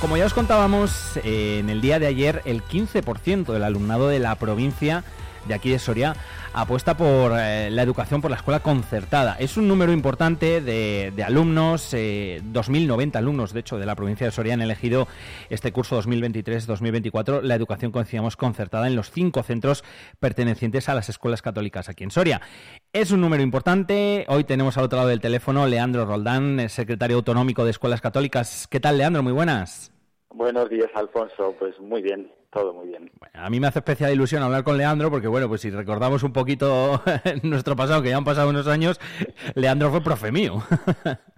Como 0.00 0.18
ya 0.18 0.26
os 0.26 0.34
contábamos, 0.34 1.16
eh, 1.24 1.58
en 1.58 1.70
el 1.70 1.80
día 1.80 1.98
de 1.98 2.06
ayer 2.06 2.42
el 2.44 2.62
15% 2.62 3.52
del 3.52 3.64
alumnado 3.64 4.08
de 4.08 4.18
la 4.18 4.34
provincia 4.34 5.04
de 5.48 5.54
aquí 5.54 5.70
de 5.70 5.78
Soria 5.78 6.14
apuesta 6.56 6.96
por 6.96 7.32
eh, 7.38 7.70
la 7.70 7.82
educación 7.82 8.22
por 8.22 8.30
la 8.30 8.38
escuela 8.38 8.60
concertada. 8.60 9.36
Es 9.38 9.58
un 9.58 9.68
número 9.68 9.92
importante 9.92 10.62
de, 10.62 11.12
alumnos, 11.22 11.92
eh, 11.92 12.40
2.090 12.50 13.16
alumnos, 13.16 13.52
de 13.52 13.60
hecho, 13.60 13.76
de 13.76 13.84
la 13.84 13.94
provincia 13.94 14.26
de 14.26 14.30
Soria 14.30 14.54
han 14.54 14.62
elegido 14.62 15.06
este 15.50 15.70
curso 15.70 16.00
2023-2024 16.00 17.42
la 17.42 17.54
educación, 17.54 17.92
como 17.92 18.04
decíamos, 18.04 18.36
concertada 18.36 18.86
en 18.86 18.96
los 18.96 19.10
cinco 19.10 19.42
centros 19.42 19.84
pertenecientes 20.18 20.88
a 20.88 20.94
las 20.94 21.10
escuelas 21.10 21.42
católicas 21.42 21.90
aquí 21.90 22.04
en 22.04 22.10
Soria. 22.10 22.40
Es 22.90 23.10
un 23.10 23.20
número 23.20 23.42
importante. 23.42 24.24
Hoy 24.28 24.44
tenemos 24.44 24.78
al 24.78 24.84
otro 24.84 24.96
lado 24.96 25.10
del 25.10 25.20
teléfono 25.20 25.66
Leandro 25.66 26.06
Roldán, 26.06 26.58
eh, 26.58 26.68
secretario 26.70 27.18
autonómico 27.18 27.64
de 27.64 27.72
Escuelas 27.72 28.00
Católicas. 28.00 28.66
¿Qué 28.66 28.80
tal, 28.80 28.96
Leandro? 28.96 29.22
Muy 29.22 29.32
buenas. 29.32 29.92
Buenos 30.30 30.70
días, 30.70 30.88
Alfonso. 30.94 31.54
Pues 31.58 31.78
muy 31.80 32.00
bien, 32.00 32.30
A 33.34 33.50
mí 33.50 33.60
me 33.60 33.66
hace 33.66 33.80
especial 33.80 34.12
ilusión 34.12 34.42
hablar 34.42 34.64
con 34.64 34.76
Leandro 34.76 35.10
porque, 35.10 35.28
bueno, 35.28 35.48
pues 35.48 35.60
si 35.60 35.70
recordamos 35.70 36.22
un 36.22 36.32
poquito 36.32 37.02
nuestro 37.42 37.76
pasado, 37.76 38.02
que 38.02 38.10
ya 38.10 38.16
han 38.16 38.24
pasado 38.24 38.48
unos 38.48 38.66
años, 38.66 38.98
Leandro 39.54 39.90
fue 39.90 40.02
profe 40.02 40.32
mío. 40.32 40.62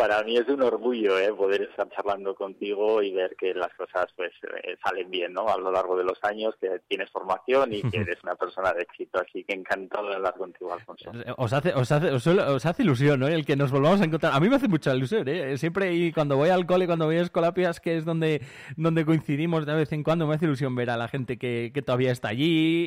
Para 0.00 0.22
mí 0.22 0.36
es 0.36 0.48
un 0.48 0.62
orgullo 0.62 1.18
¿eh? 1.18 1.30
poder 1.34 1.62
estar 1.62 1.86
charlando 1.90 2.34
contigo 2.34 3.02
y 3.02 3.12
ver 3.12 3.36
que 3.38 3.52
las 3.52 3.72
cosas 3.74 4.06
pues 4.16 4.32
eh, 4.64 4.76
salen 4.82 5.10
bien 5.10 5.34
¿no? 5.34 5.46
a 5.48 5.58
lo 5.58 5.70
largo 5.70 5.94
de 5.96 6.04
los 6.04 6.18
años, 6.24 6.54
que 6.58 6.80
tienes 6.88 7.10
formación 7.10 7.74
y 7.74 7.82
que 7.82 7.98
eres 8.00 8.16
una 8.22 8.34
persona 8.34 8.72
de 8.72 8.82
éxito. 8.82 9.20
Así 9.20 9.44
que 9.44 9.54
encantado 9.54 10.08
de 10.08 10.14
hablar 10.16 10.34
contigo, 10.34 10.72
Alfonso. 10.72 11.10
Os 11.36 11.52
hace, 11.52 11.74
os 11.74 11.92
hace, 11.92 12.10
os, 12.12 12.26
os 12.26 12.64
hace 12.66 12.82
ilusión, 12.82 13.20
¿no? 13.20 13.28
El 13.28 13.44
que 13.44 13.56
nos 13.56 13.70
volvamos 13.70 14.00
a 14.00 14.04
encontrar. 14.04 14.32
A 14.34 14.40
mí 14.40 14.48
me 14.48 14.56
hace 14.56 14.68
mucha 14.68 14.94
ilusión, 14.94 15.28
¿eh? 15.28 15.58
Siempre 15.58 15.92
y 15.92 16.12
cuando 16.12 16.36
voy 16.36 16.48
al 16.48 16.64
cole, 16.66 16.86
cuando 16.86 17.04
voy 17.04 17.16
a 17.18 17.20
Escolapias, 17.22 17.78
que 17.80 17.98
es 17.98 18.04
donde, 18.06 18.40
donde 18.76 19.04
coincidimos 19.04 19.66
de 19.66 19.74
vez 19.74 19.92
en 19.92 20.02
cuando, 20.02 20.26
me 20.26 20.34
hace 20.34 20.46
ilusión 20.46 20.74
ver 20.74 20.88
a 20.90 20.96
la 20.96 21.08
gente 21.08 21.36
que, 21.36 21.72
que 21.74 21.82
todavía 21.82 22.10
está 22.12 22.28
allí. 22.28 22.40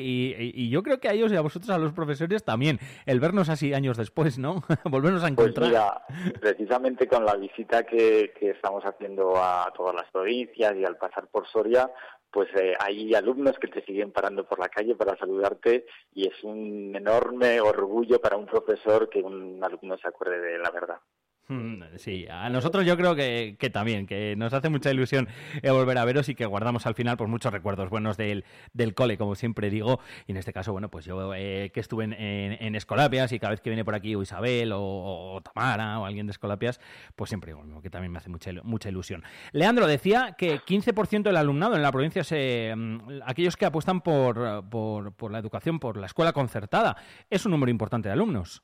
Y, 0.04 0.36
y- 0.44 0.52
y 0.64 0.70
yo 0.70 0.82
creo 0.82 1.00
que 1.00 1.10
a 1.10 1.14
ellos 1.14 1.32
y 1.32 1.36
a 1.36 1.42
vosotros, 1.42 1.70
a 1.70 1.78
los 1.78 1.94
profesores, 1.94 2.44
también. 2.44 2.80
El 3.06 3.20
vernos 3.20 3.50
así 3.50 3.74
años 3.74 3.98
después, 3.98 4.40
¿no? 4.40 4.64
Volvernos 4.86 5.24
a 5.24 5.28
Pues 5.28 5.50
encontrar. 5.50 5.68
mira, 5.70 6.02
precisamente 6.42 7.03
con 7.08 7.26
la 7.26 7.36
visita 7.36 7.84
que, 7.84 8.34
que 8.38 8.52
estamos 8.52 8.84
haciendo 8.84 9.36
a 9.38 9.72
todas 9.76 9.96
las 9.96 10.10
provincias 10.12 10.76
y 10.76 10.86
al 10.86 10.98
pasar 10.98 11.28
por 11.28 11.48
Soria, 11.48 11.90
pues 12.34 12.50
eh, 12.56 12.74
hay 12.80 13.14
alumnos 13.14 13.60
que 13.60 13.68
te 13.68 13.86
siguen 13.86 14.12
parando 14.12 14.44
por 14.44 14.60
la 14.60 14.68
calle 14.68 14.96
para 14.96 15.16
saludarte 15.18 15.86
y 16.14 16.28
es 16.28 16.44
un 16.44 16.96
enorme 16.96 17.62
orgullo 17.62 18.20
para 18.20 18.38
un 18.38 18.48
profesor 18.48 19.08
que 19.08 19.22
un 19.22 19.64
alumno 19.64 19.98
se 20.00 20.08
acuerde 20.08 20.40
de 20.40 20.58
la 20.58 20.72
verdad. 20.72 21.00
Mm, 21.50 21.84
Sí, 21.98 22.26
a 22.30 22.50
nosotros 22.50 22.86
yo 22.86 22.96
creo 22.96 23.16
que, 23.16 23.58
que 23.60 23.70
también, 23.70 24.08
que 24.08 24.34
nos 24.38 24.54
hace 24.54 24.70
mucha 24.70 24.90
ilusión 24.92 25.28
eh, 25.62 25.72
volver 25.72 25.98
a 25.98 26.06
veros 26.06 26.30
y 26.30 26.36
que 26.36 26.46
guardamos 26.46 26.86
al 26.86 26.96
final 26.96 27.18
pues 27.18 27.30
muchos 27.30 27.52
recuerdos 27.52 27.90
buenos 27.90 28.16
del, 28.16 28.46
del 28.72 28.94
cole, 28.94 29.18
como 29.18 29.36
siempre 29.36 29.70
digo. 29.70 30.00
Y 30.26 30.32
en 30.32 30.38
este 30.38 30.54
caso, 30.54 30.72
bueno, 30.72 30.90
pues 30.90 31.04
yo 31.04 31.34
eh, 31.36 31.70
que 31.74 31.82
estuve 31.82 32.06
en, 32.06 32.14
en- 32.14 32.76
Escolapias 32.76 33.32
y 33.34 33.40
cada 33.40 33.52
vez 33.52 33.60
que 33.62 33.70
viene 33.70 33.84
por 33.84 33.94
aquí 33.94 34.16
o 34.16 34.22
Isabel 34.22 34.72
o, 34.72 34.82
o 34.82 35.42
Tamara 35.42 36.00
o 36.00 36.06
alguien 36.06 36.28
de 36.28 36.32
Escolapias, 36.32 36.80
pues 37.16 37.30
siempre 37.30 37.54
digo 37.54 37.82
que 37.82 37.90
también 37.90 38.12
me 38.14 38.20
hace 38.20 38.30
mucha, 38.30 38.52
mucha 38.64 38.88
ilusión. 38.90 39.24
Leandro 39.52 39.86
decía 39.86 40.36
que 40.38 40.60
15% 40.62 41.24
del 41.24 41.38
alumnado 41.38 41.76
en 41.76 41.82
la 41.82 41.92
provincia, 41.92 42.24
se, 42.24 42.74
mm, 42.76 43.22
aquellos 43.26 43.58
que 43.58 43.66
apuestan 43.66 44.00
por, 44.02 44.70
por 44.70 45.32
la 45.32 45.40
educación, 45.40 45.80
por 45.80 45.98
la 45.98 46.06
escuela 46.06 46.32
concertada, 46.32 46.96
es 47.30 47.46
un 47.46 47.52
número 47.52 47.70
importante 47.70 48.08
de 48.08 48.14
alumnos. 48.14 48.64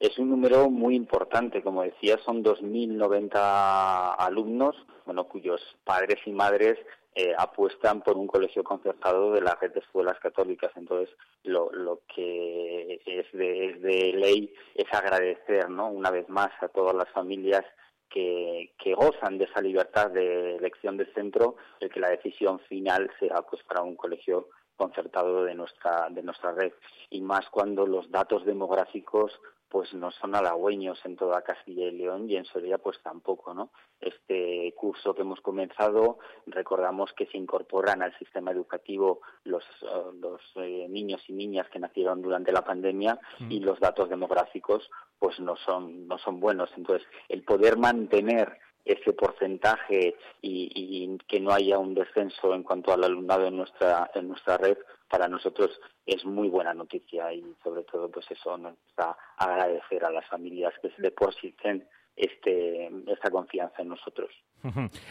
Es 0.00 0.16
un 0.18 0.30
número 0.30 0.70
muy 0.70 0.94
importante, 0.94 1.62
como 1.62 1.82
decía, 1.82 2.18
son 2.24 2.44
2.090 2.44 4.14
alumnos, 4.16 4.76
bueno, 5.04 5.24
cuyos 5.26 5.60
padres 5.84 6.18
y 6.24 6.30
madres 6.30 6.78
eh, 7.16 7.34
apuestan 7.36 8.02
por 8.02 8.16
un 8.16 8.28
colegio 8.28 8.62
concertado 8.62 9.32
de 9.32 9.40
la 9.40 9.56
red 9.60 9.72
de 9.72 9.80
escuelas 9.80 10.16
católicas. 10.20 10.70
Entonces, 10.76 11.12
lo, 11.42 12.02
que 12.14 13.00
es 13.04 13.26
de, 13.32 14.12
ley 14.14 14.54
es 14.76 14.86
agradecer, 14.92 15.68
¿no? 15.68 15.88
Una 15.90 16.12
vez 16.12 16.28
más 16.28 16.50
a 16.60 16.68
todas 16.68 16.94
las 16.94 17.08
familias 17.08 17.64
que, 18.08 18.70
gozan 18.96 19.36
de 19.36 19.44
esa 19.44 19.60
libertad 19.60 20.10
de 20.10 20.56
elección 20.56 20.96
de 20.96 21.12
centro, 21.12 21.56
el 21.80 21.90
que 21.90 22.00
la 22.00 22.10
decisión 22.10 22.60
final 22.60 23.10
sea 23.18 23.42
pues 23.42 23.62
para 23.64 23.82
un 23.82 23.96
colegio 23.96 24.48
concertado 24.76 25.44
de 25.44 25.54
nuestra 25.54 26.08
de 26.10 26.22
nuestra 26.22 26.52
red 26.52 26.72
y 27.10 27.20
más 27.20 27.48
cuando 27.50 27.86
los 27.86 28.10
datos 28.10 28.44
demográficos 28.44 29.38
pues 29.68 29.92
no 29.92 30.10
son 30.10 30.34
halagüeños 30.34 30.98
en 31.04 31.16
toda 31.16 31.42
Castilla 31.42 31.86
y 31.86 31.92
León 31.92 32.28
y 32.28 32.36
en 32.36 32.44
Soria 32.44 32.78
pues 32.78 32.98
tampoco, 33.02 33.52
¿no? 33.52 33.70
Este 34.00 34.72
curso 34.76 35.14
que 35.14 35.22
hemos 35.22 35.40
comenzado, 35.40 36.18
recordamos 36.46 37.12
que 37.12 37.26
se 37.26 37.36
incorporan 37.36 38.02
al 38.02 38.16
sistema 38.18 38.50
educativo 38.50 39.20
los, 39.44 39.64
eh, 39.82 39.86
los 40.20 40.40
eh, 40.56 40.86
niños 40.88 41.22
y 41.28 41.32
niñas 41.32 41.68
que 41.70 41.78
nacieron 41.78 42.22
durante 42.22 42.52
la 42.52 42.64
pandemia 42.64 43.18
y 43.48 43.60
los 43.60 43.78
datos 43.80 44.08
demográficos 44.08 44.90
pues 45.18 45.38
no 45.40 45.56
son 45.56 46.06
no 46.06 46.18
son 46.18 46.40
buenos. 46.40 46.70
Entonces, 46.76 47.06
el 47.28 47.42
poder 47.42 47.76
mantener 47.76 48.58
ese 48.88 49.12
porcentaje 49.12 50.16
y, 50.40 51.18
que 51.28 51.40
no 51.40 51.52
haya 51.52 51.78
un 51.78 51.94
descenso 51.94 52.54
en 52.54 52.62
cuanto 52.62 52.92
al 52.92 53.04
alumnado 53.04 53.46
en 53.46 53.56
nuestra 53.56 54.10
en 54.14 54.28
nuestra 54.28 54.56
red 54.56 54.78
para 55.08 55.28
nosotros 55.28 55.78
es 56.06 56.24
muy 56.24 56.48
buena 56.48 56.72
noticia 56.72 57.32
y 57.32 57.44
sobre 57.62 57.82
todo 57.84 58.10
pues 58.10 58.30
eso 58.30 58.56
nos 58.56 58.74
da 58.96 59.16
agradecer 59.36 60.04
a 60.04 60.10
las 60.10 60.26
familias 60.26 60.72
que 60.80 60.90
se 60.90 61.02
depositen 61.02 61.86
este 62.18 62.88
esta 63.06 63.30
confianza 63.30 63.82
en 63.82 63.88
nosotros. 63.88 64.30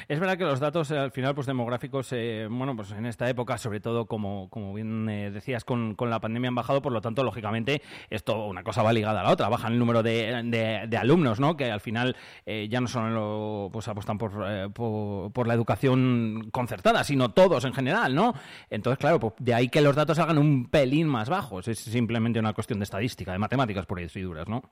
Es 0.10 0.20
verdad 0.20 0.38
que 0.38 0.44
los 0.44 0.60
datos 0.60 0.92
eh, 0.92 0.98
al 0.98 1.12
final 1.12 1.34
pues 1.34 1.48
demográficos, 1.48 2.12
eh, 2.12 2.48
bueno, 2.50 2.76
pues 2.76 2.92
en 2.92 3.06
esta 3.06 3.30
época, 3.30 3.58
sobre 3.58 3.80
todo 3.80 4.06
como, 4.06 4.50
como 4.50 4.74
bien 4.74 5.08
eh, 5.10 5.32
decías, 5.32 5.64
con, 5.64 5.96
con 5.96 6.10
la 6.10 6.20
pandemia 6.20 6.50
han 6.50 6.56
bajado, 6.56 6.82
por 6.82 6.92
lo 6.92 7.00
tanto, 7.02 7.24
lógicamente, 7.24 7.82
esto 8.10 8.46
una 8.46 8.64
cosa 8.64 8.84
va 8.84 8.92
ligada 8.92 9.22
a 9.22 9.24
la 9.24 9.32
otra, 9.32 9.48
baja 9.50 9.70
el 9.70 9.80
número 9.80 10.04
de, 10.04 10.42
de- 10.90 10.98
alumnos, 10.98 11.40
¿no? 11.40 11.56
Que 11.56 11.72
al 11.72 11.80
final 11.80 12.16
eh, 12.46 12.68
ya 12.70 12.82
no 12.82 12.88
solo 12.88 13.70
pues 13.72 13.88
apuestan 13.88 14.18
por, 14.18 14.74
por, 14.74 15.32
por 15.32 15.48
la 15.48 15.54
educación 15.54 16.50
concertada, 16.52 17.04
sino 17.04 17.32
todos 17.32 17.64
en 17.66 17.74
general, 17.74 18.16
¿no? 18.16 18.34
Entonces, 18.70 18.98
claro, 19.00 19.20
pues 19.20 19.34
de 19.40 19.54
ahí 19.54 19.70
que 19.70 19.82
los 19.82 19.96
datos 19.96 20.20
hagan 20.20 20.38
un 20.38 20.70
pelín 20.70 21.08
más 21.08 21.30
bajos, 21.30 21.68
es 21.68 21.80
simplemente 21.80 22.40
una 22.40 22.54
cuestión 22.54 22.80
de 22.80 22.84
estadística, 22.84 23.32
de 23.32 23.40
matemáticas 23.40 23.86
por 23.86 24.00
ahí, 24.00 24.08
duras, 24.22 24.48
¿no? 24.50 24.64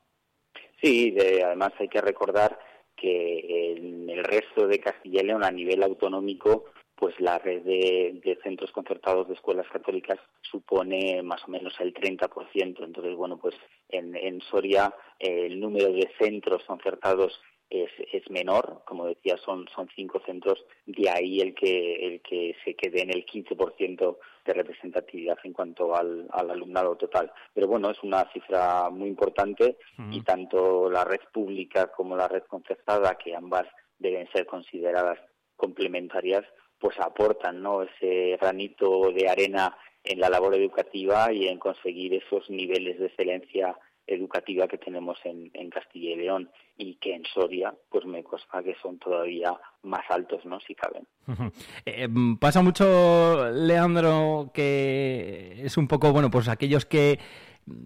Sí, 0.85 1.09
de- 1.09 1.43
además 1.43 1.73
hay 1.79 1.87
que 1.87 1.99
recordar 1.99 2.59
que 2.95 3.71
en 3.71 4.07
el 4.07 4.23
resto 4.23 4.67
de 4.67 4.79
Castilla 4.79 5.21
y 5.21 5.25
León 5.25 5.43
a 5.43 5.49
nivel 5.49 5.81
autonómico, 5.81 6.65
pues 6.95 7.19
la 7.19 7.39
red 7.39 7.63
de, 7.63 8.37
centros 8.43 8.71
concertados 8.71 9.27
de 9.27 9.33
escuelas 9.33 9.65
católicas 9.73 10.19
supone 10.43 11.23
más 11.23 11.43
o 11.45 11.47
menos 11.47 11.73
el 11.79 11.91
30%. 11.91 12.83
Entonces, 12.83 13.15
bueno, 13.15 13.39
pues 13.39 13.55
en, 13.89 14.15
en 14.15 14.41
Soria 14.41 14.93
el 15.17 15.59
número 15.59 15.91
de 15.91 16.07
centros 16.19 16.63
concertados 16.65 17.41
es, 17.67 17.89
es 18.13 18.29
menor, 18.29 18.83
como 18.85 19.07
decía, 19.07 19.37
son, 19.43 19.67
son 19.75 19.89
cinco 19.95 20.21
centros, 20.23 20.63
de 20.85 21.09
ahí 21.09 21.41
el 21.41 21.55
que, 21.55 21.95
el 21.95 22.21
que 22.21 22.55
se 22.63 22.75
quede 22.75 23.01
en 23.01 23.09
el 23.09 23.25
15% 23.25 24.17
de 24.45 24.53
representatividad 24.53 25.37
en 25.43 25.53
cuanto 25.53 25.95
al, 25.95 26.27
al 26.31 26.51
alumnado 26.51 26.95
total. 26.95 27.31
Pero 27.53 27.67
bueno, 27.67 27.89
es 27.89 28.01
una 28.03 28.29
cifra 28.31 28.89
muy 28.89 29.09
importante 29.09 29.77
y 30.11 30.21
tanto 30.21 30.89
la 30.89 31.03
red 31.03 31.21
pública 31.33 31.87
como 31.87 32.15
la 32.15 32.27
red 32.27 32.43
concertada, 32.43 33.15
que 33.15 33.35
ambas 33.35 33.67
deben 33.97 34.29
ser 34.31 34.45
consideradas 34.45 35.19
complementarias, 35.55 36.45
pues 36.77 36.99
aportan 36.99 37.61
¿no? 37.61 37.83
ese 37.83 38.37
granito 38.39 39.11
de 39.11 39.29
arena 39.29 39.75
en 40.03 40.19
la 40.19 40.29
labor 40.29 40.53
educativa 40.55 41.31
y 41.33 41.47
en 41.47 41.57
conseguir 41.57 42.13
esos 42.13 42.49
niveles 42.49 42.99
de 42.99 43.07
excelencia 43.07 43.75
educativa 44.07 44.67
que 44.67 44.77
tenemos 44.77 45.17
en, 45.23 45.49
en 45.53 45.69
Castilla 45.69 46.11
y 46.11 46.15
León 46.17 46.49
y 46.77 46.95
que 46.95 47.15
en 47.15 47.23
Soria 47.25 47.73
pues 47.89 48.05
me 48.05 48.23
consta 48.23 48.61
que 48.63 48.75
son 48.81 48.99
todavía 48.99 49.53
más 49.83 50.03
altos, 50.09 50.45
¿no? 50.45 50.59
Si 50.59 50.75
caben. 50.75 51.07
Eh, 51.85 52.07
mm, 52.07 52.37
pasa 52.37 52.61
mucho, 52.61 53.51
Leandro, 53.51 54.51
que 54.53 55.61
es 55.63 55.77
un 55.77 55.87
poco, 55.87 56.11
bueno, 56.11 56.29
pues 56.31 56.47
aquellos 56.47 56.85
que 56.85 57.19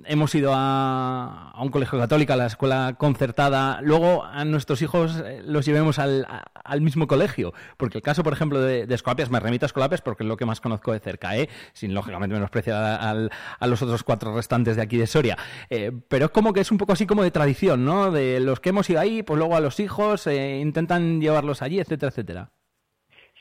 hemos 0.05 0.35
ido 0.35 0.51
a, 0.53 1.53
un 1.61 1.69
colegio 1.69 1.99
católico, 1.99 2.33
a 2.33 2.35
la 2.35 2.47
escuela 2.47 2.95
concertada, 2.97 3.79
luego 3.81 4.23
a 4.23 4.43
nuestros 4.45 4.81
hijos 4.81 5.21
eh, 5.25 5.41
los 5.45 5.65
llevemos 5.65 5.99
al, 5.99 6.25
mismo 6.81 7.07
colegio. 7.07 7.53
Porque 7.77 7.99
el 7.99 8.01
caso, 8.01 8.23
por 8.23 8.33
ejemplo, 8.33 8.61
de, 8.61 8.85
de 8.85 8.95
Escolapias, 8.95 9.29
me 9.29 9.39
remito 9.39 9.65
a 9.65 9.67
Escolapias 9.67 10.01
porque 10.01 10.23
es 10.23 10.27
lo 10.27 10.37
que 10.37 10.45
más 10.45 10.61
conozco 10.61 10.91
de 10.91 10.99
cerca, 10.99 11.37
¿eh? 11.37 11.49
sin 11.73 11.93
lógicamente 11.93 12.33
menospreciar 12.33 12.75
a, 12.75 13.29
a 13.59 13.67
los 13.67 13.81
otros 13.81 14.03
cuatro 14.03 14.35
restantes 14.35 14.75
de 14.75 14.81
aquí 14.81 14.97
de 14.97 15.07
Soria. 15.07 15.37
Eh, 15.69 15.91
pero 16.07 16.25
es 16.25 16.31
como 16.31 16.53
que 16.53 16.61
es 16.61 16.71
un 16.71 16.77
poco 16.77 16.93
así 16.93 17.05
como 17.05 17.23
de 17.23 17.31
tradición, 17.31 17.85
¿no? 17.85 18.11
De 18.11 18.39
los 18.39 18.59
que 18.59 18.69
hemos 18.69 18.89
ido 18.89 18.99
ahí, 18.99 19.23
pues 19.23 19.37
luego 19.37 19.55
a 19.55 19.61
los 19.61 19.79
hijos 19.79 20.27
intentan 20.27 21.21
llevarlos 21.21 21.61
allí, 21.61 21.79
etcétera, 21.79 22.09
etcétera. 22.09 22.51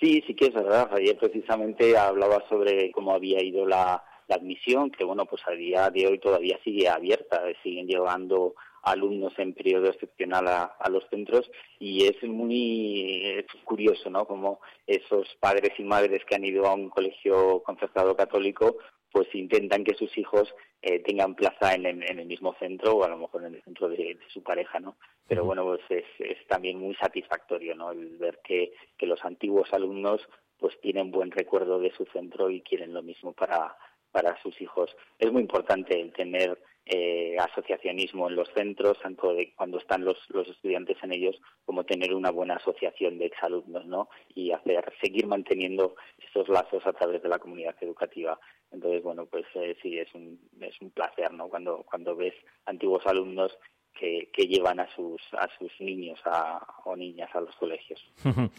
Sí, 0.00 0.22
sí 0.26 0.34
que 0.34 0.46
es 0.46 0.54
verdad. 0.54 0.88
Ayer 0.92 1.18
precisamente 1.18 1.96
hablaba 1.96 2.44
sobre 2.48 2.92
cómo 2.92 3.12
había 3.12 3.42
ido 3.42 3.66
la, 3.66 4.02
la 4.28 4.36
admisión, 4.36 4.90
que 4.90 5.04
bueno, 5.04 5.26
pues 5.26 5.42
a 5.46 5.52
día 5.52 5.90
de 5.90 6.06
hoy 6.06 6.18
todavía 6.18 6.58
sigue 6.62 6.88
abierta, 6.88 7.42
siguen 7.62 7.86
llevando 7.86 8.54
alumnos 8.82 9.32
en 9.38 9.54
periodo 9.54 9.88
excepcional 9.88 10.46
a, 10.46 10.62
a 10.78 10.88
los 10.88 11.04
centros 11.10 11.50
y 11.80 12.04
es 12.04 12.22
muy 12.22 13.22
es 13.38 13.46
curioso, 13.64 14.08
¿no? 14.10 14.24
Como 14.26 14.60
esos 14.86 15.26
padres 15.40 15.72
y 15.78 15.82
madres 15.82 16.24
que 16.24 16.36
han 16.36 16.44
ido 16.44 16.66
a 16.66 16.74
un 16.74 16.88
colegio 16.88 17.62
concertado 17.64 18.16
católico 18.16 18.76
pues 19.10 19.26
intentan 19.34 19.84
que 19.84 19.94
sus 19.94 20.16
hijos 20.18 20.54
eh, 20.82 21.00
tengan 21.00 21.34
plaza 21.34 21.74
en, 21.74 21.86
el- 21.86 22.02
en 22.10 22.18
el 22.20 22.26
mismo 22.26 22.54
centro 22.58 22.92
o 22.92 23.04
a 23.04 23.08
lo 23.08 23.16
mejor 23.16 23.44
en 23.44 23.54
el 23.54 23.62
centro 23.64 23.88
de, 23.88 23.96
de 23.96 24.28
su 24.28 24.42
pareja, 24.42 24.78
¿no? 24.80 24.96
Pero 25.26 25.44
bueno, 25.44 25.64
pues 25.64 25.80
es, 25.88 26.04
es 26.18 26.46
también 26.46 26.78
muy 26.78 26.94
satisfactorio, 26.94 27.74
¿no? 27.74 27.90
El 27.90 28.18
ver 28.18 28.38
que, 28.44 28.72
que 28.98 29.06
los 29.06 29.24
antiguos 29.24 29.72
alumnos 29.72 30.20
pues 30.58 30.78
tienen 30.80 31.10
buen 31.10 31.30
recuerdo 31.30 31.78
de 31.80 31.90
su 31.96 32.04
centro 32.12 32.50
y 32.50 32.60
quieren 32.60 32.92
lo 32.92 33.02
mismo 33.02 33.32
para, 33.32 33.76
para 34.10 34.40
sus 34.42 34.60
hijos. 34.60 34.94
Es 35.18 35.32
muy 35.32 35.42
importante 35.42 36.00
el 36.00 36.12
tener 36.12 36.58
eh, 36.90 37.36
asociacionismo 37.38 38.28
en 38.28 38.36
los 38.36 38.48
centros, 38.54 38.98
tanto 39.02 39.34
de 39.34 39.52
cuando 39.54 39.76
están 39.76 40.06
los, 40.06 40.16
los 40.30 40.48
estudiantes 40.48 40.96
en 41.02 41.12
ellos, 41.12 41.38
como 41.66 41.84
tener 41.84 42.14
una 42.14 42.30
buena 42.30 42.54
asociación 42.54 43.18
de 43.18 43.26
exalumnos, 43.26 43.84
¿no? 43.84 44.08
Y 44.34 44.52
hacer, 44.52 44.90
seguir 45.02 45.26
manteniendo 45.26 45.96
esos 46.18 46.48
lazos 46.48 46.86
a 46.86 46.94
través 46.94 47.22
de 47.22 47.28
la 47.28 47.38
comunidad 47.38 47.76
educativa. 47.82 48.40
Entonces, 48.70 49.02
bueno, 49.02 49.26
pues 49.26 49.44
eh, 49.54 49.76
sí, 49.82 49.98
es 49.98 50.12
un, 50.14 50.40
es 50.60 50.80
un 50.80 50.90
placer, 50.90 51.30
¿no? 51.34 51.50
Cuando, 51.50 51.84
cuando 51.84 52.16
ves 52.16 52.34
antiguos 52.64 53.06
alumnos 53.06 53.58
que, 53.98 54.30
que 54.32 54.44
llevan 54.46 54.80
a 54.80 54.86
sus, 54.94 55.20
a 55.32 55.48
sus 55.58 55.70
niños 55.80 56.18
a, 56.24 56.60
o 56.84 56.94
niñas 56.96 57.28
a 57.34 57.40
los 57.40 57.54
colegios. 57.56 58.00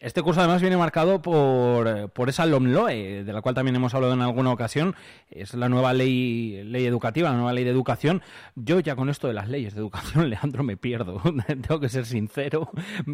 Este 0.00 0.22
curso 0.22 0.40
además 0.40 0.60
viene 0.60 0.76
marcado 0.76 1.20
por, 1.20 2.10
por 2.10 2.28
esa 2.28 2.46
LOMLOE, 2.46 3.24
de 3.24 3.32
la 3.32 3.42
cual 3.42 3.54
también 3.54 3.76
hemos 3.76 3.94
hablado 3.94 4.14
en 4.14 4.22
alguna 4.22 4.52
ocasión. 4.52 4.94
Es 5.30 5.54
la 5.54 5.68
nueva 5.68 5.92
ley, 5.92 6.62
ley 6.64 6.86
educativa, 6.86 7.30
la 7.30 7.36
nueva 7.36 7.52
ley 7.52 7.64
de 7.64 7.70
educación. 7.70 8.22
Yo 8.54 8.80
ya 8.80 8.96
con 8.96 9.08
esto 9.08 9.26
de 9.28 9.34
las 9.34 9.48
leyes 9.48 9.74
de 9.74 9.80
educación, 9.80 10.30
Leandro, 10.30 10.62
me 10.62 10.76
pierdo. 10.76 11.20
Tengo 11.46 11.80
que 11.80 11.88
ser 11.88 12.06
sincero. 12.06 12.70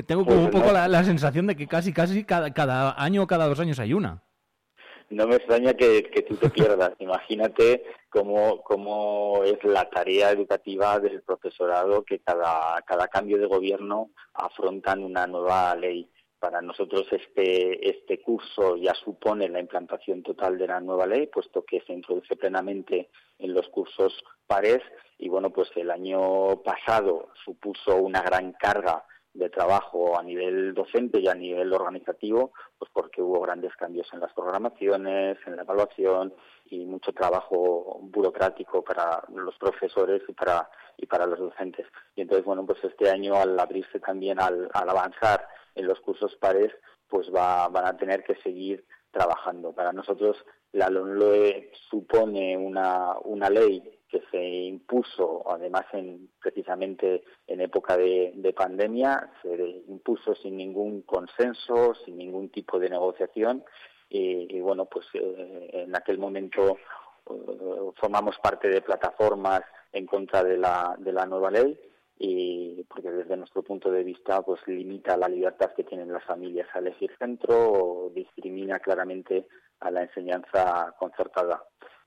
Tengo 0.07 0.25
como 0.25 0.45
un 0.45 0.51
Pues 0.51 0.63
poco 0.63 0.67
no. 0.69 0.73
la, 0.75 0.89
la 0.89 1.05
sensación 1.05 1.47
de 1.47 1.57
que 1.57 1.67
casi, 1.67 1.93
casi 1.93 2.25
cada, 2.25 2.53
cada 2.53 3.03
año 3.03 3.23
o 3.23 3.27
cada 3.27 3.47
dos 3.49 3.61
años 3.61 3.79
hay 3.79 3.95
una. 3.95 4.23
No 5.11 5.27
me 5.27 5.37
extraña 5.37 5.75
que, 5.75 6.05
que 6.05 6.23
tú 6.23 6.37
te 6.37 6.51
pierdas. 6.51 6.93
Imagínate 6.99 7.85
cómo, 8.09 8.63
cómo 8.63 9.43
es 9.45 9.63
la 9.65 9.89
tarea 9.91 10.31
educativa 10.31 10.99
del 10.99 11.23
profesorado 11.23 12.05
que 12.05 12.21
cada, 12.21 12.81
cada 12.83 13.09
cambio 13.09 13.39
de 13.39 13.47
gobierno 13.47 14.11
afrontan 14.33 15.03
una 15.03 15.27
nueva 15.27 15.75
ley. 15.77 16.11
Para 16.39 16.61
nosotros 16.61 17.07
este, 17.11 17.89
este 17.89 18.21
curso 18.21 18.77
ya 18.77 18.95
supone 18.95 19.49
la 19.49 19.61
implantación 19.61 20.23
total 20.23 20.59
de 20.59 20.67
la 20.67 20.81
nueva 20.81 21.07
ley, 21.07 21.27
puesto 21.27 21.65
que 21.65 21.81
se 21.87 21.95
introduce 21.95 22.37
plenamente 22.37 23.09
en 23.39 23.55
los 23.55 23.67
cursos 23.69 24.13
pares 24.47 24.83
y 25.19 25.29
bueno, 25.29 25.51
pues 25.51 25.71
el 25.77 25.91
año 25.91 26.63
pasado 26.63 27.31
supuso 27.45 27.97
una 27.97 28.21
gran 28.21 28.53
carga 28.53 29.05
de 29.35 29.51
trabajo 29.51 30.19
a 30.19 30.23
nivel 30.23 30.75
docente 30.75 31.19
y 31.19 31.27
a 31.27 31.35
nivel 31.35 31.73
organizativo, 31.73 32.53
pues 32.79 32.91
porque 32.93 33.21
hubo 33.21 33.41
grandes 33.41 33.75
cambios 33.77 34.09
en 34.13 34.21
las 34.21 34.33
programaciones, 34.33 35.37
en 35.45 35.57
la 35.57 35.63
evaluación 35.63 36.33
y 36.67 36.87
mucho 36.87 37.13
trabajo 37.13 37.99
burocrático 38.03 38.83
para 38.83 39.25
los 39.35 39.57
profesores 39.59 40.23
y 40.29 40.33
para 40.33 40.71
y 40.97 41.07
para 41.07 41.27
los 41.27 41.41
docentes. 41.41 41.87
Y 42.15 42.23
entonces, 42.23 42.45
bueno, 42.47 42.65
pues 42.65 42.83
este 42.85 43.11
año 43.11 43.35
al 43.35 43.59
abrirse 43.59 43.99
también 43.99 44.41
al, 44.41 44.71
al 44.73 44.89
avanzar 44.89 45.47
en 45.75 45.89
los 45.89 46.01
cursos 46.01 46.37
pares, 46.37 46.73
pues 47.09 47.29
va, 47.35 47.69
van 47.69 47.87
a 47.87 47.97
tener 47.97 48.23
que 48.23 48.37
seguir 48.37 48.87
trabajando. 49.11 49.73
Para 49.73 49.93
nosotros 49.93 50.37
la 50.73 50.89
LONLOE 50.89 51.71
supone 51.89 52.57
una, 52.57 53.17
una 53.25 53.51
ley 53.51 53.83
que 54.15 54.23
se 54.31 54.45
impuso, 54.45 55.43
además 55.51 55.87
en, 55.93 56.31
precisamente 56.41 57.25
en 57.49 57.61
época 57.61 57.97
de, 57.97 58.33
de 58.37 58.53
pandemia, 58.53 59.29
se 59.43 59.83
impuso 59.89 60.37
sin 60.37 60.57
ningún 60.57 61.03
consenso, 61.03 61.95
sin 62.05 62.17
ningún 62.17 62.51
tipo 62.51 62.79
de 62.79 62.91
negociación 62.91 63.65
y, 64.09 64.57
y 64.57 64.61
bueno, 64.61 64.85
pues 64.85 65.07
eh, 65.15 65.71
en 65.73 65.97
aquel 65.97 66.19
momento 66.19 66.79
eh, 67.29 67.93
formamos 67.97 68.39
parte 68.39 68.69
de 68.69 68.83
plataformas 68.83 69.63
en 69.93 70.07
contra 70.07 70.45
de 70.45 70.59
la, 70.59 70.95
de 70.97 71.13
la 71.13 71.27
nueva 71.27 71.51
ley 71.51 71.77
y 72.17 72.85
porque 72.85 73.11
desde 73.11 73.37
nuestro 73.37 73.65
punto 73.65 73.91
de 73.91 74.05
vista 74.05 74.43
pues 74.43 74.61
limita 74.69 75.17
la 75.17 75.27
libertad 75.27 75.73
que 75.75 75.83
tienen 75.83 76.13
las 76.13 76.23
familias 76.23 76.69
a 76.73 76.79
elegir 76.79 77.11
centro 77.19 77.57
o 77.57 78.11
discrimina 78.15 78.79
claramente 78.79 79.49
a 79.81 79.91
la 79.91 80.03
enseñanza 80.03 80.95
concertada. 81.01 81.65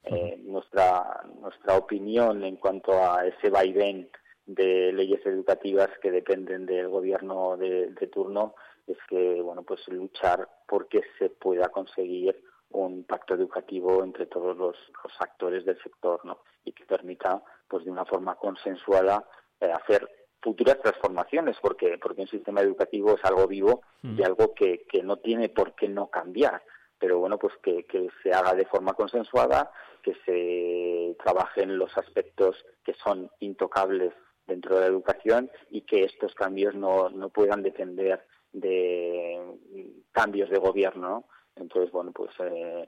Eh, 0.10 0.38
nuestra 0.44 1.24
nuestra 1.42 1.76
opinión 1.76 2.44
en 2.44 2.56
cuanto 2.56 2.94
a 2.94 3.26
ese 3.26 3.50
vaivén 3.50 4.10
de 4.46 4.94
leyes 4.94 5.26
educativas 5.26 5.90
que 6.02 6.12
dependen 6.12 6.66
del 6.66 6.88
gobierno 6.88 7.58
de, 7.58 7.88
de 7.88 8.08
turno 8.08 8.56
es 8.88 8.98
que 9.10 9.42
bueno 9.42 9.64
pues 9.64 9.86
luchar 9.90 10.48
porque 10.68 11.02
se 11.20 11.30
pueda 11.30 11.70
conseguir 11.70 12.42
un 12.72 13.04
pacto 13.04 13.34
educativo 13.34 14.04
entre 14.04 14.26
todos 14.28 14.56
los, 14.58 14.78
los 15.04 15.14
actores 15.20 15.66
del 15.66 15.82
sector 15.82 16.24
¿no? 16.26 16.40
y 16.64 16.72
que 16.72 16.86
permita 16.86 17.42
pues 17.68 17.84
de 17.84 17.92
una 17.92 18.06
forma 18.06 18.36
consensuada 18.36 19.26
eh, 19.60 19.72
hacer 19.72 20.10
futuras 20.42 20.80
transformaciones 20.82 21.58
porque 21.62 21.98
porque 22.02 22.22
un 22.22 22.28
sistema 22.28 22.62
educativo 22.62 23.16
es 23.16 23.26
algo 23.26 23.48
vivo 23.48 23.82
y 24.04 24.24
algo 24.24 24.54
que, 24.54 24.86
que 24.90 25.04
no 25.04 25.18
tiene 25.18 25.50
por 25.50 25.76
qué 25.76 25.90
no 25.90 26.08
cambiar 26.08 26.62
pero 27.00 27.20
bueno 27.20 27.38
pues 27.38 27.54
que, 27.62 27.86
se 28.24 28.32
haga 28.32 28.54
de 28.54 28.66
forma 28.66 28.94
consensuada 28.94 29.72
que 30.02 30.16
se 30.26 31.16
trabajen 31.24 31.78
los 31.78 31.96
aspectos 31.98 32.56
que 32.84 32.94
son 32.94 33.30
intocables 33.40 34.14
dentro 34.46 34.76
de 34.76 34.82
la 34.82 34.88
educación 34.88 35.52
y 35.70 35.82
que 35.82 36.04
estos 36.04 36.34
cambios 36.34 36.76
no, 36.76 37.10
no 37.10 37.30
puedan 37.30 37.64
depender 37.64 38.26
de 38.54 39.40
cambios 40.12 40.50
de 40.50 40.58
gobierno 40.58 41.10
¿no? 41.10 41.26
entonces 41.56 41.92
bueno 41.92 42.12
pues 42.12 42.32
eh, 42.40 42.88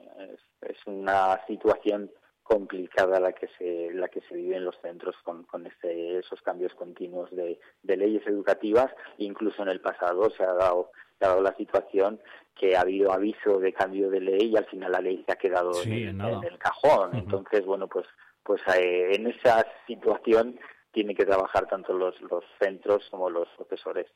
es, 0.62 0.76
una 0.86 1.40
situación 1.46 2.10
complicada 2.42 3.20
la 3.20 3.32
que 3.32 3.48
se 3.58 3.92
la 3.92 4.08
que 4.08 4.22
se 4.22 4.34
vive 4.34 4.56
en 4.56 4.64
los 4.64 4.76
centros 4.80 5.14
con, 5.22 5.44
con 5.44 5.66
este, 5.66 6.18
esos 6.18 6.40
cambios 6.42 6.74
continuos 6.74 7.30
de, 7.30 7.60
leyes 7.82 8.26
educativas 8.26 8.90
incluso 9.18 9.62
en 9.62 9.68
el 9.68 9.80
pasado 9.80 10.30
se 10.30 10.42
ha 10.42 10.54
dado 10.54 10.90
dado 11.20 11.42
la 11.42 11.54
situación 11.56 12.20
que 12.54 12.76
ha 12.76 12.80
habido 12.80 13.12
aviso 13.12 13.58
de 13.60 13.72
cambio 13.72 14.10
de 14.10 14.20
ley 14.20 14.50
y 14.50 14.56
al 14.56 14.66
final 14.66 14.92
la 14.92 15.00
ley 15.00 15.22
se 15.24 15.32
ha 15.32 15.36
quedado 15.36 15.72
Sí, 15.74 16.04
en, 16.04 16.20
el 16.20 16.58
cajón. 16.58 17.14
Entonces 17.14 17.64
bueno 17.64 17.86
pues 17.86 18.06
pues 18.42 18.60
eh, 18.76 19.12
en 19.14 19.26
esa 19.28 19.64
situación 19.86 20.58
tienen 20.90 21.14
que 21.14 21.26
trabajar 21.26 21.66
tanto 21.68 21.92
los 21.92 22.20
los 22.22 22.44
centros 22.58 23.06
como 23.10 23.30
los 23.30 23.48
profesores. 23.56 24.06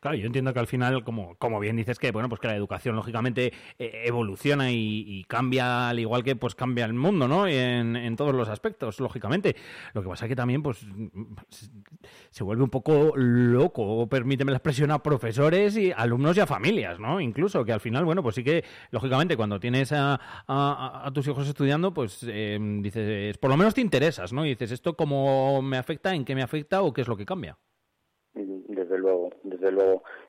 Claro, 0.00 0.16
yo 0.16 0.26
entiendo 0.26 0.52
que 0.52 0.60
al 0.60 0.66
final, 0.66 1.04
como, 1.04 1.36
como 1.36 1.60
bien 1.60 1.76
dices, 1.76 1.98
que 1.98 2.10
bueno, 2.10 2.28
pues 2.28 2.40
que 2.40 2.48
la 2.48 2.56
educación 2.56 2.96
lógicamente 2.96 3.52
eh, 3.78 4.02
evoluciona 4.04 4.70
y, 4.70 5.24
cambia 5.28 5.88
al 5.88 5.98
igual 5.98 6.22
que 6.22 6.36
pues 6.36 6.54
cambia 6.54 6.84
el 6.84 6.94
mundo, 6.94 7.26
¿no? 7.26 7.46
En, 7.46 8.16
todos 8.16 8.34
los 8.34 8.48
aspectos, 8.48 9.00
lógicamente. 9.00 9.56
Lo 9.92 10.02
que 10.02 10.08
pasa 10.08 10.24
es 10.24 10.28
que 10.28 10.36
también 10.36 10.62
pues 10.62 10.86
se 12.30 12.44
vuelve 12.44 12.62
un 12.62 12.70
poco 12.70 13.12
loco, 13.16 14.08
permíteme 14.08 14.52
la 14.52 14.58
expresión, 14.58 14.90
a 14.90 15.02
profesores 15.02 15.76
y 15.76 15.92
alumnos 15.92 16.36
y 16.36 16.40
a 16.40 16.46
familias, 16.46 16.98
¿no? 16.98 17.20
Incluso 17.20 17.64
que 17.64 17.72
al 17.72 17.80
final, 17.80 18.04
bueno, 18.04 18.22
pues 18.22 18.36
sí 18.36 18.44
que 18.44 18.64
lógicamente 18.90 19.36
cuando 19.36 19.60
tienes 19.60 19.92
a 19.92 21.10
tus 21.12 21.26
hijos 21.28 21.48
estudiando, 21.48 21.92
pues 21.92 22.24
eh, 22.28 22.58
dices, 22.80 23.38
por 23.38 23.50
lo 23.50 23.56
menos 23.56 23.74
te 23.74 23.80
interesas, 23.80 24.32
¿no? 24.32 24.44
Y 24.44 24.50
dices, 24.50 24.72
¿esto 24.72 24.96
cómo 24.96 25.62
me 25.62 25.78
afecta? 25.78 26.14
¿En 26.14 26.24
qué 26.24 26.34
me 26.34 26.42
afecta? 26.42 26.82
¿O 26.82 26.92
qué 26.92 27.02
es 27.02 27.08
lo 27.08 27.16
que 27.16 27.26
cambia? 27.26 27.58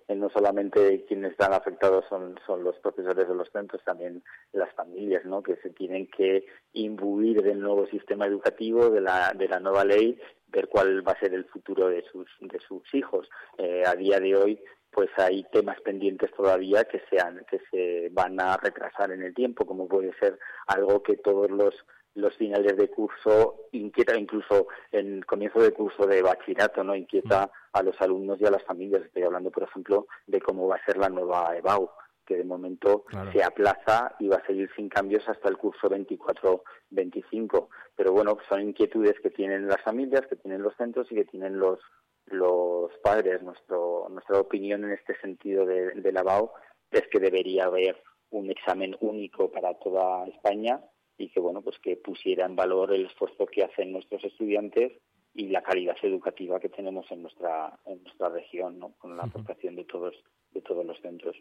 Eh, 0.07 0.15
no 0.15 0.29
solamente 0.29 1.05
quienes 1.05 1.31
están 1.31 1.53
afectados 1.53 2.05
son, 2.09 2.39
son 2.45 2.63
los 2.63 2.77
profesores 2.79 3.27
de 3.27 3.35
los 3.35 3.49
centros, 3.51 3.83
también 3.83 4.23
las 4.53 4.73
familias, 4.73 5.25
¿no? 5.25 5.43
Que 5.43 5.55
se 5.57 5.69
tienen 5.71 6.07
que 6.07 6.45
imbuir 6.73 7.41
del 7.41 7.59
nuevo 7.59 7.87
sistema 7.87 8.25
educativo, 8.25 8.89
de 8.89 9.01
la, 9.01 9.33
de 9.33 9.47
la 9.47 9.59
nueva 9.59 9.83
ley, 9.83 10.19
ver 10.47 10.67
cuál 10.67 11.05
va 11.07 11.13
a 11.13 11.19
ser 11.19 11.33
el 11.33 11.45
futuro 11.45 11.89
de 11.89 12.03
sus, 12.11 12.27
de 12.39 12.59
sus 12.59 12.81
hijos. 12.93 13.29
Eh, 13.57 13.83
a 13.85 13.95
día 13.95 14.19
de 14.19 14.35
hoy, 14.35 14.59
pues 14.91 15.09
hay 15.17 15.43
temas 15.51 15.79
pendientes 15.81 16.31
todavía 16.31 16.85
que 16.85 17.01
sean, 17.09 17.45
que 17.49 17.59
se 17.69 18.09
van 18.11 18.39
a 18.39 18.57
retrasar 18.57 19.11
en 19.11 19.23
el 19.23 19.33
tiempo, 19.33 19.65
como 19.65 19.87
puede 19.87 20.11
ser 20.19 20.39
algo 20.67 21.03
que 21.03 21.17
todos 21.17 21.51
los 21.51 21.75
los 22.17 22.35
finales 22.35 22.75
de 22.75 22.89
curso 22.89 23.67
inquieta 23.71 24.17
incluso 24.17 24.67
en 24.91 25.21
comienzo 25.21 25.59
de 25.61 25.71
curso 25.71 26.07
de 26.07 26.21
bachillerato 26.23 26.83
no 26.83 26.95
inquieta 26.95 27.49
a 27.71 27.83
los 27.83 27.95
alumnos 28.01 28.41
y 28.41 28.45
a 28.45 28.51
las 28.51 28.63
familias. 28.63 29.03
Estoy 29.03 29.23
hablando 29.23 29.51
por 29.51 29.63
ejemplo 29.63 30.07
de 30.25 30.41
cómo 30.41 30.67
va 30.67 30.77
a 30.77 30.85
ser 30.85 30.97
la 30.97 31.09
nueva 31.09 31.55
EBAU 31.55 31.89
que 32.25 32.35
de 32.35 32.43
momento 32.43 33.03
Claro. 33.05 33.31
se 33.31 33.43
aplaza 33.43 34.15
y 34.19 34.27
va 34.27 34.37
a 34.37 34.45
seguir 34.47 34.69
sin 34.75 34.89
cambios 34.89 35.23
hasta 35.29 35.47
el 35.47 35.57
curso 35.57 35.87
24-25 35.89 37.67
pero 37.95 38.11
bueno 38.11 38.37
son 38.49 38.61
inquietudes 38.61 39.13
que 39.21 39.29
tienen 39.29 39.67
las 39.67 39.81
familias 39.83 40.25
que 40.27 40.35
tienen 40.35 40.61
los 40.63 40.75
centros 40.75 41.07
y 41.11 41.15
que 41.15 41.25
tienen 41.25 41.59
los 41.59 41.79
los 42.25 42.91
padres. 43.03 43.41
Nuestro 43.43 44.07
nuestra 44.09 44.39
opinión 44.39 44.83
en 44.83 44.91
este 44.91 45.15
sentido 45.21 45.65
de, 45.65 45.91
de 45.91 46.11
la 46.11 46.21
EBAU 46.21 46.49
es 46.91 47.03
que 47.11 47.19
debería 47.19 47.65
haber 47.65 48.01
un 48.31 48.49
examen 48.49 48.97
único 48.99 49.49
para 49.51 49.73
toda 49.75 50.27
España 50.27 50.81
y 51.17 51.29
que 51.29 51.39
bueno 51.39 51.61
pues 51.61 51.77
que 51.79 51.95
pusiera 51.95 52.45
en 52.45 52.55
valor 52.55 52.93
el 52.93 53.05
esfuerzo 53.05 53.45
que 53.45 53.63
hacen 53.63 53.91
nuestros 53.91 54.23
estudiantes 54.23 54.93
y 55.33 55.47
la 55.47 55.61
calidad 55.61 55.97
educativa 56.01 56.59
que 56.59 56.69
tenemos 56.69 57.09
en 57.11 57.21
nuestra 57.21 57.77
en 57.85 58.03
nuestra 58.03 58.29
región 58.29 58.79
¿no? 58.79 58.93
con 58.97 59.15
la 59.17 59.23
aportación 59.23 59.75
de 59.75 59.85
todos 59.85 60.15
de 60.51 60.61
todos 60.61 60.85
los 60.85 60.99
centros 61.01 61.35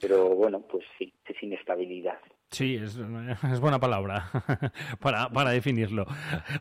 pero 0.00 0.30
bueno 0.30 0.60
pues 0.60 0.84
sí 0.98 1.12
es 1.24 1.42
inestabilidad 1.42 2.18
Sí, 2.50 2.74
es, 2.74 2.98
es 3.52 3.60
buena 3.60 3.78
palabra 3.78 4.28
para, 5.00 5.28
para 5.28 5.50
definirlo. 5.50 6.04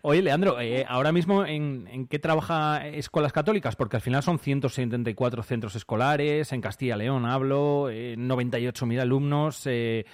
Oye, 0.03 0.22
Leandro, 0.22 0.62
eh, 0.62 0.86
ahora 0.88 1.12
mismo, 1.12 1.43
¿en, 1.43 1.88
¿en 1.91 2.07
qué 2.07 2.20
trabaja 2.20 2.88
Escuelas 2.88 3.34
Católicas? 3.34 3.76
Porque 3.76 3.95
al 3.95 4.03
final 4.03 4.22
son 4.22 4.38
174 4.38 5.41
centros 5.41 5.76
escolares, 5.76 6.53
en 6.53 6.62
Castilla 6.62 6.95
y 6.95 6.99
León 6.99 7.26
hablo, 7.26 7.89
eh, 7.89 8.16
98.000 8.20 8.99
alumnos, 8.99 9.66
eh, 9.66 10.05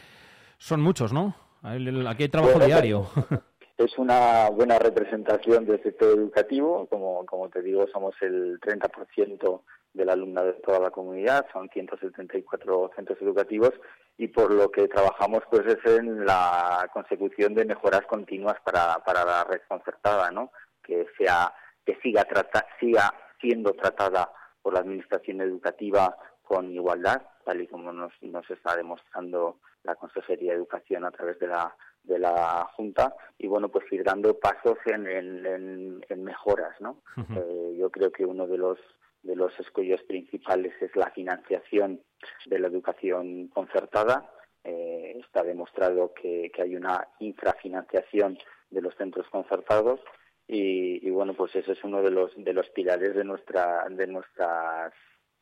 son 0.57 0.79
muchos, 0.79 1.11
¿no? 1.11 1.35
Aquí 1.65 2.23
hay 2.23 2.29
trabajo 2.29 2.53
Bueno, 2.53 2.67
diario. 2.67 3.07
es 3.77 3.97
una 3.97 4.49
buena 4.51 4.77
representación 4.77 5.65
del 5.65 5.81
sector 5.81 6.15
educativo. 6.15 6.85
Como, 6.87 7.25
como 7.25 7.49
te 7.49 7.63
digo, 7.63 7.87
somos 7.91 8.13
el 8.21 8.59
30% 8.59 9.61
del 9.93 10.09
alumnado 10.09 10.47
de 10.47 10.53
toda 10.61 10.79
la 10.79 10.91
comunidad, 10.91 11.47
son 11.51 11.69
174 11.69 12.91
centros 12.95 13.19
educativos 13.21 13.71
y 14.17 14.27
por 14.27 14.53
lo 14.53 14.69
que 14.69 14.87
trabajamos 14.89 15.43
pues 15.49 15.65
es 15.65 15.77
en 15.85 16.25
la 16.25 16.89
consecución 16.93 17.55
de 17.55 17.65
mejoras 17.65 18.01
continuas 18.07 18.57
para, 18.63 18.99
para 19.05 19.23
la 19.23 19.45
red 19.45 19.61
concertada, 19.67 20.29
¿no? 20.31 20.51
Que 20.83 21.07
sea 21.17 21.53
que 21.85 21.97
siga 22.03 22.25
trata, 22.25 22.65
siga 22.79 23.13
siendo 23.39 23.71
tratada 23.73 24.29
por 24.61 24.73
la 24.73 24.81
administración 24.81 25.41
educativa 25.41 26.15
con 26.45 26.71
igualdad, 26.71 27.21
tal 27.43 27.61
y 27.61 27.67
como 27.67 27.91
nos, 27.91 28.13
nos 28.21 28.49
está 28.49 28.75
demostrando 28.75 29.59
la 29.83 29.95
Consejería 29.95 30.51
de 30.51 30.57
Educación 30.57 31.05
a 31.05 31.11
través 31.11 31.39
de 31.39 31.47
la 31.47 31.75
de 32.03 32.19
la 32.19 32.69
Junta 32.75 33.15
y 33.37 33.47
bueno 33.47 33.69
pues 33.69 33.91
ir 33.91 34.03
dando 34.03 34.37
pasos 34.39 34.77
en, 34.85 35.07
en, 35.07 36.23
mejoras, 36.23 36.79
¿no? 36.79 37.01
Eh, 37.35 37.75
yo 37.77 37.89
creo 37.89 38.11
que 38.11 38.25
uno 38.25 38.47
de 38.47 38.57
los 38.57 38.79
de 39.23 39.35
los 39.35 39.59
escollos 39.59 40.01
principales 40.03 40.73
es 40.81 40.95
la 40.95 41.09
financiación 41.11 42.01
de 42.45 42.59
la 42.59 42.67
educación 42.67 43.47
concertada. 43.47 44.31
Eh, 44.63 45.19
está 45.19 45.43
demostrado 45.43 46.13
que, 46.13 46.51
que 46.53 46.61
hay 46.61 46.75
una 46.75 47.07
infrafinanciación 47.19 48.37
de 48.69 48.81
los 48.81 48.95
centros 48.95 49.27
concertados 49.29 49.99
y, 50.47 51.05
y 51.05 51.09
bueno 51.11 51.33
pues 51.33 51.55
ese 51.55 51.73
es 51.73 51.83
uno 51.83 52.01
de 52.01 52.11
los 52.11 52.31
de 52.35 52.53
los 52.53 52.69
pilares 52.69 53.15
de 53.15 53.23
nuestra 53.23 53.85
de 53.89 54.07
nuestras 54.07 54.93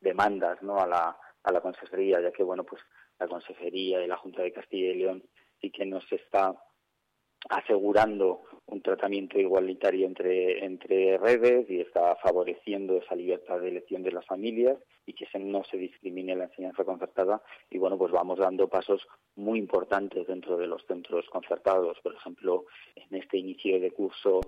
demandas 0.04 0.62
no 0.62 0.78
a 0.78 0.86
la 0.86 1.16
a 1.42 1.52
la 1.52 1.60
consejería 1.60 2.20
ya 2.20 2.30
que 2.30 2.44
bueno 2.44 2.64
pues 2.64 2.80
la 3.18 3.26
consejería 3.26 4.04
y 4.04 4.06
la 4.06 4.16
Junta 4.16 4.42
de 4.42 4.52
Castilla 4.52 4.92
y 4.92 4.98
León 4.98 5.22
sí 5.60 5.70
que 5.70 5.84
nos 5.84 6.04
está 6.12 6.54
asegurando 7.48 8.42
un 8.66 8.80
tratamiento 8.80 9.38
igualitario 9.38 10.06
entre, 10.06 10.64
entre 10.64 11.18
redes 11.18 11.68
y 11.68 11.80
está 11.80 12.16
favoreciendo 12.16 12.96
esa 12.96 13.14
libertad 13.14 13.60
de 13.60 13.68
elección 13.68 14.02
de 14.02 14.12
las 14.12 14.24
familias 14.26 14.78
y 15.06 15.12
que 15.12 15.26
se, 15.26 15.38
no 15.38 15.62
se 15.64 15.76
discrimine 15.76 16.34
la 16.34 16.44
enseñanza 16.44 16.84
concertada. 16.84 17.42
Y 17.70 17.78
bueno, 17.78 17.98
pues 17.98 18.12
vamos 18.12 18.38
dando 18.38 18.68
pasos 18.68 19.06
muy 19.36 19.58
importantes 19.58 20.26
dentro 20.26 20.56
de 20.56 20.66
los 20.66 20.84
centros 20.86 21.26
concertados. 21.28 21.98
Por 22.02 22.14
ejemplo, 22.14 22.64
en 22.96 23.18
este 23.18 23.36
inicio 23.36 23.78
de 23.78 23.90
curso, 23.90 24.40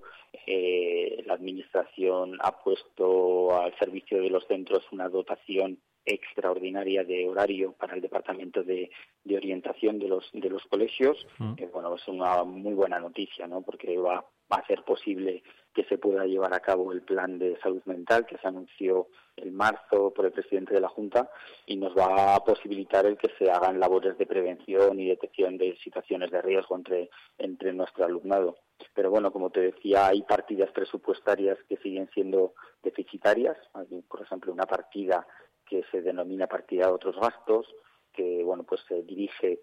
eh, 0.47 1.23
la 1.27 1.35
Administración 1.35 2.39
ha 2.41 2.63
puesto 2.63 3.61
al 3.61 3.77
servicio 3.79 4.23
de 4.23 4.31
los 4.31 4.47
centros 4.47 4.85
una 4.93 5.09
dotación 5.09 5.79
extraordinaria 6.07 7.05
de 7.05 7.29
horario 7.29 7.73
para 7.73 7.95
el 7.95 8.01
departamento 8.01 8.63
de, 8.63 8.91
de 9.25 9.37
orientación 9.37 9.99
de 9.99 10.09
los 10.09 10.31
de 10.33 10.49
los 10.49 10.63
colegios 10.65 11.27
que 11.57 11.67
bueno 11.67 11.95
es 11.97 12.07
una 12.09 12.45
muy 12.45 12.75
buena 12.75 13.01
noticia 13.01 13.47
no 13.47 13.63
porque 13.63 13.99
va, 13.99 14.25
va 14.51 14.57
a 14.57 14.61
hacer 14.61 14.83
posible 14.85 15.43
que 15.75 15.85
se 15.85 15.99
pueda 15.99 16.25
llevar 16.25 16.55
a 16.55 16.61
cabo 16.61 16.93
el 16.93 17.03
plan 17.03 17.39
de 17.39 17.59
salud 17.61 17.83
mental 17.85 18.25
que 18.25 18.39
se 18.39 18.47
anunció 18.47 19.09
en 19.37 19.55
marzo 19.55 20.13
por 20.15 20.25
el 20.25 20.33
presidente 20.33 20.73
de 20.73 20.81
la 20.81 20.89
junta 20.89 21.31
y 21.67 21.77
nos 21.77 21.95
va 21.95 22.35
a 22.35 22.41
posibilitar 22.41 23.05
el 23.05 23.19
que 23.19 23.31
se 23.39 23.51
hagan 23.51 23.81
labores 23.81 24.17
de 24.17 24.27
prevención 24.27 24.99
y 24.99 25.09
detección 25.09 25.59
de 25.59 25.77
situaciones 25.83 26.31
de 26.31 26.41
riesgo 26.41 26.77
entre 26.77 27.11
entre 27.37 27.73
nuestro 27.73 28.05
alumnado. 28.05 28.57
Pero 28.95 29.11
bueno 29.11 29.33
como 29.33 29.51
te 29.51 29.61
decía 29.61 30.07
hay 30.07 30.23
partidas 30.23 30.71
presupuestarias 30.71 31.59
que 31.69 31.77
siguen 31.79 32.09
siendo 32.15 32.55
deficitarias 32.83 33.57
Hay, 33.75 34.03
por 34.09 34.23
ejemplo 34.23 34.53
una 34.53 34.67
partida 34.67 35.27
que 35.69 35.83
se 35.91 36.03
denomina 36.03 36.47
partida 36.47 36.87
de 36.87 36.93
otros 36.93 37.17
gastos, 37.21 37.67
que 38.13 38.43
bueno 38.45 38.65
pues 38.65 38.81
se 38.89 39.03
dirige, 39.03 39.61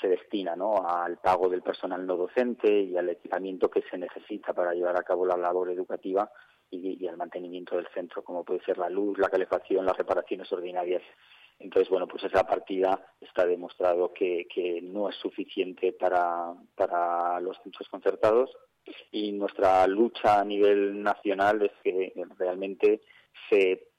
se 0.00 0.08
destina 0.08 0.56
¿no? 0.56 0.86
al 0.86 1.18
pago 1.18 1.48
del 1.48 1.62
personal 1.62 2.06
no 2.06 2.16
docente 2.16 2.82
y 2.82 2.96
al 2.96 3.08
equipamiento 3.08 3.70
que 3.70 3.82
se 3.82 3.96
necesita 3.98 4.52
para 4.52 4.74
llevar 4.74 4.98
a 4.98 5.04
cabo 5.04 5.24
la 5.24 5.36
labor 5.36 5.70
educativa 5.70 6.30
y, 6.70 7.02
y 7.02 7.08
al 7.08 7.16
mantenimiento 7.16 7.76
del 7.76 7.88
centro, 7.94 8.22
como 8.22 8.44
puede 8.44 8.64
ser 8.64 8.78
la 8.78 8.90
luz, 8.90 9.18
la 9.18 9.28
calefacción, 9.28 9.86
las 9.86 9.96
reparaciones 9.96 10.50
ordinarias. 10.52 11.02
Entonces, 11.58 11.88
bueno, 11.88 12.08
pues 12.08 12.24
esa 12.24 12.44
partida 12.44 13.14
está 13.20 13.46
demostrado 13.46 14.12
que, 14.12 14.46
que 14.52 14.82
no 14.82 15.08
es 15.08 15.16
suficiente 15.16 15.92
para, 15.92 16.52
para 16.74 17.38
los 17.40 17.56
centros 17.62 17.88
concertados 17.88 18.50
y 19.12 19.32
nuestra 19.32 19.86
lucha 19.86 20.40
a 20.40 20.44
nivel 20.44 21.02
nacional 21.02 21.62
es 21.62 21.72
que 21.82 22.12
realmente 22.38 23.02
se 23.48 23.93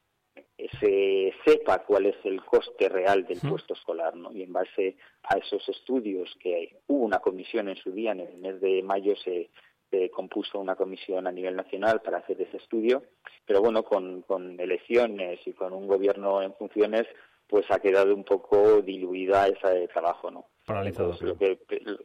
se 0.80 1.34
sepa 1.46 1.84
cuál 1.84 2.08
es 2.08 2.16
el 2.24 2.44
coste 2.44 2.90
real 2.90 3.26
del 3.26 3.40
puesto 3.40 3.74
escolar, 3.74 4.16
¿no? 4.16 4.32
Y 4.32 4.44
en 4.44 4.54
base 4.54 4.98
a 5.24 5.38
esos 5.38 5.68
estudios 5.70 6.36
que 6.40 6.78
hubo 6.88 7.06
una 7.06 7.20
comisión 7.20 7.70
en 7.70 7.76
su 7.78 7.92
día, 7.92 8.12
en 8.12 8.22
el 8.22 8.38
mes 8.38 8.60
de 8.62 8.82
mayo 8.84 9.16
se, 9.16 9.50
se 9.90 10.10
compuso 10.10 10.60
una 10.60 10.76
comisión 10.76 11.28
a 11.28 11.32
nivel 11.32 11.56
nacional 11.56 12.02
para 12.02 12.20
hacer 12.20 12.42
ese 12.42 12.58
estudio, 12.58 13.04
pero 13.46 13.62
bueno, 13.62 13.84
con, 13.84 14.22
con 14.24 14.60
elecciones 14.60 15.40
y 15.46 15.54
con 15.54 15.74
un 15.74 15.88
gobierno 15.88 16.42
en 16.42 16.54
funciones, 16.56 17.06
pues 17.48 17.70
ha 17.70 17.80
quedado 17.80 18.14
un 18.14 18.24
poco 18.24 18.82
diluida 18.82 19.48
ese 19.48 19.88
trabajo, 19.90 20.32
¿no? 20.32 20.48
Paralizado. 20.66 21.12
Entonces, 21.12 21.28
lo 21.28 21.38
que, 21.38 21.60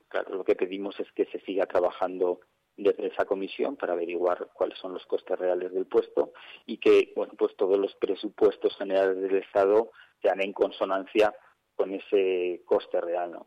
claro, 0.08 0.34
lo 0.34 0.44
que 0.44 0.54
pedimos 0.54 0.98
es 1.00 1.10
que 1.12 1.24
se 1.26 1.40
siga 1.40 1.66
trabajando 1.66 2.40
desde 2.82 3.08
esa 3.08 3.24
comisión 3.24 3.76
para 3.76 3.92
averiguar 3.92 4.48
cuáles 4.54 4.78
son 4.78 4.94
los 4.94 5.04
costes 5.06 5.38
reales 5.38 5.72
del 5.72 5.86
puesto 5.86 6.32
y 6.66 6.78
que 6.78 7.12
bueno 7.14 7.32
pues 7.36 7.54
todos 7.56 7.78
los 7.78 7.94
presupuestos 7.96 8.76
generales 8.76 9.20
del 9.20 9.36
Estado 9.36 9.90
sean 10.22 10.40
en 10.40 10.52
consonancia 10.52 11.34
con 11.76 11.92
ese 11.92 12.62
coste 12.64 13.00
real 13.00 13.32
no 13.32 13.46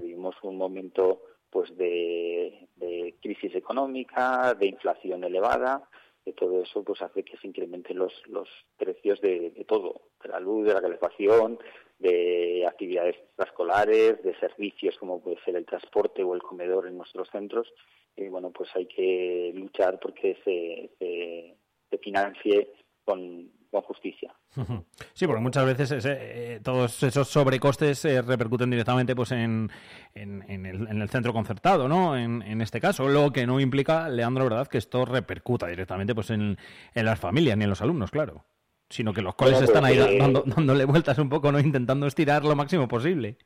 vivimos 0.00 0.34
un 0.42 0.56
momento 0.56 1.22
pues 1.50 1.76
de, 1.76 2.68
de 2.76 3.16
crisis 3.20 3.54
económica 3.54 4.54
de 4.54 4.66
inflación 4.66 5.24
elevada 5.24 5.88
de 6.24 6.32
todo 6.32 6.62
eso 6.62 6.82
pues 6.82 7.00
hace 7.02 7.22
que 7.22 7.36
se 7.36 7.46
incrementen 7.46 7.98
los 7.98 8.12
los 8.26 8.48
precios 8.76 9.20
de, 9.20 9.50
de 9.50 9.64
todo 9.64 10.02
de 10.22 10.28
la 10.28 10.40
luz 10.40 10.66
de 10.66 10.74
la 10.74 10.82
calefacción 10.82 11.58
de 12.00 12.64
actividades 12.66 13.16
escolares 13.38 14.22
de 14.22 14.34
servicios 14.40 14.96
como 14.98 15.20
puede 15.20 15.36
ser 15.44 15.56
el 15.56 15.66
transporte 15.66 16.22
o 16.22 16.34
el 16.34 16.42
comedor 16.42 16.86
en 16.86 16.96
nuestros 16.96 17.28
centros 17.30 17.68
y 18.16 18.28
bueno, 18.28 18.50
pues 18.50 18.68
hay 18.74 18.86
que 18.86 19.52
luchar 19.54 19.98
porque 20.00 20.36
se, 20.44 20.90
se, 20.98 21.98
financie 21.98 22.72
con, 23.04 23.50
con 23.70 23.82
justicia. 23.82 24.34
Sí, 25.12 25.26
porque 25.26 25.42
muchas 25.42 25.66
veces 25.66 25.90
ese, 25.90 26.16
eh, 26.54 26.60
todos 26.60 27.02
esos 27.02 27.28
sobrecostes 27.28 28.02
eh, 28.06 28.22
repercuten 28.22 28.70
directamente 28.70 29.14
pues 29.14 29.32
en, 29.32 29.70
en, 30.14 30.42
en, 30.48 30.64
el, 30.64 30.88
en, 30.88 31.02
el, 31.02 31.08
centro 31.10 31.34
concertado, 31.34 31.88
¿no? 31.88 32.16
En, 32.16 32.40
en, 32.40 32.62
este 32.62 32.80
caso, 32.80 33.06
lo 33.06 33.30
que 33.32 33.46
no 33.46 33.60
implica, 33.60 34.08
Leandro, 34.08 34.44
¿verdad?, 34.44 34.68
que 34.68 34.78
esto 34.78 35.04
repercuta 35.04 35.66
directamente 35.66 36.14
pues 36.14 36.30
en 36.30 36.56
las 36.94 37.20
familias 37.20 37.58
ni 37.58 37.64
en 37.64 37.70
los 37.70 37.82
alumnos, 37.82 38.10
claro. 38.10 38.44
Sino 38.90 39.14
que 39.14 39.22
los 39.22 39.34
coles 39.34 39.54
bueno, 39.54 39.66
pues, 39.66 39.76
están 39.76 39.84
ahí 39.84 40.18
dando, 40.18 40.42
dándole 40.44 40.84
vueltas 40.84 41.18
un 41.18 41.28
poco, 41.28 41.50
¿no? 41.50 41.58
Intentando 41.58 42.06
estirar 42.06 42.44
lo 42.44 42.56
máximo 42.56 42.88
posible. 42.88 43.38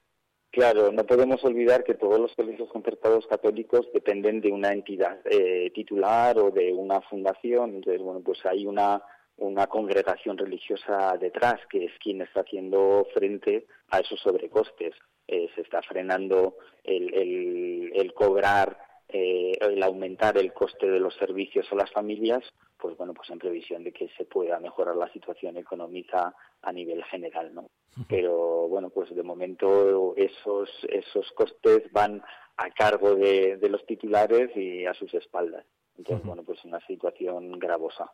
Claro, 0.51 0.93
no 0.93 1.05
podemos 1.05 1.45
olvidar 1.45 1.83
que 1.83 1.95
todos 1.95 2.21
los 2.21 2.33
colegios 2.35 2.69
concertados 2.71 3.27
católicos 3.27 3.89
dependen 3.93 4.41
de 4.41 4.53
una 4.53 4.73
entidad 4.73 5.19
eh, 5.25 5.71
titular 5.75 6.39
o 6.39 6.51
de 6.53 6.73
una 6.73 7.01
fundación. 7.01 7.75
Entonces, 7.75 8.01
bueno, 8.01 8.21
pues 8.25 8.39
hay 8.47 8.65
una, 8.65 9.03
una 9.37 9.67
congregación 9.67 10.39
religiosa 10.39 11.17
detrás 11.21 11.57
que 11.69 11.87
es 11.87 11.93
quien 11.99 12.23
está 12.23 12.43
haciendo 12.43 13.05
frente 13.13 13.67
a 13.91 13.99
esos 13.99 14.21
sobrecostes. 14.21 14.95
Eh, 15.27 15.49
se 15.57 15.63
está 15.63 15.83
frenando 15.83 16.57
el, 16.85 17.13
el, 17.13 17.93
el 17.93 18.15
cobrar, 18.15 18.79
eh, 19.09 19.53
el 19.61 19.83
aumentar 19.83 20.39
el 20.39 20.53
coste 20.53 20.89
de 20.89 21.01
los 21.01 21.15
servicios 21.15 21.67
a 21.71 21.77
las 21.77 21.91
familias, 21.93 22.43
pues 22.79 22.97
bueno, 22.97 23.15
pues 23.15 23.31
en 23.31 23.39
previsión 23.39 23.85
de 23.85 23.93
que 23.93 24.09
se 24.17 24.25
pueda 24.25 24.59
mejorar 24.61 24.97
la 24.97 25.13
situación 25.13 25.57
económica 25.57 26.35
a 26.63 26.73
nivel 26.73 27.03
general, 27.05 27.55
¿no? 27.55 27.69
Pero 28.09 28.67
bueno, 28.69 28.91
pues 28.91 29.15
de 29.15 29.23
momento 29.23 30.15
esos 30.17 30.69
esos 30.89 31.31
costes 31.33 31.91
van 31.93 32.23
a 32.57 32.71
cargo 32.71 33.15
de, 33.15 33.57
de 33.57 33.69
los 33.69 33.87
titulares 33.87 34.51
y 34.57 34.85
a 34.85 34.95
sus 34.95 35.15
espaldas. 35.15 35.65
Entonces, 35.97 36.27
bueno, 36.27 36.43
pues 36.43 36.65
una 36.65 36.81
situación 36.87 37.59
gravosa. 37.59 38.11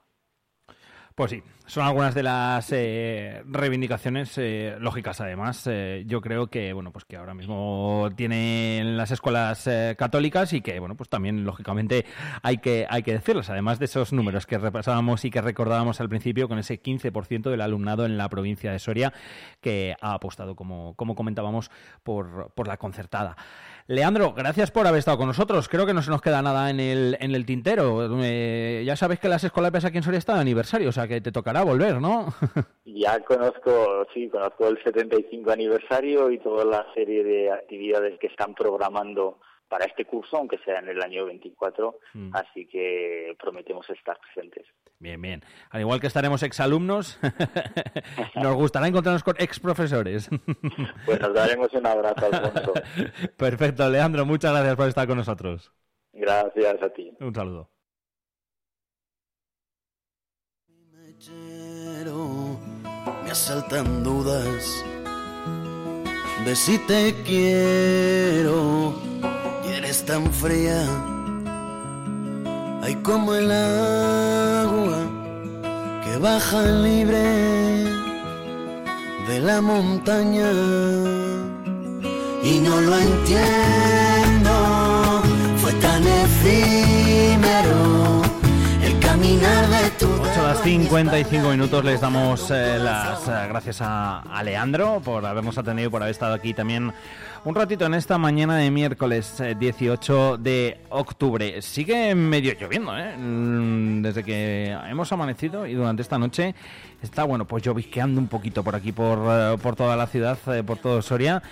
Pues 1.15 1.31
sí, 1.33 1.43
son 1.67 1.85
algunas 1.85 2.15
de 2.15 2.23
las 2.23 2.73
eh, 2.73 3.43
reivindicaciones 3.47 4.37
eh, 4.39 4.77
lógicas 4.81 5.21
además. 5.21 5.69
Eh, 5.71 6.05
yo 6.07 6.21
creo 6.21 6.49
que 6.49 6.73
bueno, 6.73 6.91
pues 6.93 7.05
que 7.05 7.17
ahora 7.17 7.35
mismo 7.35 8.09
tienen 8.17 8.97
las 8.97 9.11
escuelas 9.11 9.69
católicas 9.97 10.53
y 10.53 10.63
que 10.63 10.81
bueno, 10.81 10.97
pues 10.97 11.09
también 11.09 11.45
lógicamente 11.45 12.07
hay 12.43 12.59
que 12.59 12.87
hay 12.89 13.03
que 13.03 13.13
decirlas, 13.13 13.51
además 13.51 13.79
de 13.79 13.85
esos 13.85 14.13
números 14.13 14.47
que 14.47 14.59
repasábamos 14.59 15.25
y 15.25 15.31
que 15.31 15.41
recordábamos 15.41 16.01
al 16.01 16.09
principio 16.09 16.49
con 16.49 16.59
ese 16.59 16.83
15% 16.83 17.51
del 17.51 17.61
alumnado 17.61 18.05
en 18.05 18.17
la 18.17 18.29
provincia 18.29 18.73
de 18.73 18.79
Soria 18.79 19.13
que 19.61 19.95
ha 20.01 20.15
apostado 20.15 20.57
como 20.57 20.95
como 20.95 21.15
comentábamos 21.15 21.71
por 22.03 22.53
por 22.55 22.67
la 22.67 22.79
concertada. 22.79 23.37
Leandro, 23.91 24.35
gracias 24.35 24.71
por 24.71 24.87
haber 24.87 25.01
estado 25.01 25.19
con 25.19 25.27
nosotros. 25.27 25.69
Creo 25.69 25.85
que 25.85 25.93
no 25.93 26.01
se 26.01 26.13
nos 26.13 26.23
queda 26.23 26.43
nada 26.43 26.71
en 26.71 26.79
el, 26.79 27.17
en 27.19 27.35
el 27.35 27.45
tintero. 27.45 28.09
Eh, 28.23 28.85
ya 28.87 28.95
sabes 28.95 29.19
que 29.19 29.29
las 29.29 29.43
escuelas 29.43 29.85
aquí 29.85 29.97
en 29.97 30.05
Soria 30.05 30.19
están 30.19 30.37
de 30.37 30.43
aniversario, 30.43 30.91
o 30.91 30.93
sea 30.93 31.09
que 31.09 31.21
te 31.21 31.33
tocará 31.33 31.65
volver, 31.65 32.01
¿no? 32.01 32.27
ya 32.85 33.19
conozco, 33.25 34.07
sí, 34.15 34.29
conozco 34.29 34.69
el 34.69 34.81
75 34.85 35.51
aniversario 35.51 36.31
y 36.31 36.39
toda 36.39 36.65
la 36.65 36.87
serie 36.95 37.25
de 37.25 37.51
actividades 37.51 38.17
que 38.21 38.29
están 38.29 38.55
programando 38.55 39.41
para 39.71 39.85
este 39.85 40.05
curso, 40.05 40.37
aunque 40.37 40.59
sea 40.59 40.81
en 40.81 40.89
el 40.89 41.01
año 41.01 41.27
24, 41.27 41.99
mm. 42.15 42.31
así 42.35 42.67
que 42.67 43.37
prometemos 43.41 43.89
estar 43.89 44.19
presentes. 44.19 44.67
Bien, 44.99 45.23
bien. 45.23 45.43
Al 45.71 45.81
igual 45.81 46.01
que 46.01 46.09
estaremos 46.09 46.43
exalumnos, 46.43 47.19
nos 48.35 48.55
gustará 48.57 48.89
encontrarnos 48.89 49.23
con 49.23 49.37
exprofesores. 49.39 50.29
pues 51.07 51.21
nos 51.21 51.33
daremos 51.33 51.73
un 51.73 51.87
abrazo 51.87 52.27
al 52.27 52.51
fondo. 52.51 52.73
Perfecto, 53.37 53.89
Leandro, 53.89 54.27
muchas 54.27 54.53
gracias 54.53 54.77
por 54.77 54.89
estar 54.89 55.07
con 55.07 55.19
nosotros. 55.19 55.73
Gracias 56.13 56.83
a 56.83 56.91
ti. 56.91 57.17
Un 57.21 57.35
saludo. 57.35 57.71
Me 63.23 63.31
asaltan 63.31 64.03
dudas 64.03 64.85
de 66.45 66.57
si 66.57 66.79
te 66.87 67.15
quiero 67.25 68.95
eres 69.83 70.05
tan 70.05 70.31
fría, 70.31 70.85
hay 72.83 72.95
como 72.97 73.35
el 73.35 73.51
agua 73.51 74.99
que 76.05 76.19
baja 76.19 76.63
libre 76.63 77.25
de 79.29 79.41
la 79.41 79.63
montaña. 79.63 80.51
Y 82.43 82.59
no 82.59 82.81
lo 82.81 82.97
entiendo, 82.99 84.00
8 89.43 90.43
horas 90.43 90.63
55 90.63 91.49
minutos 91.49 91.83
les 91.83 91.99
damos 92.03 92.51
eh, 92.51 92.79
las 92.79 93.27
eh, 93.27 93.47
gracias 93.49 93.81
a, 93.81 94.21
a 94.21 94.43
Leandro 94.43 95.01
por 95.03 95.25
habernos 95.25 95.57
atendido, 95.57 95.91
por 95.91 96.03
haber 96.03 96.11
estado 96.11 96.35
aquí 96.35 96.53
también 96.53 96.93
un 97.45 97.55
ratito 97.55 97.87
en 97.87 97.95
esta 97.95 98.19
mañana 98.19 98.59
de 98.59 98.71
miércoles 98.71 99.41
eh, 99.41 99.57
18 99.59 100.37
de 100.37 100.83
octubre. 100.91 101.63
Sigue 101.63 102.15
medio 102.15 102.53
lloviendo, 102.53 102.97
¿eh? 102.99 103.17
Mm, 103.17 104.03
Desde 104.03 104.23
que 104.23 104.77
hemos 104.91 105.11
amanecido 105.11 105.67
y 105.67 105.73
durante 105.73 106.03
esta 106.03 106.19
noche 106.19 106.55
está, 107.01 107.25
bueno, 107.25 107.47
pues 107.47 107.63
llovisqueando 107.63 108.21
un 108.21 108.29
poquito 108.29 108.63
por 108.63 108.77
aquí, 108.77 108.93
por, 108.93 109.19
eh, 109.27 109.57
por 109.63 109.75
toda 109.75 109.97
la 109.97 110.07
ciudad, 110.07 110.37
por 110.67 110.77
todo 110.77 111.01
Soria. 111.01 111.43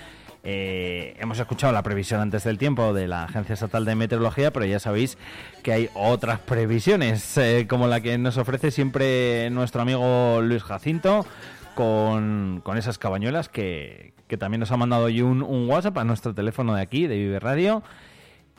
Eh, 0.45 1.17
hemos 1.19 1.39
escuchado 1.39 1.73
la 1.73 1.83
previsión 1.83 2.21
antes 2.21 2.45
del 2.45 2.59
tiempo 2.59 2.95
de 2.95 3.09
la 3.09 3.25
Agencia 3.25 3.55
Estatal 3.55 3.85
de 3.85 3.95
Meteorología, 3.95 4.53
pero 4.53 4.67
ya 4.67 4.79
sabéis 4.79 5.19
que 5.63 5.73
hay 5.73 5.91
otras 5.95 6.41
previsiones, 6.41 7.37
eh, 7.39 7.67
como 7.69 7.87
la 7.87 8.01
que 8.01 8.17
nos 8.19 8.37
ofrece 8.39 8.71
siempre 8.71 9.51
nuestro 9.51 9.83
amigo 9.83 10.41
Luis 10.43 10.63
Jacinto, 10.63 11.27
con, 11.75 12.61
con 12.65 12.79
esas 12.79 12.99
cabañuelas 12.99 13.49
que, 13.49 14.13
que 14.29 14.37
también 14.37 14.61
nos 14.61 14.71
ha 14.71 14.77
mandado 14.77 15.07
un, 15.07 15.69
WhatsApp 15.69 15.99
a 15.99 16.05
nuestro 16.05 16.35
teléfono 16.35 16.75
de 16.75 16.83
aquí, 16.83 17.07
de 17.07 17.17
Vive 17.17 17.41
Radio. 17.41 17.83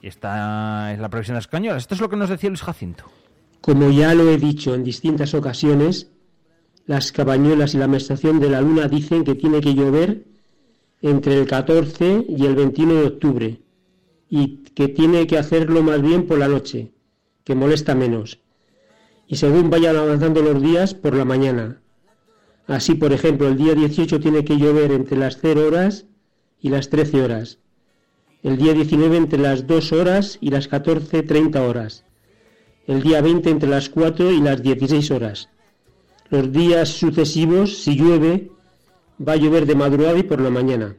Y 0.01 0.07
esta 0.07 0.91
es 0.93 0.99
la 0.99 1.09
previsión 1.09 1.39
cabañuelas. 1.49 1.84
Esto 1.84 1.95
es 1.95 2.01
lo 2.01 2.09
que 2.09 2.15
nos 2.15 2.30
decía 2.30 2.49
Luis 2.49 2.61
Jacinto. 2.61 3.05
Como 3.61 3.91
ya 3.91 4.13
lo 4.15 4.30
he 4.30 4.38
dicho 4.38 4.73
en 4.73 4.84
distintas 4.84 5.34
ocasiones, 5.34 6.11
las 6.86 7.11
cabañuelas 7.11 7.75
y 7.75 7.77
la 7.77 7.88
menstruación 7.88 8.39
de 8.39 8.49
la 8.49 8.61
luna 8.61 8.88
dicen 8.88 9.23
que 9.23 9.36
tiene 9.36 9.61
que 9.61 9.75
llover 9.75 10.23
entre 11.02 11.38
el 11.38 11.47
14 11.47 12.26
y 12.28 12.45
el 12.45 12.56
21 12.56 12.93
de 12.93 13.08
octubre 13.08 13.60
y 14.30 14.58
que 14.76 14.88
tiene 14.88 15.26
que 15.28 15.38
hacerlo 15.38 15.82
más 15.82 16.02
bien 16.02 16.28
por 16.28 16.38
la 16.38 16.47
noche, 16.47 16.91
que 17.43 17.56
molesta 17.56 17.95
menos. 17.95 18.39
Y 19.28 19.38
según 19.38 19.70
vayan 19.70 19.95
avanzando 19.95 20.41
los 20.41 20.62
días, 20.62 20.93
por 20.93 21.16
la 21.16 21.26
mañana. 21.26 21.82
Así, 22.68 22.93
por 22.93 23.12
ejemplo, 23.12 23.47
el 23.47 23.58
día 23.58 23.74
18 23.74 24.20
tiene 24.20 24.45
que 24.45 24.58
llover 24.58 24.91
entre 24.91 25.18
las 25.18 25.39
0 25.41 25.68
horas 25.68 26.06
y 26.62 26.70
las 26.70 26.89
13 26.89 27.24
horas. 27.24 27.58
El 28.43 28.58
día 28.58 28.74
19 28.74 29.18
entre 29.18 29.39
las 29.39 29.66
2 29.66 29.91
horas 29.91 30.38
y 30.39 30.52
las 30.52 30.70
14.30 30.70 31.60
horas. 31.60 32.06
El 32.86 33.02
día 33.02 33.22
20 33.22 33.50
entre 33.50 33.70
las 33.70 33.89
4 33.89 34.32
y 34.32 34.41
las 34.41 34.62
16 34.62 35.12
horas. 35.12 35.50
Los 36.30 36.52
días 36.52 36.89
sucesivos, 36.89 37.80
si 37.80 37.95
llueve, 37.95 38.52
va 39.26 39.34
a 39.34 39.38
llover 39.38 39.65
de 39.65 39.76
madrugada 39.76 40.17
y 40.17 40.24
por 40.24 40.41
la 40.41 40.49
mañana. 40.49 40.95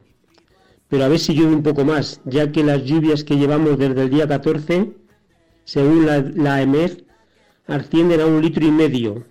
Pero 0.87 1.05
a 1.05 1.07
ver 1.07 1.19
si 1.19 1.33
llueve 1.33 1.55
un 1.55 1.63
poco 1.63 1.85
más, 1.85 2.21
ya 2.25 2.51
que 2.51 2.63
las 2.63 2.83
lluvias 2.83 3.23
que 3.23 3.37
llevamos 3.37 3.77
desde 3.77 4.01
el 4.01 4.09
día 4.09 4.27
14, 4.27 4.91
según 5.63 6.05
la, 6.05 6.19
la 6.19 6.61
EMED, 6.61 7.03
ascienden 7.67 8.21
a 8.21 8.25
un 8.25 8.41
litro 8.41 8.65
y 8.65 8.71
medio. 8.71 9.23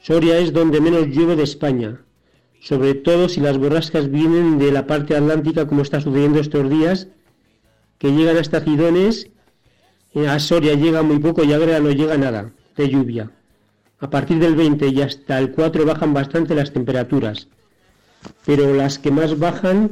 Soria 0.00 0.38
es 0.38 0.52
donde 0.52 0.80
menos 0.80 1.08
llueve 1.08 1.36
de 1.36 1.42
España, 1.42 2.00
sobre 2.60 2.94
todo 2.94 3.28
si 3.28 3.40
las 3.40 3.58
borrascas 3.58 4.10
vienen 4.10 4.58
de 4.58 4.72
la 4.72 4.86
parte 4.86 5.16
atlántica 5.16 5.66
como 5.66 5.82
está 5.82 6.00
sucediendo 6.00 6.40
estos 6.40 6.68
días, 6.70 7.08
que 7.98 8.12
llegan 8.12 8.38
hasta 8.38 8.60
Cidones, 8.60 9.28
eh, 10.14 10.26
a 10.26 10.38
Soria 10.38 10.74
llega 10.74 11.02
muy 11.02 11.18
poco 11.18 11.44
y 11.44 11.52
a 11.52 11.58
no 11.58 11.90
llega 11.90 12.16
nada 12.16 12.52
de 12.76 12.88
lluvia. 12.88 13.30
A 13.98 14.08
partir 14.08 14.38
del 14.38 14.56
20 14.56 14.88
y 14.88 15.02
hasta 15.02 15.38
el 15.38 15.52
4 15.52 15.84
bajan 15.84 16.14
bastante 16.14 16.54
las 16.54 16.72
temperaturas, 16.72 17.48
pero 18.46 18.74
las 18.74 18.98
que 18.98 19.10
más 19.10 19.38
bajan 19.38 19.90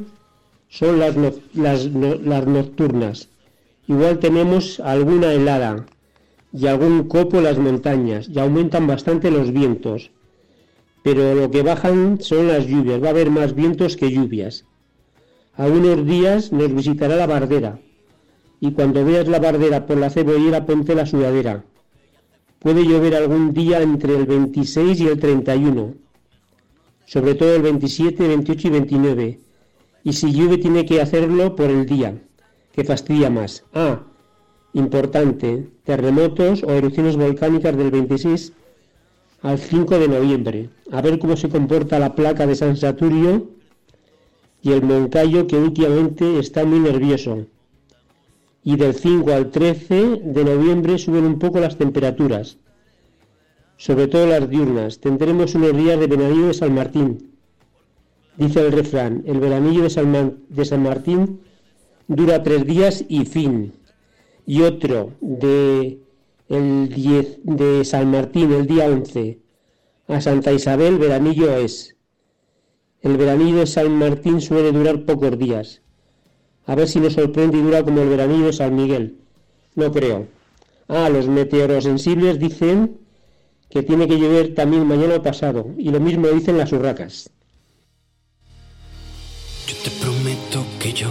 son 0.69 0.99
las, 0.99 1.15
no- 1.15 1.33
las, 1.53 1.87
no- 1.87 2.15
las 2.15 2.45
nocturnas. 2.45 3.29
Igual 3.87 4.19
tenemos 4.19 4.79
alguna 4.79 5.33
helada 5.33 5.85
y 6.53 6.67
algún 6.67 7.07
copo 7.07 7.37
en 7.37 7.43
las 7.45 7.57
montañas 7.57 8.29
y 8.29 8.39
aumentan 8.39 8.85
bastante 8.87 9.31
los 9.31 9.51
vientos. 9.51 10.11
Pero 11.03 11.33
lo 11.33 11.49
que 11.49 11.63
bajan 11.63 12.19
son 12.21 12.47
las 12.47 12.67
lluvias, 12.67 13.01
va 13.01 13.07
a 13.07 13.11
haber 13.11 13.31
más 13.31 13.55
vientos 13.55 13.95
que 13.95 14.11
lluvias. 14.11 14.65
A 15.55 15.65
unos 15.67 16.05
días 16.05 16.51
nos 16.51 16.73
visitará 16.73 17.15
la 17.15 17.27
bardera 17.27 17.79
y 18.61 18.71
cuando 18.71 19.03
veas 19.05 19.27
la 19.27 19.39
bardera 19.39 19.85
por 19.85 19.97
la 19.97 20.09
cebollera 20.09 20.65
ponte 20.65 20.93
la 20.95 21.05
sudadera. 21.05 21.63
Puede 22.59 22.85
llover 22.85 23.15
algún 23.15 23.53
día 23.53 23.81
entre 23.81 24.15
el 24.17 24.25
26 24.25 24.99
y 24.99 25.07
el 25.07 25.17
31, 25.19 25.93
sobre 27.09 27.33
todo 27.33 27.55
el 27.55 27.63
27, 27.63 28.27
28 28.27 28.67
y 28.67 28.71
29. 28.71 29.39
Y 30.03 30.13
si 30.13 30.31
llueve 30.31 30.59
tiene 30.59 30.85
que 30.85 31.01
hacerlo 31.01 31.55
por 31.55 31.71
el 31.71 31.87
día, 31.87 32.21
que 32.71 32.83
fastidia 32.83 33.31
más. 33.31 33.63
Ah, 33.73 34.03
importante, 34.73 35.71
terremotos 35.83 36.61
o 36.61 36.69
erupciones 36.71 37.17
volcánicas 37.17 37.75
del 37.75 37.89
26 37.89 38.53
al 39.41 39.57
5 39.57 39.97
de 39.97 40.07
noviembre. 40.07 40.69
A 40.91 41.01
ver 41.01 41.17
cómo 41.17 41.35
se 41.35 41.49
comporta 41.49 41.97
la 41.97 42.13
placa 42.13 42.45
de 42.45 42.55
San 42.55 42.77
Saturio 42.77 43.49
y 44.61 44.71
el 44.71 44.83
Moncayo 44.83 45.47
que 45.47 45.57
últimamente 45.57 46.37
está 46.37 46.63
muy 46.63 46.79
nervioso. 46.79 47.47
Y 48.63 48.75
del 48.75 48.93
5 48.93 49.31
al 49.31 49.49
13 49.49 50.21
de 50.25 50.43
noviembre 50.45 50.99
suben 50.99 51.25
un 51.25 51.39
poco 51.39 51.59
las 51.59 51.75
temperaturas, 51.75 52.59
sobre 53.79 54.07
todo 54.07 54.27
las 54.27 54.49
diurnas. 54.49 54.99
Tendremos 54.99 55.55
unos 55.55 55.75
días 55.75 55.97
de 55.97 56.07
veranillo 56.07 56.47
de 56.47 56.53
San 56.53 56.75
Martín. 56.75 57.31
Dice 58.35 58.59
el 58.59 58.73
refrán, 58.73 59.23
el 59.25 59.39
veranillo 59.39 59.83
de 59.83 59.89
San, 59.89 60.37
de 60.49 60.65
San 60.65 60.83
Martín 60.83 61.39
dura 62.07 62.43
tres 62.43 62.65
días 62.65 63.05
y 63.07 63.23
fin. 63.23 63.73
Y 64.45 64.63
otro 64.63 65.13
de 65.21 65.97
el 66.49 66.89
10 66.89 67.39
de 67.43 67.85
San 67.85 68.11
Martín, 68.11 68.51
el 68.51 68.67
día 68.67 68.85
11, 68.85 69.39
a 70.09 70.19
Santa 70.19 70.51
Isabel, 70.51 70.97
veranillo 70.97 71.55
es. 71.55 71.95
El 73.01 73.15
veranillo 73.15 73.59
de 73.59 73.67
San 73.67 73.97
Martín 73.97 74.41
suele 74.41 74.73
durar 74.73 75.05
pocos 75.05 75.39
días. 75.39 75.81
A 76.65 76.75
ver 76.75 76.89
si 76.89 76.99
nos 76.99 77.13
sorprende 77.13 77.57
y 77.57 77.61
dura 77.61 77.83
como 77.83 78.01
el 78.01 78.09
veranillo 78.09 78.47
de 78.47 78.53
San 78.53 78.75
Miguel. 78.75 79.19
No 79.75 79.89
creo. 79.93 80.27
Ah, 80.89 81.07
los 81.09 81.29
meteorosensibles 81.29 82.39
dicen 82.39 83.08
que 83.69 83.83
tiene 83.83 84.07
que 84.07 84.17
llover 84.17 84.55
también 84.55 84.87
mañana 84.87 85.15
o 85.15 85.23
pasado. 85.23 85.67
Y 85.77 85.89
lo 85.89 85.99
mismo 85.99 86.27
dicen 86.27 86.57
las 86.57 86.71
urracas. 86.71 87.29
Te 89.83 89.91
prometo 89.91 90.65
que 90.79 90.91
yo 90.91 91.09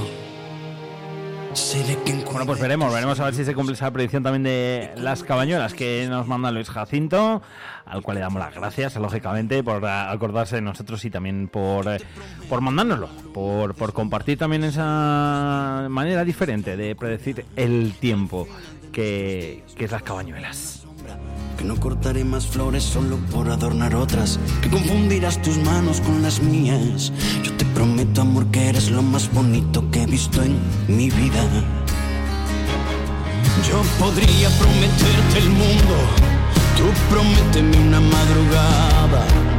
seré 1.54 1.96
quien 2.04 2.24
Bueno, 2.24 2.46
pues 2.46 2.60
veremos, 2.60 2.92
veremos 2.92 3.18
a 3.20 3.24
ver 3.24 3.34
si 3.34 3.44
se 3.44 3.54
cumple 3.54 3.74
esa 3.74 3.90
predicción 3.90 4.22
también 4.22 4.42
de 4.42 4.90
las 4.96 5.22
cabañuelas 5.22 5.74
que 5.74 6.06
nos 6.08 6.26
manda 6.26 6.50
Luis 6.50 6.68
Jacinto, 6.68 7.42
al 7.86 8.02
cual 8.02 8.16
le 8.16 8.20
damos 8.20 8.40
las 8.40 8.54
gracias, 8.54 8.96
lógicamente, 8.96 9.62
por 9.62 9.84
acordarse 9.86 10.56
de 10.56 10.62
nosotros 10.62 11.04
y 11.04 11.10
también 11.10 11.48
por, 11.48 11.88
eh, 11.88 11.98
por 12.48 12.60
mandárnoslo, 12.60 13.08
por, 13.32 13.74
por 13.74 13.92
compartir 13.92 14.38
también 14.38 14.64
esa 14.64 15.86
manera 15.88 16.24
diferente 16.24 16.76
de 16.76 16.94
predecir 16.94 17.44
el 17.56 17.94
tiempo 17.94 18.46
que, 18.92 19.64
que 19.76 19.84
es 19.86 19.90
las 19.90 20.02
cabañuelas. 20.02 20.77
Que 21.58 21.64
no 21.64 21.74
cortaré 21.80 22.22
más 22.24 22.46
flores 22.46 22.84
solo 22.84 23.16
por 23.32 23.50
adornar 23.50 23.96
otras. 23.96 24.38
Que 24.62 24.70
confundirás 24.70 25.42
tus 25.42 25.58
manos 25.58 26.00
con 26.00 26.22
las 26.22 26.40
mías. 26.40 27.12
Yo 27.42 27.52
te 27.56 27.64
prometo, 27.64 28.20
amor, 28.20 28.46
que 28.52 28.68
eres 28.68 28.90
lo 28.92 29.02
más 29.02 29.28
bonito 29.34 29.90
que 29.90 30.04
he 30.04 30.06
visto 30.06 30.40
en 30.40 30.56
mi 30.86 31.10
vida. 31.10 31.42
Yo 33.68 33.82
podría 33.98 34.48
prometerte 34.50 35.38
el 35.38 35.50
mundo. 35.50 35.96
Tú 36.76 36.84
prométeme 37.10 37.76
una 37.88 38.00
madrugada. 38.00 39.57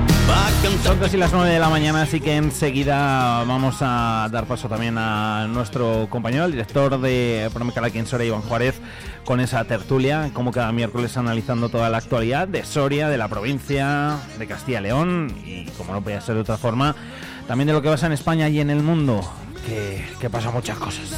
Son 0.84 0.98
casi 0.98 1.18
las 1.18 1.32
9 1.32 1.50
de 1.50 1.60
la 1.60 1.70
mañana, 1.70 2.02
así 2.04 2.20
que 2.20 2.36
enseguida 2.36 3.44
vamos 3.44 3.78
a 3.82 4.28
dar 4.32 4.46
paso 4.46 4.68
también 4.68 4.96
a 4.98 5.48
nuestro 5.48 6.08
compañero, 6.10 6.46
el 6.46 6.52
director 6.52 7.00
de 7.00 7.50
Promecal 7.54 7.86
aquí 7.86 8.00
en 8.00 8.06
Soria, 8.06 8.28
Iván 8.28 8.42
Juárez, 8.42 8.76
con 9.26 9.40
esa 9.40 9.64
tertulia, 9.66 10.30
como 10.34 10.52
cada 10.52 10.72
miércoles 10.72 11.18
analizando 11.18 11.70
toda 11.70 11.90
la 11.90 11.98
actualidad 11.98 12.48
de 12.48 12.64
Soria, 12.66 13.10
de 13.10 13.18
la 13.18 13.28
provincia, 13.28 14.18
de 14.38 14.48
Castilla 14.48 14.82
León, 14.82 15.34
y 15.46 15.66
como 15.78 15.94
no 15.94 16.02
podía 16.02 16.22
ser 16.22 16.36
de 16.36 16.42
otra 16.42 16.58
forma, 16.58 16.96
también 17.48 17.68
de 17.68 17.74
lo 17.74 17.82
que 17.82 17.90
pasa 17.90 18.08
en 18.08 18.14
España 18.14 18.50
y 18.50 18.60
en 18.60 18.70
el 18.70 18.84
mundo, 18.84 19.22
que, 19.66 20.06
que 20.20 20.30
pasa 20.30 20.52
muchas 20.52 20.78
cosas. 20.78 21.10